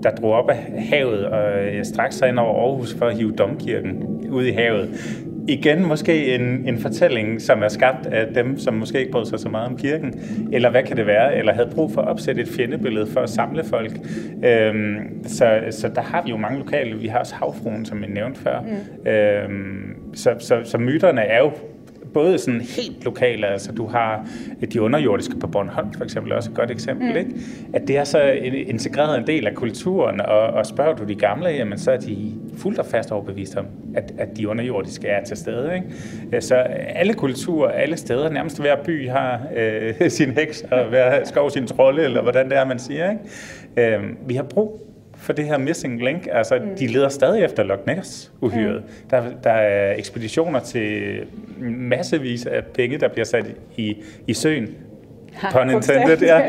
der 0.02 0.10
drog 0.10 0.32
op 0.32 0.50
af 0.50 0.56
havet 0.78 1.26
og 1.26 1.64
øh, 1.64 1.84
straks 1.84 2.16
sig 2.16 2.28
ind 2.28 2.38
over 2.38 2.68
Aarhus 2.68 2.94
for 2.94 3.06
at 3.06 3.16
hive 3.16 3.32
domkirken 3.32 4.04
ud 4.30 4.44
i 4.44 4.52
havet 4.52 4.88
igen 5.48 5.86
måske 5.86 6.34
en, 6.34 6.68
en 6.68 6.78
fortælling, 6.78 7.42
som 7.42 7.62
er 7.62 7.68
skabt 7.68 8.06
af 8.06 8.34
dem, 8.34 8.58
som 8.58 8.74
måske 8.74 8.98
ikke 8.98 9.12
brød 9.12 9.26
sig 9.26 9.40
så 9.40 9.48
meget 9.48 9.68
om 9.68 9.76
kirken, 9.76 10.20
eller 10.52 10.70
hvad 10.70 10.82
kan 10.82 10.96
det 10.96 11.06
være, 11.06 11.36
eller 11.36 11.52
havde 11.52 11.70
brug 11.74 11.92
for 11.92 12.02
at 12.02 12.08
opsætte 12.08 12.42
et 12.42 12.48
fjendebillede 12.48 13.06
for 13.06 13.20
at 13.20 13.30
samle 13.30 13.64
folk. 13.64 13.92
Øhm, 14.44 15.24
så, 15.24 15.60
så 15.70 15.88
der 15.94 16.00
har 16.00 16.22
vi 16.22 16.30
jo 16.30 16.36
mange 16.36 16.58
lokale. 16.58 16.98
Vi 16.98 17.06
har 17.06 17.18
også 17.18 17.34
havfruen, 17.34 17.84
som 17.84 18.02
jeg 18.02 18.10
nævnte 18.10 18.40
før. 18.40 18.60
Mm. 18.60 19.10
Øhm, 19.10 20.14
så, 20.14 20.34
så, 20.38 20.60
så 20.64 20.78
myterne 20.78 21.20
er 21.20 21.38
jo 21.38 21.52
både 22.14 22.38
sådan 22.38 22.60
helt 22.60 23.04
lokale, 23.04 23.46
altså 23.46 23.72
du 23.72 23.86
har 23.86 24.28
de 24.72 24.82
underjordiske 24.82 25.36
på 25.40 25.46
Bornholm 25.46 25.92
for 25.92 26.04
eksempel, 26.04 26.32
også 26.32 26.50
et 26.50 26.56
godt 26.56 26.70
eksempel, 26.70 27.10
mm. 27.10 27.16
ikke? 27.16 27.30
at 27.72 27.88
det 27.88 27.96
er 27.96 28.04
så 28.04 28.22
en 28.22 28.54
integreret 28.54 29.18
en 29.18 29.26
del 29.26 29.46
af 29.46 29.54
kulturen, 29.54 30.20
og, 30.20 30.38
og 30.38 30.66
spørger 30.66 30.94
du 30.94 31.04
de 31.04 31.14
gamle, 31.14 31.48
jamen 31.48 31.78
så 31.78 31.90
er 31.90 31.96
de 31.96 32.32
fuldt 32.56 32.78
og 32.78 32.86
fast 32.86 33.12
overbevist 33.12 33.56
om, 33.56 33.66
at, 33.94 34.12
at 34.18 34.36
de 34.36 34.48
underjordiske 34.48 35.08
er 35.08 35.24
til 35.24 35.36
stede. 35.36 35.74
Ikke? 35.74 36.40
Så 36.40 36.54
alle 36.54 37.14
kulturer, 37.14 37.70
alle 37.70 37.96
steder, 37.96 38.30
nærmest 38.30 38.60
hver 38.60 38.76
by 38.84 39.08
har 39.08 39.40
øh, 39.56 39.94
sin 40.10 40.30
heks, 40.30 40.64
og 40.70 40.84
hver 40.84 41.24
skov 41.24 41.50
sin 41.50 41.66
trolde, 41.66 42.02
eller 42.02 42.22
hvordan 42.22 42.50
det 42.50 42.58
er, 42.58 42.64
man 42.64 42.78
siger. 42.78 43.10
Ikke? 43.10 43.96
Øh, 43.96 44.28
vi 44.28 44.34
har 44.34 44.42
brug 44.42 44.93
for 45.24 45.32
det 45.32 45.44
her 45.44 45.58
missing 45.58 46.04
link. 46.04 46.28
Altså, 46.32 46.58
mm. 46.58 46.76
de 46.76 46.86
leder 46.86 47.08
stadig 47.08 47.44
efter 47.44 47.62
Loch 47.62 47.86
Ness 47.86 48.32
uhyret. 48.40 48.76
Mm. 48.76 49.08
Der, 49.10 49.22
der 49.44 49.50
er 49.50 49.94
ekspeditioner 49.96 50.60
til 50.60 51.20
massevis 51.60 52.46
af 52.46 52.64
penge, 52.64 52.98
der 52.98 53.08
bliver 53.08 53.24
sat 53.24 53.46
i, 53.76 53.96
i 54.26 54.34
søen. 54.34 54.68
Pun 55.52 55.70
intended, 55.70 56.18
ja. 56.18 56.40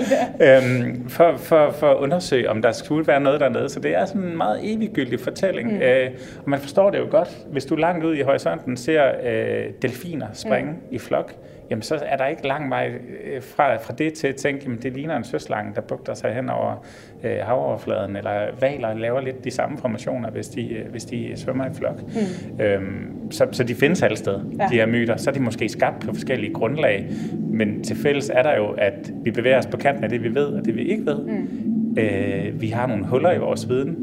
øhm, 0.57 1.09
for, 1.09 1.37
for, 1.37 1.71
for 1.71 1.91
at 1.91 1.97
undersøge, 1.97 2.49
om 2.49 2.61
der 2.61 2.71
skulle 2.71 3.07
være 3.07 3.19
noget 3.19 3.39
dernede. 3.39 3.69
Så 3.69 3.79
det 3.79 3.95
er 3.95 4.05
sådan 4.05 4.21
en 4.21 4.37
meget 4.37 4.59
eviggyldig 4.63 5.19
fortælling. 5.19 5.73
Mm. 5.73 5.81
Øh, 5.81 6.09
og 6.43 6.49
man 6.49 6.59
forstår 6.59 6.89
det 6.89 6.99
jo 6.99 7.07
godt. 7.11 7.37
Hvis 7.51 7.65
du 7.65 7.75
langt 7.75 8.05
ud 8.05 8.15
i 8.15 8.21
horisonten 8.21 8.77
ser 8.77 9.11
øh, 9.23 9.65
delfiner 9.81 10.27
springe 10.33 10.71
mm. 10.71 10.77
i 10.91 10.99
flok, 10.99 11.33
jamen 11.69 11.81
så 11.81 11.99
er 12.05 12.17
der 12.17 12.25
ikke 12.25 12.47
lang 12.47 12.69
vej 12.69 12.91
øh, 13.23 13.41
fra, 13.41 13.75
fra 13.75 13.93
det 13.93 14.13
til 14.13 14.27
at 14.27 14.35
tænke, 14.35 14.71
at 14.77 14.83
det 14.83 14.93
ligner 14.93 15.17
en 15.17 15.23
søslange, 15.23 15.75
der 15.75 15.81
bugter 15.81 16.13
sig 16.13 16.33
hen 16.33 16.49
over 16.49 16.85
øh, 17.23 17.37
havoverfladen, 17.43 18.15
eller 18.15 18.31
valer 18.59 18.93
laver 18.93 19.21
lidt 19.21 19.43
de 19.43 19.51
samme 19.51 19.77
formationer, 19.77 20.31
hvis 20.31 20.47
de, 20.47 20.73
øh, 20.73 20.91
hvis 20.91 21.05
de 21.05 21.31
svømmer 21.35 21.65
i 21.65 21.73
flok. 21.73 22.01
Mm. 22.01 22.63
Øhm, 22.63 23.31
så, 23.31 23.47
så 23.51 23.63
de 23.63 23.75
findes 23.75 24.03
alle 24.03 24.17
steder, 24.17 24.41
ja. 24.59 24.67
de 24.71 24.75
her 24.75 24.85
myter. 24.85 25.17
Så 25.17 25.29
er 25.29 25.33
de 25.33 25.39
måske 25.39 25.69
skabt 25.69 26.05
på 26.05 26.13
forskellige 26.13 26.53
grundlag, 26.53 27.07
men 27.39 27.83
til 27.83 27.95
fælles 27.95 28.29
er 28.29 28.43
der 28.43 28.55
jo, 28.55 28.67
at 28.67 29.11
vi 29.23 29.31
bevæger 29.31 29.57
os 29.57 29.65
på 29.65 29.77
kanten 29.77 30.03
af 30.03 30.09
det, 30.09 30.23
vi 30.23 30.35
ved, 30.35 30.45
og 30.45 30.65
det, 30.65 30.75
vi 30.75 30.83
ikke 30.83 31.05
ved. 31.05 31.25
Mm. 31.25 31.97
Øh, 31.97 32.61
vi 32.61 32.67
har 32.67 32.87
nogle 32.87 33.05
huller 33.05 33.31
i 33.31 33.37
vores 33.37 33.69
viden, 33.69 33.97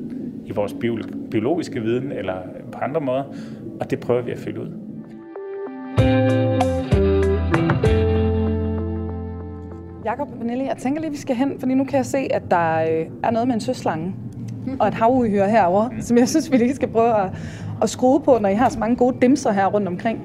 i 0.47 0.53
vores 0.53 0.75
biologiske 1.31 1.81
viden, 1.81 2.13
eller 2.13 2.35
på 2.73 2.79
andre 2.79 3.01
måder, 3.01 3.25
og 3.81 3.91
det 3.91 4.01
prøver 4.01 4.23
vi 4.23 4.31
at 4.31 4.39
fylde 4.39 4.61
ud. 4.61 6.42
Jakob 10.05 10.29
og 10.33 10.39
Pernille, 10.39 10.65
jeg 10.65 10.77
tænker 10.77 11.01
lige, 11.01 11.11
vi 11.11 11.17
skal 11.17 11.37
hen, 11.37 11.61
fordi 11.61 11.75
nu 11.75 11.85
kan 11.85 11.97
jeg 11.97 12.07
se, 12.07 12.19
at 12.31 12.43
der 12.51 12.81
øh, 12.81 13.07
er 13.23 13.31
noget 13.31 13.49
med 13.49 13.55
en 13.55 13.61
søslange 13.61 14.15
og 14.81 14.89
et 14.89 14.95
havuhyre 14.95 15.49
herover, 15.49 15.89
mm. 15.91 16.01
som 16.01 16.19
jeg 16.19 16.29
synes, 16.29 16.53
vi 16.53 16.57
lige 16.57 16.75
skal 16.75 16.89
prøve 16.89 17.25
at, 17.25 17.31
at 17.83 17.91
skrue 17.91 18.21
på, 18.21 18.39
når 18.41 18.49
I 18.49 18.55
har 18.55 18.69
så 18.69 18.79
mange 18.79 18.97
gode 18.97 19.17
dimser 19.23 19.53
her 19.53 19.67
rundt 19.67 19.89
omkring. 19.89 20.21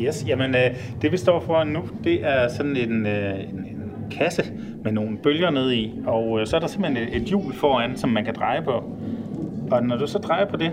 Yes, 0.00 0.24
jamen 0.28 0.54
øh, 0.54 0.76
det 1.02 1.12
vi 1.12 1.16
står 1.16 1.40
for 1.40 1.64
nu, 1.64 1.80
det 2.04 2.26
er 2.26 2.48
sådan 2.48 2.76
en, 2.76 3.06
øh, 3.06 3.40
en, 3.40 3.58
en 3.58 3.92
kasse 4.10 4.42
med 4.84 4.92
nogle 4.92 5.16
bølger 5.16 5.50
ned 5.50 5.72
i, 5.72 6.00
og 6.06 6.40
øh, 6.40 6.46
så 6.46 6.56
er 6.56 6.60
der 6.60 6.66
simpelthen 6.66 7.08
et, 7.08 7.16
et 7.16 7.22
hjul 7.22 7.54
foran, 7.54 7.96
som 7.96 8.10
man 8.10 8.24
kan 8.24 8.34
dreje 8.34 8.62
på. 8.62 8.84
Og 9.70 9.82
når 9.82 9.96
du 9.96 10.06
så 10.06 10.18
drejer 10.18 10.46
på 10.46 10.56
det, 10.56 10.70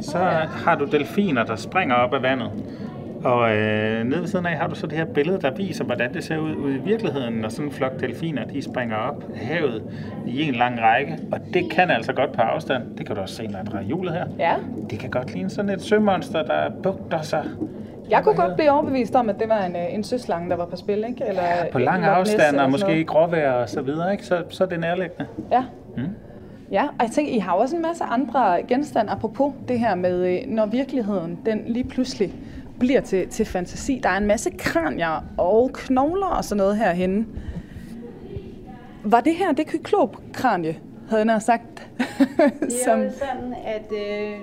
så 0.00 0.18
har 0.64 0.76
du 0.78 0.84
delfiner, 0.84 1.44
der 1.44 1.56
springer 1.56 1.94
op 1.94 2.14
af 2.14 2.22
vandet. 2.22 2.50
Og 3.24 3.56
øh, 3.56 4.04
nede 4.04 4.20
ved 4.20 4.26
siden 4.28 4.46
af 4.46 4.56
har 4.56 4.66
du 4.66 4.74
så 4.74 4.86
det 4.86 4.98
her 4.98 5.04
billede, 5.04 5.40
der 5.40 5.50
viser, 5.50 5.84
hvordan 5.84 6.14
det 6.14 6.24
ser 6.24 6.38
ud 6.38 6.54
ude 6.54 6.74
i 6.74 6.78
virkeligheden, 6.78 7.34
når 7.34 7.48
sådan 7.48 7.66
en 7.66 7.72
flok 7.72 8.00
delfiner, 8.00 8.44
de 8.44 8.62
springer 8.62 8.96
op 8.96 9.24
af 9.34 9.46
havet 9.46 9.82
i 10.26 10.42
en 10.42 10.54
lang 10.54 10.80
række. 10.80 11.18
Og 11.32 11.38
det 11.54 11.70
kan 11.70 11.90
altså 11.90 12.12
godt 12.12 12.32
på 12.32 12.40
afstand. 12.42 12.82
Det 12.98 13.06
kan 13.06 13.16
du 13.16 13.22
også 13.22 13.34
se, 13.34 13.46
når 13.46 13.58
jeg 13.58 13.66
drejer 13.66 13.84
hjulet 13.84 14.12
her. 14.12 14.24
Ja. 14.38 14.54
Det 14.90 14.98
kan 14.98 15.10
godt 15.10 15.34
ligne 15.34 15.50
sådan 15.50 15.70
et 15.70 15.82
sømonster, 15.82 16.42
der 16.42 16.70
bugter 16.82 17.22
sig. 17.22 17.44
Jeg 18.10 18.22
kunne 18.24 18.36
godt 18.36 18.56
blive 18.56 18.70
overbevist 18.70 19.14
om, 19.14 19.28
at 19.28 19.38
det 19.40 19.48
var 19.48 19.64
en, 19.64 19.76
øh, 19.76 19.94
en 19.94 20.04
søslange, 20.04 20.50
der 20.50 20.56
var 20.56 20.66
på 20.66 20.76
spil, 20.76 21.04
ikke? 21.08 21.24
Eller 21.28 21.42
ja, 21.42 21.72
på 21.72 21.78
lang 21.78 22.04
afstand, 22.04 22.56
og 22.56 22.70
måske 22.70 23.04
gråvejr 23.04 23.52
og 23.52 23.68
så 23.68 23.82
videre, 23.82 24.12
ikke? 24.12 24.26
Så, 24.26 24.42
så 24.48 24.64
er 24.64 24.68
det 24.68 24.80
nærliggende. 24.80 25.26
Ja. 25.52 25.64
Mm. 25.96 26.02
Ja, 26.72 26.82
og 26.82 27.04
jeg 27.04 27.10
tænker, 27.10 27.32
I 27.32 27.38
har 27.38 27.52
også 27.52 27.76
en 27.76 27.82
masse 27.82 28.04
andre 28.04 28.62
genstande, 28.68 29.12
apropos 29.12 29.52
det 29.68 29.78
her 29.78 29.94
med, 29.94 30.26
øh, 30.26 30.38
når 30.46 30.66
virkeligheden, 30.66 31.38
den 31.46 31.62
lige 31.66 31.84
pludselig 31.84 32.32
bliver 32.80 33.00
til, 33.00 33.28
til 33.28 33.46
fantasi. 33.46 34.00
Der 34.02 34.08
er 34.08 34.16
en 34.16 34.26
masse 34.26 34.50
kranier 34.50 35.24
og 35.38 35.70
knogler 35.72 36.26
og 36.26 36.44
sådan 36.44 36.56
noget 36.56 36.76
herhenne. 36.76 37.26
Var 39.04 39.20
det 39.20 39.34
her 39.34 39.52
det 39.52 39.66
kyklop-kranie, 39.66 40.76
havde 41.10 41.32
jeg 41.32 41.42
sagt? 41.42 41.88
det 42.60 42.86
er 42.86 42.96
jo 43.04 43.10
sådan, 43.10 43.54
at 43.64 43.92
øh, 43.92 44.36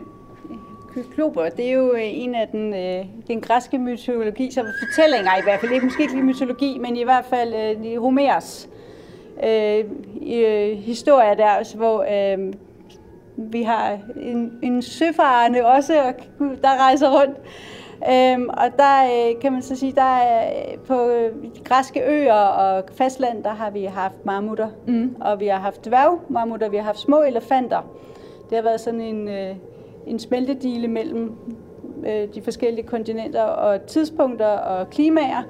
kykloper, 0.93 1.49
det 1.49 1.67
er 1.67 1.71
jo 1.71 1.93
øh, 1.93 2.01
en 2.03 2.35
af 2.35 2.47
den, 2.47 2.73
øh, 2.73 3.05
den 3.27 3.41
græske 3.41 3.77
mytologi, 3.77 4.51
som 4.51 4.65
fortællinger 4.83 5.37
i 5.39 5.43
hvert 5.43 5.59
fald, 5.59 5.71
ikke 5.71 5.85
måske 5.85 6.03
ikke 6.03 6.15
mytologi, 6.15 6.77
men 6.77 6.97
i 6.97 7.03
hvert 7.03 7.25
fald 7.25 7.53
øh, 7.85 8.01
Homers 8.01 8.69
øh, 9.43 9.85
øh, 10.27 10.77
historie 10.77 11.37
der, 11.37 11.75
hvor 11.77 12.05
øh, 12.11 12.53
vi 13.37 13.63
har 13.63 13.97
en, 14.21 14.59
en 14.61 14.81
søfarende 14.81 15.65
også, 15.65 16.13
der 16.63 16.81
rejser 16.81 17.21
rundt, 17.21 17.37
Øhm, 18.03 18.49
og 18.49 18.77
der 18.77 19.03
øh, 19.05 19.41
kan 19.41 19.53
man 19.53 19.61
så 19.61 19.75
sige, 19.75 19.91
der 19.91 20.01
er 20.01 20.71
øh, 20.71 20.77
på 20.79 21.09
de 21.55 21.59
græske 21.63 22.01
øer 22.07 22.33
og 22.33 22.83
fastland, 22.91 23.43
der 23.43 23.49
har 23.49 23.69
vi 23.69 23.83
haft 23.83 24.25
mammutter, 24.25 24.69
mm. 24.87 25.15
og 25.21 25.39
vi 25.39 25.47
har 25.47 25.59
haft 25.59 25.85
dværgmammutter, 25.85 26.69
vi 26.69 26.77
har 26.77 26.83
haft 26.83 26.99
små 26.99 27.21
elefanter. 27.21 27.81
Det 28.49 28.55
har 28.55 28.63
været 28.63 28.79
sådan 28.79 29.01
en, 29.01 29.27
øh, 29.27 29.55
en 30.07 30.19
smeltedile 30.19 30.87
mellem 30.87 31.35
de 32.35 32.41
forskellige 32.41 32.87
kontinenter 32.87 33.41
og 33.41 33.85
tidspunkter 33.85 34.47
og 34.47 34.89
klimaer. 34.89 35.43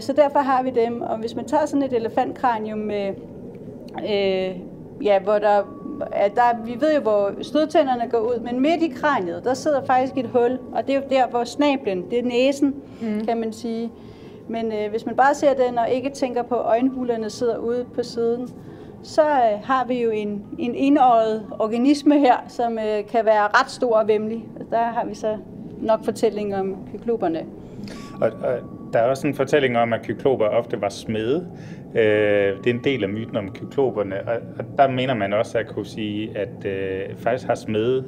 så 0.00 0.12
derfor 0.16 0.38
har 0.38 0.62
vi 0.62 0.70
dem, 0.70 1.02
og 1.02 1.18
hvis 1.18 1.34
man 1.34 1.44
tager 1.44 1.66
sådan 1.66 1.82
et 1.82 1.92
elefantkranium 1.92 2.78
med, 2.78 3.14
øh, 3.98 4.56
ja, 5.04 5.18
hvor 5.18 5.38
der 5.38 5.62
at 6.12 6.34
der, 6.34 6.64
vi 6.64 6.76
ved 6.80 6.94
jo, 6.94 7.00
hvor 7.00 7.32
stødtænderne 7.42 8.08
går 8.10 8.18
ud, 8.18 8.40
men 8.40 8.60
midt 8.60 8.82
i 8.82 8.88
kraniet, 8.88 9.44
der 9.44 9.54
sidder 9.54 9.84
faktisk 9.84 10.16
et 10.16 10.26
hul, 10.26 10.58
og 10.72 10.86
det 10.86 10.94
er 10.94 10.98
jo 10.98 11.04
der, 11.10 11.26
hvor 11.26 11.44
snablen, 11.44 12.10
det 12.10 12.18
er 12.18 12.22
næsen, 12.22 12.74
mm. 13.00 13.26
kan 13.26 13.40
man 13.40 13.52
sige. 13.52 13.92
Men 14.48 14.72
øh, 14.72 14.90
hvis 14.90 15.06
man 15.06 15.16
bare 15.16 15.34
ser 15.34 15.54
den 15.54 15.78
og 15.78 15.90
ikke 15.90 16.10
tænker 16.10 16.42
på, 16.42 16.54
at 16.54 16.66
øjenhulerne 16.66 17.30
sidder 17.30 17.58
ude 17.58 17.84
på 17.94 18.02
siden, 18.02 18.48
så 19.02 19.22
øh, 19.22 19.64
har 19.64 19.84
vi 19.84 20.02
jo 20.02 20.10
en, 20.10 20.44
en 20.58 20.74
indøjet 20.74 21.46
organisme 21.58 22.18
her, 22.18 22.36
som 22.48 22.78
øh, 22.78 23.06
kan 23.06 23.24
være 23.24 23.42
ret 23.42 23.70
stor 23.70 23.96
og 23.96 24.08
vemmelig. 24.08 24.44
Der 24.70 24.84
har 24.84 25.04
vi 25.04 25.14
så 25.14 25.36
nok 25.80 26.04
fortælling 26.04 26.56
om 26.56 26.76
kykloperne. 26.92 27.44
Og, 28.20 28.30
og 28.30 28.58
der 28.92 28.98
er 28.98 29.08
også 29.08 29.26
en 29.26 29.34
fortælling 29.34 29.78
om, 29.78 29.92
at 29.92 30.02
kykloper 30.02 30.46
ofte 30.46 30.80
var 30.80 30.88
smede. 30.88 31.46
Øh, 31.94 32.56
det 32.64 32.66
er 32.66 32.74
en 32.74 32.84
del 32.84 33.02
af 33.02 33.08
myten 33.08 33.36
om 33.36 33.50
kykloperne, 33.50 34.28
og, 34.28 34.34
og 34.58 34.64
der 34.78 34.88
mener 34.88 35.14
man 35.14 35.32
også 35.32 35.58
at 35.58 35.66
kunne 35.66 35.86
sige, 35.86 36.38
at 36.38 36.64
øh, 36.64 37.16
faktisk 37.16 37.46
har 37.46 37.54
smede 37.54 38.04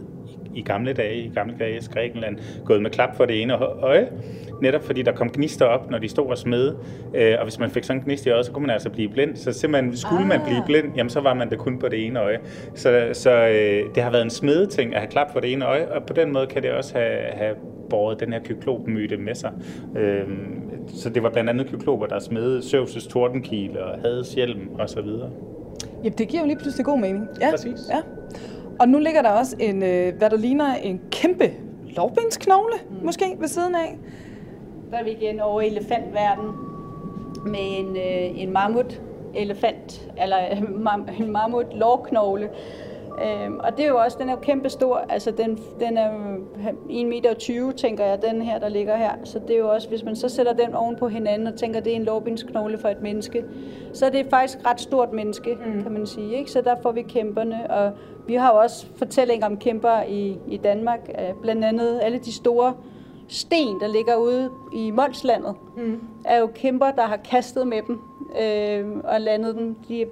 i, 0.55 0.63
gamle 0.63 0.93
dage, 0.93 1.17
i 1.17 1.31
gamle 1.35 1.55
dage 1.59 1.77
i 1.77 1.81
Grækenland, 1.93 2.39
gået 2.65 2.83
med 2.83 2.91
klap 2.91 3.17
for 3.17 3.25
det 3.25 3.43
ene 3.43 3.55
øje, 3.83 4.09
netop 4.63 4.85
fordi 4.85 5.03
der 5.03 5.13
kom 5.13 5.31
gnister 5.31 5.67
op, 5.67 5.91
når 5.91 5.99
de 5.99 6.09
stod 6.09 6.27
og 6.27 6.39
smede, 6.39 6.77
øh, 7.15 7.35
og 7.39 7.45
hvis 7.45 7.59
man 7.59 7.71
fik 7.71 7.85
sådan 7.85 8.01
en 8.01 8.05
gnist 8.05 8.27
i 8.27 8.31
øjet, 8.31 8.47
så 8.47 8.53
kunne 8.53 8.67
man 8.67 8.71
altså 8.71 8.91
blive 8.91 9.09
blind. 9.09 9.37
Så 9.37 9.53
simpelthen, 9.53 9.97
skulle 9.97 10.23
ah. 10.23 10.29
man 10.29 10.41
blive 10.47 10.63
blind, 10.67 10.97
jamen 10.97 11.11
så 11.11 11.21
var 11.21 11.35
man 11.35 11.51
det 11.51 11.59
kun 11.59 11.79
på 11.79 11.89
det 11.89 12.07
ene 12.07 12.21
øje. 12.21 12.39
Så, 12.75 13.09
så 13.13 13.31
øh, 13.31 13.95
det 13.95 14.03
har 14.03 14.11
været 14.11 14.23
en 14.23 14.31
smedeting 14.31 14.95
at 14.95 15.01
have 15.01 15.11
klap 15.11 15.33
for 15.33 15.41
det 15.41 15.53
ene 15.53 15.65
øje, 15.65 15.89
og 15.89 16.03
på 16.07 16.13
den 16.13 16.33
måde 16.33 16.47
kan 16.47 16.63
det 16.63 16.71
også 16.71 16.99
have, 16.99 17.21
have 17.33 17.55
båret 17.91 18.21
den 18.21 18.33
her 18.33 18.41
kyklopmyte 18.45 19.17
med 19.17 19.35
sig. 19.35 19.53
Øh, 19.97 20.23
så 20.89 21.11
det 21.11 21.23
var 21.23 21.31
blandt 21.31 21.51
andet 21.51 21.67
kykloper, 21.67 22.07
der 22.07 22.19
smed 22.19 22.59
Zeus' 22.59 23.11
tordenkile 23.11 23.85
og 23.85 24.01
Hades 24.01 24.35
hjelm 24.35 24.69
og 24.79 24.89
så 24.89 25.01
videre. 25.03 25.31
Ja, 26.05 26.09
det 26.09 26.29
giver 26.29 26.43
jo 26.43 26.47
lige 26.47 26.59
pludselig 26.59 26.87
god 26.87 26.99
mening. 26.99 27.29
Ja, 27.41 27.51
Præcis. 27.51 27.81
Ja. 27.91 28.01
Og 28.81 28.89
nu 28.89 28.99
ligger 28.99 29.23
der 29.23 29.31
også 29.31 29.57
en, 29.61 29.83
øh, 29.83 30.17
hvad 30.19 30.31
der 30.31 30.37
ligner 30.37 30.75
en 30.75 31.01
kæmpe 31.11 31.51
lovbensknogle, 31.97 32.75
mm. 32.91 33.07
måske 33.07 33.25
ved 33.39 33.49
siden 33.49 33.75
af. 33.75 33.99
Der 34.91 34.99
er 34.99 35.05
vi 35.05 35.11
igen 35.11 35.41
over 35.41 35.61
elefantverden 35.61 36.47
med 37.47 37.61
en, 37.61 37.97
øh, 37.97 38.43
en 38.43 38.53
mammut 38.53 39.01
elefant, 39.35 40.09
eller 40.23 40.37
en 41.21 41.33
mammut 41.33 41.67
lårknogle, 41.75 42.49
Øhm, 43.25 43.59
og 43.59 43.77
det 43.77 43.85
er 43.85 43.89
jo 43.89 43.97
også, 43.97 44.17
den 44.21 44.29
er 44.29 44.33
jo 44.33 44.39
kæmpe 44.43 44.69
stor, 44.69 44.97
altså 45.09 45.31
den, 45.31 45.59
den 45.81 45.97
er 45.97 46.11
1,20 46.11 47.07
meter, 47.07 47.35
tænker 47.77 48.05
jeg, 48.05 48.23
den 48.23 48.43
her, 48.43 48.59
der 48.59 48.69
ligger 48.69 48.97
her. 48.97 49.13
Så 49.25 49.39
det 49.39 49.51
er 49.51 49.59
jo 49.59 49.71
også, 49.71 49.89
hvis 49.89 50.05
man 50.05 50.17
så 50.17 50.29
sætter 50.29 50.53
den 50.53 50.75
oven 50.75 50.97
på 50.97 51.09
hinanden 51.09 51.47
og 51.47 51.55
tænker, 51.55 51.81
det 51.81 51.93
er 51.93 51.97
en 51.97 52.05
lårbindsknogle 52.05 52.79
for 52.79 52.89
et 52.89 53.03
menneske, 53.03 53.45
så 53.93 54.07
er 54.07 54.11
det 54.11 54.27
faktisk 54.31 54.59
ret 54.67 54.81
stort 54.81 55.13
menneske, 55.13 55.59
mm. 55.67 55.83
kan 55.83 55.93
man 55.93 56.07
sige. 56.07 56.39
Ikke? 56.39 56.51
Så 56.51 56.61
der 56.61 56.75
får 56.83 56.93
vi 56.93 57.03
kæmperne, 57.03 57.71
og 57.71 57.93
vi 58.27 58.35
har 58.35 58.53
jo 58.53 58.59
også 58.59 58.87
fortællinger 58.97 59.47
om 59.47 59.57
kæmper 59.57 60.03
i, 60.09 60.39
i 60.49 60.57
Danmark, 60.57 61.11
øh, 61.19 61.35
blandt 61.43 61.65
andet 61.65 62.01
alle 62.03 62.19
de 62.19 62.33
store 62.33 62.75
sten, 63.29 63.81
der 63.81 63.87
ligger 63.87 64.17
ude 64.17 64.51
i 64.73 64.91
Molslandet, 64.91 65.55
mm. 65.77 66.01
er 66.25 66.39
jo 66.39 66.47
kæmper, 66.47 66.91
der 66.91 67.03
har 67.03 67.17
kastet 67.17 67.67
med 67.67 67.83
dem 67.87 68.01
øh, 68.43 69.01
og 69.05 69.21
landet 69.21 69.55
dem. 69.55 69.75
De 69.89 70.07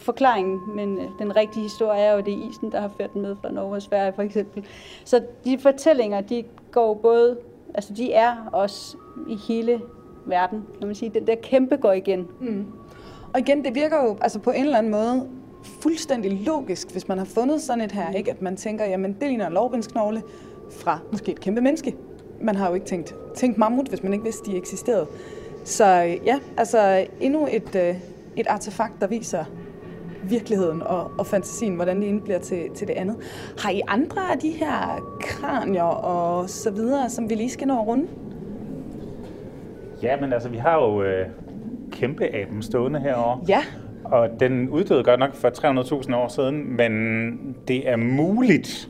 forklaringen, 0.00 0.60
men 0.74 0.98
øh, 0.98 1.04
den 1.18 1.36
rigtige 1.36 1.62
historie 1.62 2.00
er 2.00 2.12
jo, 2.12 2.20
det 2.20 2.34
er 2.34 2.48
isen, 2.50 2.72
der 2.72 2.80
har 2.80 2.90
ført 2.98 3.14
den 3.14 3.22
med 3.22 3.36
fra 3.42 3.50
Norge 3.50 3.74
og 3.74 3.82
Sverige 3.82 4.12
for 4.12 4.22
eksempel. 4.22 4.64
Så 5.04 5.22
de 5.44 5.58
fortællinger, 5.58 6.20
de 6.20 6.44
går 6.70 6.94
både, 6.94 7.38
altså 7.74 7.94
de 7.94 8.12
er 8.12 8.36
også 8.52 8.96
i 9.28 9.36
hele 9.36 9.80
verden, 10.26 10.64
kan 10.78 10.86
man 10.86 10.94
sige. 10.94 11.10
Den 11.14 11.26
der 11.26 11.34
kæmpe 11.42 11.76
går 11.76 11.92
igen. 11.92 12.28
Mm. 12.40 12.66
Og 13.32 13.40
igen, 13.40 13.64
det 13.64 13.74
virker 13.74 14.04
jo 14.04 14.16
altså 14.20 14.38
på 14.38 14.50
en 14.50 14.64
eller 14.64 14.78
anden 14.78 14.92
måde 14.92 15.28
fuldstændig 15.62 16.32
logisk, 16.46 16.92
hvis 16.92 17.08
man 17.08 17.18
har 17.18 17.24
fundet 17.24 17.62
sådan 17.62 17.84
et 17.84 17.92
her, 17.92 18.10
ikke? 18.12 18.30
at 18.30 18.42
man 18.42 18.56
tænker, 18.56 18.84
jamen 18.84 19.16
det 19.20 19.28
ligner 19.28 19.46
en 19.46 19.52
lovbindsknogle 19.52 20.22
fra 20.70 20.98
måske 21.12 21.32
et 21.32 21.40
kæmpe 21.40 21.60
menneske. 21.60 21.96
Man 22.40 22.56
har 22.56 22.68
jo 22.68 22.74
ikke 22.74 22.86
tænkt, 22.86 23.14
tænkt 23.34 23.58
mammut, 23.58 23.88
hvis 23.88 24.02
man 24.02 24.12
ikke 24.12 24.24
vidste, 24.24 24.50
de 24.50 24.56
eksisterede. 24.56 25.06
Så 25.64 25.84
ja, 26.24 26.38
altså 26.56 27.06
endnu 27.20 27.48
et, 27.50 27.74
øh, 27.76 27.96
et 28.36 28.46
artefakt, 28.46 29.00
der 29.00 29.06
viser 29.06 29.44
virkeligheden 30.22 30.82
og, 30.82 31.10
og 31.18 31.26
fantasien, 31.26 31.74
hvordan 31.74 32.00
det 32.00 32.08
ene 32.08 32.20
bliver 32.20 32.38
til, 32.38 32.70
til 32.74 32.88
det 32.88 32.94
andet. 32.94 33.16
Har 33.58 33.70
I 33.70 33.80
andre 33.88 34.32
af 34.32 34.38
de 34.38 34.50
her 34.50 35.04
kranier 35.20 35.82
og 35.82 36.50
så 36.50 36.70
videre, 36.70 37.10
som 37.10 37.30
vi 37.30 37.34
lige 37.34 37.50
skal 37.50 37.66
nå 37.66 37.80
at 37.80 37.86
runde? 37.86 38.06
Ja, 40.02 40.20
men 40.20 40.32
altså, 40.32 40.48
vi 40.48 40.56
har 40.56 40.74
jo 40.74 41.02
øh, 41.02 41.26
kæmpe 41.92 42.34
aben 42.34 42.62
stående 42.62 43.00
herovre. 43.00 43.40
Ja. 43.48 43.62
Og 44.04 44.28
den 44.40 44.68
uddøde 44.68 45.04
godt 45.04 45.20
nok 45.20 45.34
for 45.34 45.48
300.000 46.02 46.14
år 46.14 46.28
siden, 46.28 46.76
men 46.76 47.56
det 47.68 47.88
er 47.88 47.96
muligt, 47.96 48.88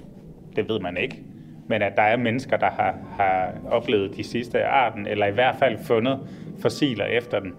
det 0.56 0.68
ved 0.68 0.80
man 0.80 0.96
ikke, 0.96 1.22
men 1.66 1.82
at 1.82 1.92
der 1.96 2.02
er 2.02 2.16
mennesker, 2.16 2.56
der 2.56 2.70
har, 2.70 2.94
har 3.18 3.52
oplevet 3.70 4.16
de 4.16 4.24
sidste 4.24 4.58
af 4.58 4.86
arten, 4.86 5.06
eller 5.06 5.26
i 5.26 5.30
hvert 5.30 5.56
fald 5.58 5.78
fundet 5.78 6.18
fossiler 6.58 7.04
efter 7.04 7.40
den. 7.40 7.52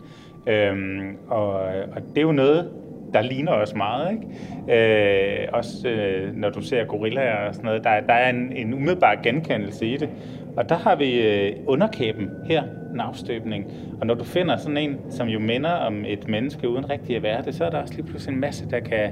Øhm, 0.47 1.17
og, 1.27 1.53
og 1.95 2.01
det 2.09 2.17
er 2.17 2.21
jo 2.21 2.31
noget, 2.31 2.71
der 3.13 3.21
ligner 3.21 3.51
os 3.51 3.75
meget. 3.75 4.11
Ikke? 4.11 5.43
Øh, 5.43 5.47
også 5.53 5.87
øh, 5.87 6.35
når 6.35 6.49
du 6.49 6.61
ser 6.61 6.85
gorillaer 6.85 7.47
og 7.47 7.55
sådan 7.55 7.65
noget, 7.65 7.83
der, 7.83 7.99
der 7.99 8.13
er 8.13 8.29
en, 8.29 8.51
en 8.55 8.73
umiddelbar 8.73 9.15
genkendelse 9.23 9.85
i 9.85 9.97
det. 9.97 10.09
Og 10.57 10.69
der 10.69 10.77
har 10.77 10.95
vi 10.95 11.21
øh, 11.21 11.55
underkæben 11.67 12.29
her, 12.45 12.63
en 12.93 12.99
afstøbning. 12.99 13.71
Og 14.01 14.07
når 14.07 14.13
du 14.13 14.23
finder 14.23 14.57
sådan 14.57 14.77
en, 14.77 14.97
som 15.09 15.27
jo 15.27 15.39
minder 15.39 15.71
om 15.71 16.05
et 16.07 16.27
menneske 16.27 16.69
uden 16.69 16.89
rigtig 16.89 17.15
at 17.15 17.23
være 17.23 17.41
det, 17.41 17.55
så 17.55 17.65
er 17.65 17.69
der 17.69 17.81
også 17.81 17.93
lige 17.93 18.05
pludselig 18.05 18.33
en 18.33 18.39
masse, 18.39 18.69
der 18.69 18.79
kan, 18.79 19.11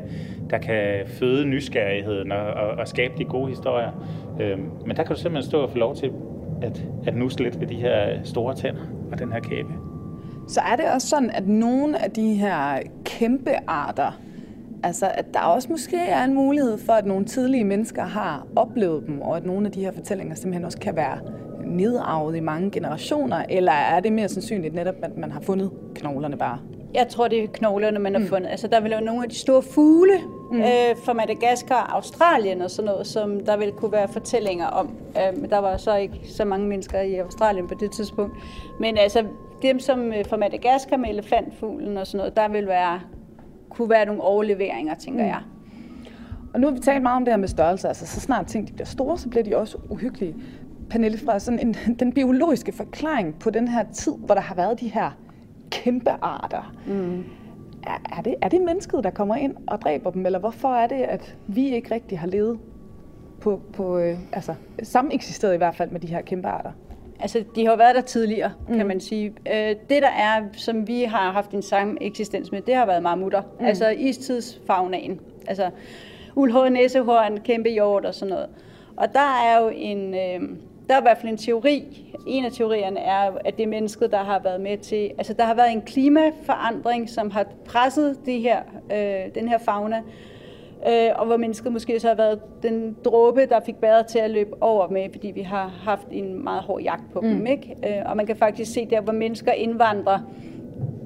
der 0.50 0.58
kan 0.58 1.02
føde 1.08 1.46
nysgerrigheden 1.46 2.32
og, 2.32 2.46
og, 2.46 2.68
og 2.68 2.88
skabe 2.88 3.14
de 3.18 3.26
gode 3.26 3.50
historier. 3.50 3.92
Øh, 4.42 4.58
men 4.86 4.98
der 4.98 5.04
kan 5.04 5.16
du 5.16 5.22
simpelthen 5.22 5.50
stå 5.50 5.62
og 5.62 5.70
få 5.70 5.78
lov 5.78 5.96
til 5.96 6.12
at, 6.62 6.86
at 7.08 7.16
nusse 7.16 7.44
lidt 7.44 7.60
ved 7.60 7.68
de 7.68 7.76
her 7.76 8.24
store 8.24 8.56
tænder 8.56 8.82
og 9.12 9.20
den 9.20 9.32
her 9.32 9.40
kæbe. 9.40 9.89
Så 10.50 10.62
er 10.62 10.76
det 10.76 10.86
også 10.86 11.08
sådan, 11.08 11.30
at 11.30 11.48
nogle 11.48 12.04
af 12.04 12.12
de 12.12 12.34
her 12.34 12.80
kæmpe 13.06 13.52
arter, 13.68 14.20
altså 14.84 15.12
at 15.14 15.26
der 15.34 15.40
også 15.40 15.68
måske 15.72 15.98
er 15.98 16.24
en 16.24 16.34
mulighed 16.34 16.78
for, 16.78 16.94
at 16.94 17.06
nogle 17.06 17.26
tidlige 17.26 17.64
mennesker 17.64 18.04
har 18.04 18.48
oplevet 18.56 19.04
dem, 19.08 19.22
og 19.22 19.38
at 19.38 19.46
nogle 19.46 19.66
af 19.66 19.72
de 19.72 19.80
her 19.80 19.92
fortællinger 19.92 20.36
simpelthen 20.36 20.66
også 20.66 20.80
kan 20.80 20.96
være 20.96 21.20
nedarvet 21.66 22.36
i 22.36 22.40
mange 22.40 22.72
generationer, 22.72 23.46
eller 23.50 23.72
er 23.72 24.00
det 24.00 24.14
mere 24.14 24.30
sandsynligt 24.30 24.76
netop, 24.76 24.96
at 25.02 25.18
man 25.18 25.32
har 25.32 25.40
fundet 25.40 25.72
knoglerne 25.96 26.38
bare? 26.38 26.60
Jeg 26.94 27.08
tror, 27.10 27.28
det 27.28 27.44
er 27.44 27.48
knoglerne, 27.48 28.00
man 28.00 28.14
har 28.14 28.20
mm. 28.20 28.28
fundet. 28.28 28.50
Altså, 28.50 28.68
der 28.68 28.82
vil 28.82 28.92
jo 28.92 29.00
nogle 29.00 29.24
af 29.24 29.30
de 29.30 29.36
store 29.36 29.62
fugle 29.62 30.14
mm. 30.52 30.60
øh, 30.60 30.66
fra 31.04 31.14
Madagaskar, 31.14 31.92
Australien 31.96 32.62
og 32.62 32.72
sådan 32.72 32.92
noget, 32.92 33.08
som 33.08 33.40
der 33.40 33.58
vil 33.58 33.72
kunne 33.72 33.92
være 33.92 34.08
fortællinger 34.08 34.68
om. 34.68 34.90
Øh, 35.18 35.50
der 35.50 35.58
var 35.58 35.78
så 35.78 35.96
ikke 35.96 36.20
så 36.26 36.46
mange 36.46 36.68
mennesker 36.68 37.02
i 37.02 37.16
Australien 37.16 37.68
på 37.68 37.74
det 37.80 37.92
tidspunkt. 37.92 38.34
Men 38.80 38.98
altså, 38.98 39.24
dem 39.62 39.80
som 39.80 40.14
øh, 40.14 40.26
fra 40.26 40.38
Madagaskar 40.38 40.98
med 40.98 41.10
elefantfuglen 41.10 41.98
og 41.98 42.08
sådan 42.08 42.18
noget, 42.18 42.36
der 42.36 42.48
vil 42.48 42.68
være, 42.68 43.00
kunne 43.70 43.90
være 43.90 44.06
nogle 44.06 44.22
overleveringer, 44.22 44.96
tænker 44.96 45.24
mm. 45.24 45.30
jeg. 45.30 45.42
Og 46.54 46.60
nu 46.60 46.68
har 46.68 46.74
vi 46.74 46.80
talt 46.80 47.04
meget 47.04 47.16
om 47.16 47.26
det 47.26 47.34
her 47.34 47.38
med 47.38 47.48
størrelse, 47.48 47.88
altså 47.88 48.06
så 48.06 48.20
snart 48.20 48.48
ting 48.48 48.68
de 48.68 48.74
bliver 48.74 48.86
store, 48.86 49.18
så 49.18 49.30
bliver 49.30 49.44
de 49.44 49.58
også 49.58 49.78
uhyggelige. 49.90 50.36
Pernille, 50.90 51.18
fra 51.18 51.40
sådan 51.40 51.60
en, 51.60 51.76
den 52.00 52.14
biologiske 52.14 52.72
forklaring 52.72 53.40
på 53.40 53.50
den 53.50 53.68
her 53.68 53.84
tid, 53.94 54.14
hvor 54.18 54.36
der 54.36 54.42
har 54.42 54.56
været 54.56 54.80
de 54.80 54.88
her 54.88 55.12
kæmpe 55.72 56.12
arter, 56.22 56.74
mm. 56.88 57.24
er, 57.84 58.18
er, 58.18 58.22
det, 58.22 58.36
er 58.42 58.50
det 58.50 58.62
mennesket, 58.62 59.04
der 59.04 59.10
kommer 59.10 59.36
ind 59.36 59.56
og 59.68 59.82
dræber 59.82 60.12
dem, 60.12 60.26
eller 60.26 60.40
hvorfor 60.40 60.76
er 60.76 60.88
det, 60.88 60.96
at 60.96 61.36
vi 61.48 61.76
ikke 61.76 61.94
rigtig 61.96 62.20
har 62.20 62.28
levet 62.28 62.60
på, 63.42 63.62
på 63.74 63.98
øh, 63.98 64.18
altså, 64.34 64.56
samme 64.84 65.14
eksisteret 65.14 65.54
i 65.54 65.58
hvert 65.58 65.76
fald 65.76 65.90
med 65.90 66.00
de 66.00 66.08
her 66.08 66.22
kæmpe 66.22 66.48
arter? 66.48 66.72
Altså, 67.20 67.44
de 67.56 67.66
har 67.66 67.76
været 67.76 67.96
der 67.96 68.02
tidligere, 68.02 68.52
mm. 68.68 68.78
kan 68.78 68.88
man 68.88 69.00
sige. 69.00 69.34
Øh, 69.54 69.76
det, 69.90 70.02
der 70.02 70.10
er, 70.10 70.44
som 70.54 70.88
vi 70.88 71.04
har 71.04 71.32
haft 71.32 71.52
en 71.52 71.62
samme 71.62 71.98
eksistens 72.02 72.52
med, 72.52 72.62
det 72.62 72.76
har 72.76 72.86
været 72.86 73.04
marmutter. 73.04 73.42
Mm. 73.60 73.66
Altså 73.66 73.90
istidsfagnaen. 73.90 75.20
Altså 75.48 75.70
uldhåret 76.36 76.72
næsehorn, 76.72 77.38
kæmpe 77.38 77.70
hjort 77.70 78.06
og 78.06 78.16
sådan 78.16 78.34
noget. 78.34 78.50
Og 78.98 79.14
der 79.14 79.44
er 79.46 79.62
jo 79.62 79.72
en... 79.76 80.14
Øh, 80.14 80.50
der 80.90 80.96
er 80.96 81.00
i 81.00 81.02
hvert 81.02 81.18
fald 81.18 81.32
en 81.32 81.38
teori. 81.38 82.06
En 82.28 82.46
af 82.46 82.52
teorierne 82.52 83.00
er, 83.00 83.32
at 83.46 83.58
det 83.58 83.64
er 83.64 83.68
mennesket, 83.68 84.12
der 84.12 84.24
har 84.24 84.40
været 84.40 84.62
med 84.62 84.78
til... 84.78 85.12
Altså, 85.18 85.34
der 85.34 85.44
har 85.44 85.54
været 85.54 85.72
en 85.72 85.82
klimaforandring, 85.82 87.10
som 87.10 87.32
har 87.32 87.46
presset 87.66 88.18
de 88.26 88.40
her, 88.40 88.60
øh, 88.92 89.36
den 89.36 89.48
her 89.48 89.58
fauna 89.58 90.02
øh, 90.88 91.10
og 91.16 91.26
hvor 91.26 91.38
mennesket 91.38 91.72
måske 91.72 92.00
så 92.00 92.08
har 92.08 92.16
været 92.16 92.40
den 92.64 92.96
dråbe, 93.06 93.46
der 93.46 93.60
fik 93.66 93.76
bæret 93.76 94.06
til 94.06 94.20
at 94.20 94.32
løbe 94.32 94.52
over 94.62 94.88
med, 94.90 95.08
fordi 95.12 95.32
vi 95.32 95.42
har 95.42 95.68
haft 95.68 96.08
en 96.12 96.44
meget 96.44 96.62
hård 96.62 96.82
jagt 96.82 97.04
på 97.14 97.22
mm. 97.22 97.30
dem. 97.30 97.48
Ikke? 97.48 97.76
Øh, 97.88 98.02
og 98.06 98.18
man 98.18 98.26
kan 98.26 98.36
faktisk 98.36 98.74
se 98.74 98.88
der, 98.90 99.02
hvor 99.02 99.14
mennesker 99.14 99.52
indvandrer 99.52 100.20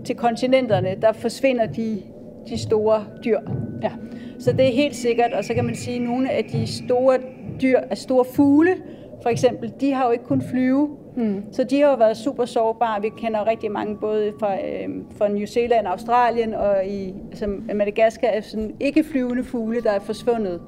til 0.05 0.15
kontinenterne, 0.15 0.95
der 1.01 1.11
forsvinder 1.11 1.65
de, 1.65 2.01
de 2.49 2.57
store 2.57 3.05
dyr. 3.25 3.39
Ja. 3.83 3.91
Så 4.39 4.51
det 4.51 4.65
er 4.65 4.71
helt 4.71 4.95
sikkert, 4.95 5.33
og 5.33 5.43
så 5.43 5.53
kan 5.53 5.65
man 5.65 5.75
sige, 5.75 5.95
at 5.95 6.01
nogle 6.01 6.31
af 6.31 6.43
de 6.43 6.67
store 6.67 7.17
dyr, 7.61 7.79
af 7.89 7.97
store 7.97 8.25
fugle, 8.35 8.75
for 9.21 9.29
eksempel, 9.29 9.73
de 9.81 9.93
har 9.93 10.05
jo 10.05 10.11
ikke 10.11 10.23
kun 10.23 10.41
flyve, 10.41 10.97
Mm. 11.15 11.43
Så 11.51 11.63
de 11.63 11.81
har 11.81 11.89
jo 11.89 11.95
været 11.95 12.17
super 12.17 12.45
sårbare. 12.45 13.01
Vi 13.01 13.09
kender 13.17 13.47
rigtig 13.47 13.71
mange, 13.71 13.97
både 13.97 14.33
fra, 14.39 14.55
øh, 14.55 14.89
fra 15.17 15.27
New 15.27 15.45
Zealand, 15.45 15.87
Australien 15.87 16.53
og 16.53 16.85
i 16.87 17.13
altså 17.31 17.47
Madagaskar, 17.73 18.27
er 18.27 18.41
sådan 18.41 18.75
ikke 18.79 19.03
flyvende 19.03 19.43
fugle, 19.43 19.81
der 19.81 19.91
er 19.91 19.99
forsvundet. 19.99 20.61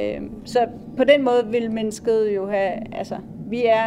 Øh, 0.00 0.20
så 0.44 0.66
på 0.96 1.04
den 1.04 1.24
måde 1.24 1.46
vil 1.50 1.70
mennesket 1.70 2.34
jo 2.36 2.50
have, 2.50 2.72
altså, 2.92 3.16
vi 3.50 3.66
er, 3.66 3.86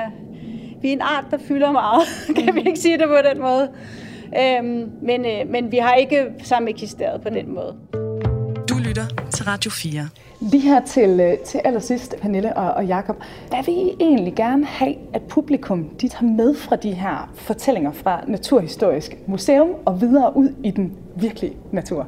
vi 0.82 0.88
er 0.88 0.94
en 0.94 1.02
art, 1.02 1.26
der 1.32 1.38
fylder 1.38 1.72
meget, 1.72 2.02
kan 2.46 2.56
vi 2.56 2.60
ikke 2.60 2.80
sige 2.80 2.98
det 2.98 3.08
på 3.08 3.30
den 3.34 3.42
måde. 3.42 3.70
Øh, 4.40 4.64
men, 5.02 5.26
øh, 5.26 5.50
men 5.50 5.72
vi 5.72 5.78
har 5.78 5.94
ikke 5.94 6.26
sammen 6.44 6.70
eksisteret 6.70 7.22
på 7.22 7.30
den 7.30 7.54
måde. 7.54 7.76
Du 8.70 8.76
lytter 8.88 9.06
til 9.32 9.46
Radio 9.46 9.72
4. 9.72 10.10
Lige 10.40 10.62
her 10.62 10.86
til, 10.86 11.20
øh, 11.20 11.38
til 11.38 11.62
allersidst, 11.64 12.16
Pernille 12.22 12.58
og, 12.58 12.74
og 12.74 12.86
Jakob, 12.86 13.16
hvad 13.50 13.64
vil 13.66 13.74
I 13.74 13.96
egentlig 14.00 14.36
gerne 14.36 14.66
have, 14.66 14.96
at 15.14 15.22
publikum 15.22 15.84
de 15.84 16.08
tager 16.08 16.32
med 16.32 16.56
fra 16.56 16.76
de 16.76 16.92
her 16.92 17.32
fortællinger 17.36 17.92
fra 17.92 18.24
Naturhistorisk 18.28 19.18
Museum 19.28 19.70
og 19.86 20.02
videre 20.02 20.38
ud 20.38 20.50
i 20.64 20.72
den 20.72 20.94
virkelige 21.16 21.54
natur? 21.72 22.08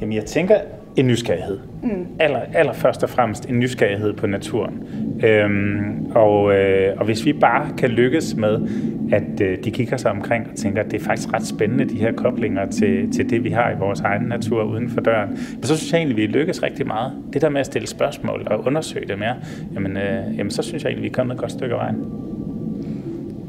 Jamen 0.00 0.16
jeg 0.16 0.24
tænker 0.24 0.58
en 0.96 1.06
nysgerrighed. 1.06 1.58
Mm. 1.82 2.06
Aller, 2.18 2.40
aller 2.54 2.72
først 2.72 3.02
og 3.02 3.10
fremmest 3.10 3.48
en 3.48 3.60
nysgerrighed 3.60 4.12
på 4.12 4.26
naturen. 4.26 4.82
Øhm, 5.24 6.06
og, 6.14 6.54
øh, 6.54 6.96
og 6.96 7.04
hvis 7.04 7.24
vi 7.24 7.32
bare 7.32 7.68
kan 7.78 7.90
lykkes 7.90 8.36
med, 8.36 8.68
at 9.12 9.40
øh, 9.40 9.58
de 9.64 9.70
kigger 9.70 9.96
sig 9.96 10.10
omkring 10.10 10.48
og 10.50 10.56
tænker, 10.56 10.82
at 10.82 10.90
det 10.90 11.00
er 11.00 11.04
faktisk 11.04 11.32
ret 11.32 11.46
spændende, 11.46 11.84
de 11.84 11.98
her 11.98 12.12
koblinger 12.12 12.66
til, 12.66 13.12
til 13.12 13.30
det, 13.30 13.44
vi 13.44 13.50
har 13.50 13.70
i 13.70 13.74
vores 13.78 14.00
egen 14.00 14.22
natur 14.22 14.62
uden 14.62 14.90
for 14.90 15.00
døren, 15.00 15.28
men 15.30 15.62
så 15.62 15.76
synes 15.76 15.92
jeg 15.92 15.98
egentlig, 15.98 16.16
vi 16.16 16.26
lykkes 16.26 16.62
rigtig 16.62 16.86
meget. 16.86 17.12
Det 17.32 17.42
der 17.42 17.48
med 17.48 17.60
at 17.60 17.66
stille 17.66 17.88
spørgsmål 17.88 18.46
og 18.50 18.66
undersøge 18.66 19.08
det 19.08 19.18
mere, 19.18 19.34
jamen, 19.74 19.96
øh, 19.96 20.38
jamen 20.38 20.50
så 20.50 20.62
synes 20.62 20.82
jeg 20.82 20.90
egentlig, 20.90 21.02
vi 21.02 21.08
er 21.08 21.12
kommet 21.12 21.34
et 21.34 21.40
godt 21.40 21.52
stykke 21.52 21.74
af 21.74 21.80
vejen. 21.80 22.04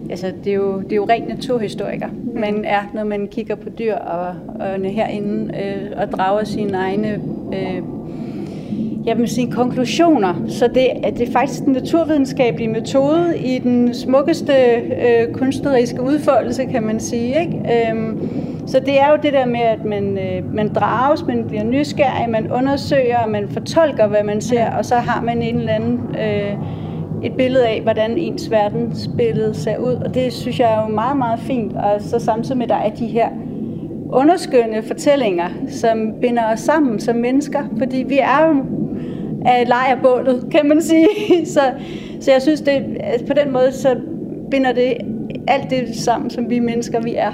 Altså, 0.09 0.33
det 0.43 0.51
er 0.51 0.55
jo, 0.55 0.79
det 0.79 0.91
er 0.91 0.95
jo 0.95 1.05
rent 1.09 1.27
naturhistoriker. 1.27 2.07
Man 2.35 2.65
er, 2.65 2.81
når 2.93 3.03
man 3.03 3.27
kigger 3.27 3.55
på 3.55 3.69
dyr 3.69 3.95
og, 3.95 4.35
og 4.59 4.91
herinde 4.91 5.53
øh, 5.63 5.91
og 6.01 6.11
drager 6.11 6.43
sine 6.43 6.77
egne 6.77 7.21
øh, 7.53 7.81
vil 9.17 9.29
sige, 9.29 9.51
konklusioner. 9.51 10.33
Så 10.47 10.67
det, 10.67 10.87
det 11.17 11.27
er 11.27 11.31
faktisk 11.31 11.65
den 11.65 11.73
naturvidenskabelige 11.73 12.67
metode 12.67 13.37
i 13.37 13.59
den 13.59 13.93
smukkeste 13.93 14.53
øh, 14.53 15.33
kunstneriske 15.33 16.01
udfoldelse, 16.01 16.65
kan 16.65 16.83
man 16.83 16.99
sige. 16.99 17.39
Ikke? 17.39 17.89
Øhm, 17.89 18.29
så 18.67 18.79
det 18.79 18.99
er 18.99 19.11
jo 19.11 19.17
det 19.23 19.33
der 19.33 19.45
med, 19.45 19.59
at 19.59 19.85
man, 19.85 20.17
øh, 20.17 20.53
man 20.55 20.73
drages, 20.73 21.25
man 21.27 21.43
bliver 21.47 21.63
nysgerrig, 21.63 22.29
man 22.29 22.51
undersøger, 22.51 23.27
man 23.27 23.49
fortolker, 23.49 24.07
hvad 24.07 24.23
man 24.23 24.41
ser, 24.41 24.71
og 24.71 24.85
så 24.85 24.95
har 24.95 25.21
man 25.21 25.41
en 25.41 25.55
eller 25.55 25.73
anden... 25.73 25.99
Øh, 26.19 26.53
et 27.25 27.33
billede 27.37 27.67
af, 27.67 27.81
hvordan 27.81 28.17
ens 28.17 28.51
verdensbillede 28.51 29.53
ser 29.53 29.77
ud, 29.77 29.93
og 29.93 30.13
det 30.13 30.33
synes 30.33 30.59
jeg 30.59 30.73
er 30.73 30.81
jo 30.81 30.87
meget, 30.87 31.17
meget 31.17 31.39
fint, 31.39 31.73
og 31.73 32.01
så 32.01 32.19
samtidig 32.19 32.57
med, 32.57 32.65
at 32.65 32.69
der 32.69 32.75
er 32.75 32.89
de 32.89 33.07
her 33.07 33.29
underskønne 34.09 34.83
fortællinger, 34.83 35.49
som 35.69 36.13
binder 36.21 36.53
os 36.53 36.59
sammen 36.59 36.99
som 36.99 37.15
mennesker, 37.15 37.63
fordi 37.77 38.03
vi 38.07 38.17
er 38.17 38.47
jo 38.47 38.65
af 39.45 39.67
lejrbålet, 39.67 40.47
kan 40.51 40.67
man 40.67 40.81
sige. 40.81 41.07
Så, 41.53 41.61
så 42.19 42.31
jeg 42.31 42.41
synes, 42.41 42.61
det, 42.61 42.97
altså, 42.99 43.27
på 43.27 43.33
den 43.33 43.53
måde, 43.53 43.71
så 43.71 43.95
binder 44.51 44.71
det 44.71 44.93
alt 45.47 45.69
det 45.69 45.95
sammen, 45.95 46.29
som 46.29 46.49
vi 46.49 46.59
mennesker, 46.59 47.01
vi 47.01 47.15
er 47.15 47.31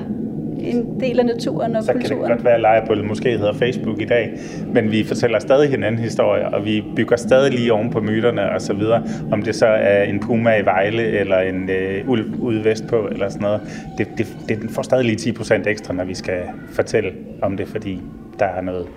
en 0.62 0.99
del 0.99 1.20
af 1.20 1.26
naturen 1.26 1.76
og 1.76 1.84
så 1.84 1.91
kulturen. 1.91 2.07
Så 2.07 2.16
kan 2.16 2.24
det 2.24 2.30
godt 2.30 2.43
være, 2.43 2.53
at 2.53 2.62
lejrbålet 2.62 3.05
måske 3.05 3.38
hedder 3.38 3.53
Facebook 3.53 4.01
i 4.01 4.05
dag, 4.05 4.32
men 4.74 4.91
vi 4.91 5.03
fortæller 5.03 5.39
stadig 5.39 5.70
hinanden 5.70 6.01
historier, 6.01 6.45
og 6.45 6.66
vi 6.66 6.84
bygger 6.95 7.16
stadig 7.16 7.51
lige 7.51 7.74
oven 7.74 7.89
på 7.89 7.99
myterne 7.99 8.51
og 8.51 8.62
så 8.62 8.74
videre. 8.74 9.03
Om 9.32 9.41
det 9.41 9.55
så 9.55 9.66
er 9.66 10.03
en 10.03 10.20
puma 10.20 10.55
i 10.55 10.66
Vejle, 10.66 11.03
eller 11.03 11.39
en 11.39 11.70
øh, 11.70 12.09
ulv 12.09 12.34
ude 12.39 12.66
vestpå, 12.66 13.07
eller 13.12 13.30
sådan 13.30 13.41
noget. 13.41 13.62
Det, 13.97 14.07
det, 14.18 14.28
det 14.49 14.72
får 14.72 14.82
stadig 14.82 15.05
lige 15.05 15.16
10 15.16 15.32
procent 15.32 15.68
ekstra, 15.68 15.93
når 15.93 16.03
vi 16.03 16.14
skal 16.14 16.41
fortælle 16.72 17.12
om 17.41 17.57
det, 17.57 17.68
fordi 17.68 18.01
der 18.39 18.45
er 18.45 18.62
noget, 18.62 18.88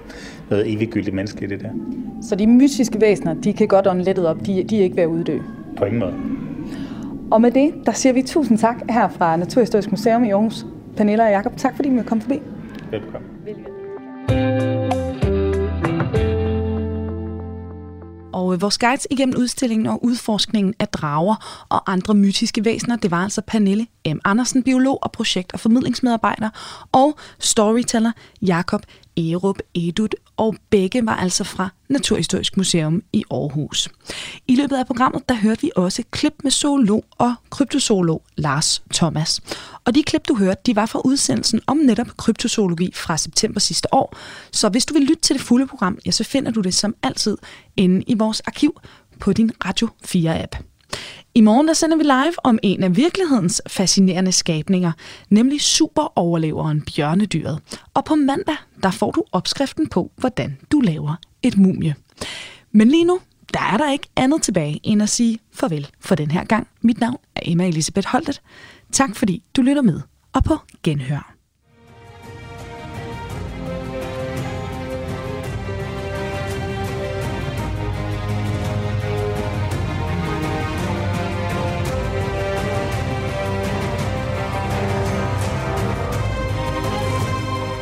noget 0.51 0.73
eviggyldigt 0.73 1.17
menneske 1.17 1.45
i 1.45 1.49
det 1.49 1.61
der. 1.61 1.71
Så 2.23 2.37
de 2.37 2.47
mystiske 2.47 3.01
væsener, 3.01 3.35
de 3.35 3.53
kan 3.53 3.69
godt 3.69 3.87
ånde 3.87 4.05
lettet 4.05 4.27
op, 4.27 4.47
de, 4.47 4.65
de 4.65 4.79
er 4.79 4.83
ikke 4.83 4.97
ved 4.97 5.03
at 5.03 5.09
uddø? 5.09 5.39
På 5.77 5.85
ingen 5.85 6.01
måde. 6.01 6.15
Og 7.31 7.41
med 7.41 7.51
det, 7.51 7.73
der 7.87 7.93
siger 7.93 8.13
vi 8.13 8.23
tusind 8.23 8.59
tak 8.59 8.77
her 8.91 9.09
fra 9.09 9.37
Naturhistorisk 9.37 9.91
Museum 9.91 10.25
i 10.25 10.31
Aarhus. 10.31 10.67
Pernille 10.97 11.23
og 11.23 11.31
Jakob, 11.31 11.57
tak 11.57 11.77
fordi 11.77 11.89
I 11.89 11.93
måtte 11.93 12.09
komme 12.09 12.23
forbi. 12.23 12.41
Velkommen. 12.91 13.31
Og 18.33 18.55
øh, 18.55 18.63
vores 18.63 18.79
guides 18.79 19.07
igennem 19.11 19.35
udstillingen 19.39 19.87
og 19.87 20.05
udforskningen 20.05 20.75
af 20.79 20.89
drager 20.89 21.67
og 21.69 21.93
andre 21.93 22.15
mytiske 22.15 22.65
væsener, 22.65 22.97
det 22.97 23.11
var 23.11 23.23
altså 23.23 23.43
Pernille 23.47 23.87
M. 24.07 24.19
Andersen, 24.25 24.63
biolog 24.63 24.99
og 25.03 25.13
projekt- 25.13 25.53
og 25.53 25.61
formidlingsmedarbejder, 25.61 26.51
og 26.93 27.19
storyteller 27.39 28.13
Jakob 28.43 28.83
Erup, 29.17 29.59
Edut, 29.75 30.15
og 30.37 30.57
begge 30.71 31.07
var 31.07 31.17
altså 31.17 31.45
fra 31.45 31.69
Naturhistorisk 31.89 32.57
Museum 32.57 33.03
i 33.13 33.25
Aarhus. 33.31 33.89
I 34.49 34.57
løbet 34.57 34.77
af 34.77 34.87
programmet, 34.87 35.29
der 35.29 35.35
hørte 35.35 35.63
vi 35.63 35.71
også 35.77 36.03
klip 36.11 36.35
med 36.43 36.51
zoolog 36.51 37.05
og 37.19 37.35
kryptozoolog 37.51 38.23
Lars 38.37 38.83
Thomas. 38.95 39.41
Og 39.85 39.95
de 39.95 40.03
klip, 40.03 40.29
du 40.29 40.37
hørte, 40.37 40.61
de 40.67 40.77
var 40.77 40.87
fra 40.87 41.01
udsendelsen 41.05 41.61
om 41.67 41.77
netop 41.77 42.17
kryptozoologi 42.17 42.93
fra 42.95 43.17
september 43.17 43.61
sidste 43.61 43.95
år. 43.95 44.17
Så 44.53 44.69
hvis 44.69 44.87
du 44.87 44.95
vil 44.95 45.03
lytte 45.03 45.23
til 45.23 45.37
det 45.37 45.43
fulde 45.43 45.67
program, 45.67 45.99
ja, 46.07 46.11
så 46.11 46.25
finder 46.25 46.51
du 46.51 46.61
det 46.61 46.75
som 46.75 46.95
altid 47.03 47.37
inde 47.77 48.05
i 48.07 48.15
vores 48.15 48.41
arkiv 48.41 48.81
på 49.21 49.33
din 49.33 49.51
Radio 49.65 49.89
4-app. 50.07 50.74
I 51.35 51.41
morgen 51.41 51.69
der 51.69 51.75
sender 51.75 51.97
vi 51.97 52.03
live 52.03 52.35
om 52.45 52.59
en 52.63 52.83
af 52.83 52.97
virkelighedens 52.97 53.63
fascinerende 53.67 54.33
skabninger, 54.33 54.93
nemlig 55.31 55.61
superoverleveren 55.61 56.83
bjørnedyret. 56.83 57.59
Og 57.95 58.05
på 58.05 58.15
mandag 58.15 58.57
der 58.83 58.91
får 58.91 59.11
du 59.11 59.25
opskriften 59.33 59.89
på, 59.89 60.11
hvordan 60.17 60.59
du 60.73 60.81
laver 60.81 61.15
et 61.43 61.57
mumie. 61.57 61.95
Men 62.73 62.89
lige 62.89 63.05
nu, 63.05 63.21
der 63.55 63.61
er 63.73 63.77
der 63.77 63.93
ikke 63.93 64.09
andet 64.17 64.43
tilbage 64.43 64.81
end 64.83 65.03
at 65.03 65.09
sige 65.09 65.39
farvel 65.53 65.89
for 66.01 66.15
den 66.15 66.31
her 66.31 66.45
gang. 66.45 66.67
Mit 66.83 67.01
navn 67.01 67.17
er 67.37 67.41
Emma 67.45 67.69
Elisabeth 67.69 68.09
Holtet. 68.09 68.41
Tak 68.93 69.17
fordi 69.17 69.43
du 69.57 69.63
lytter 69.63 69.83
med, 69.83 70.01
og 70.33 70.45
på 70.45 70.59
genhør. 70.83 71.34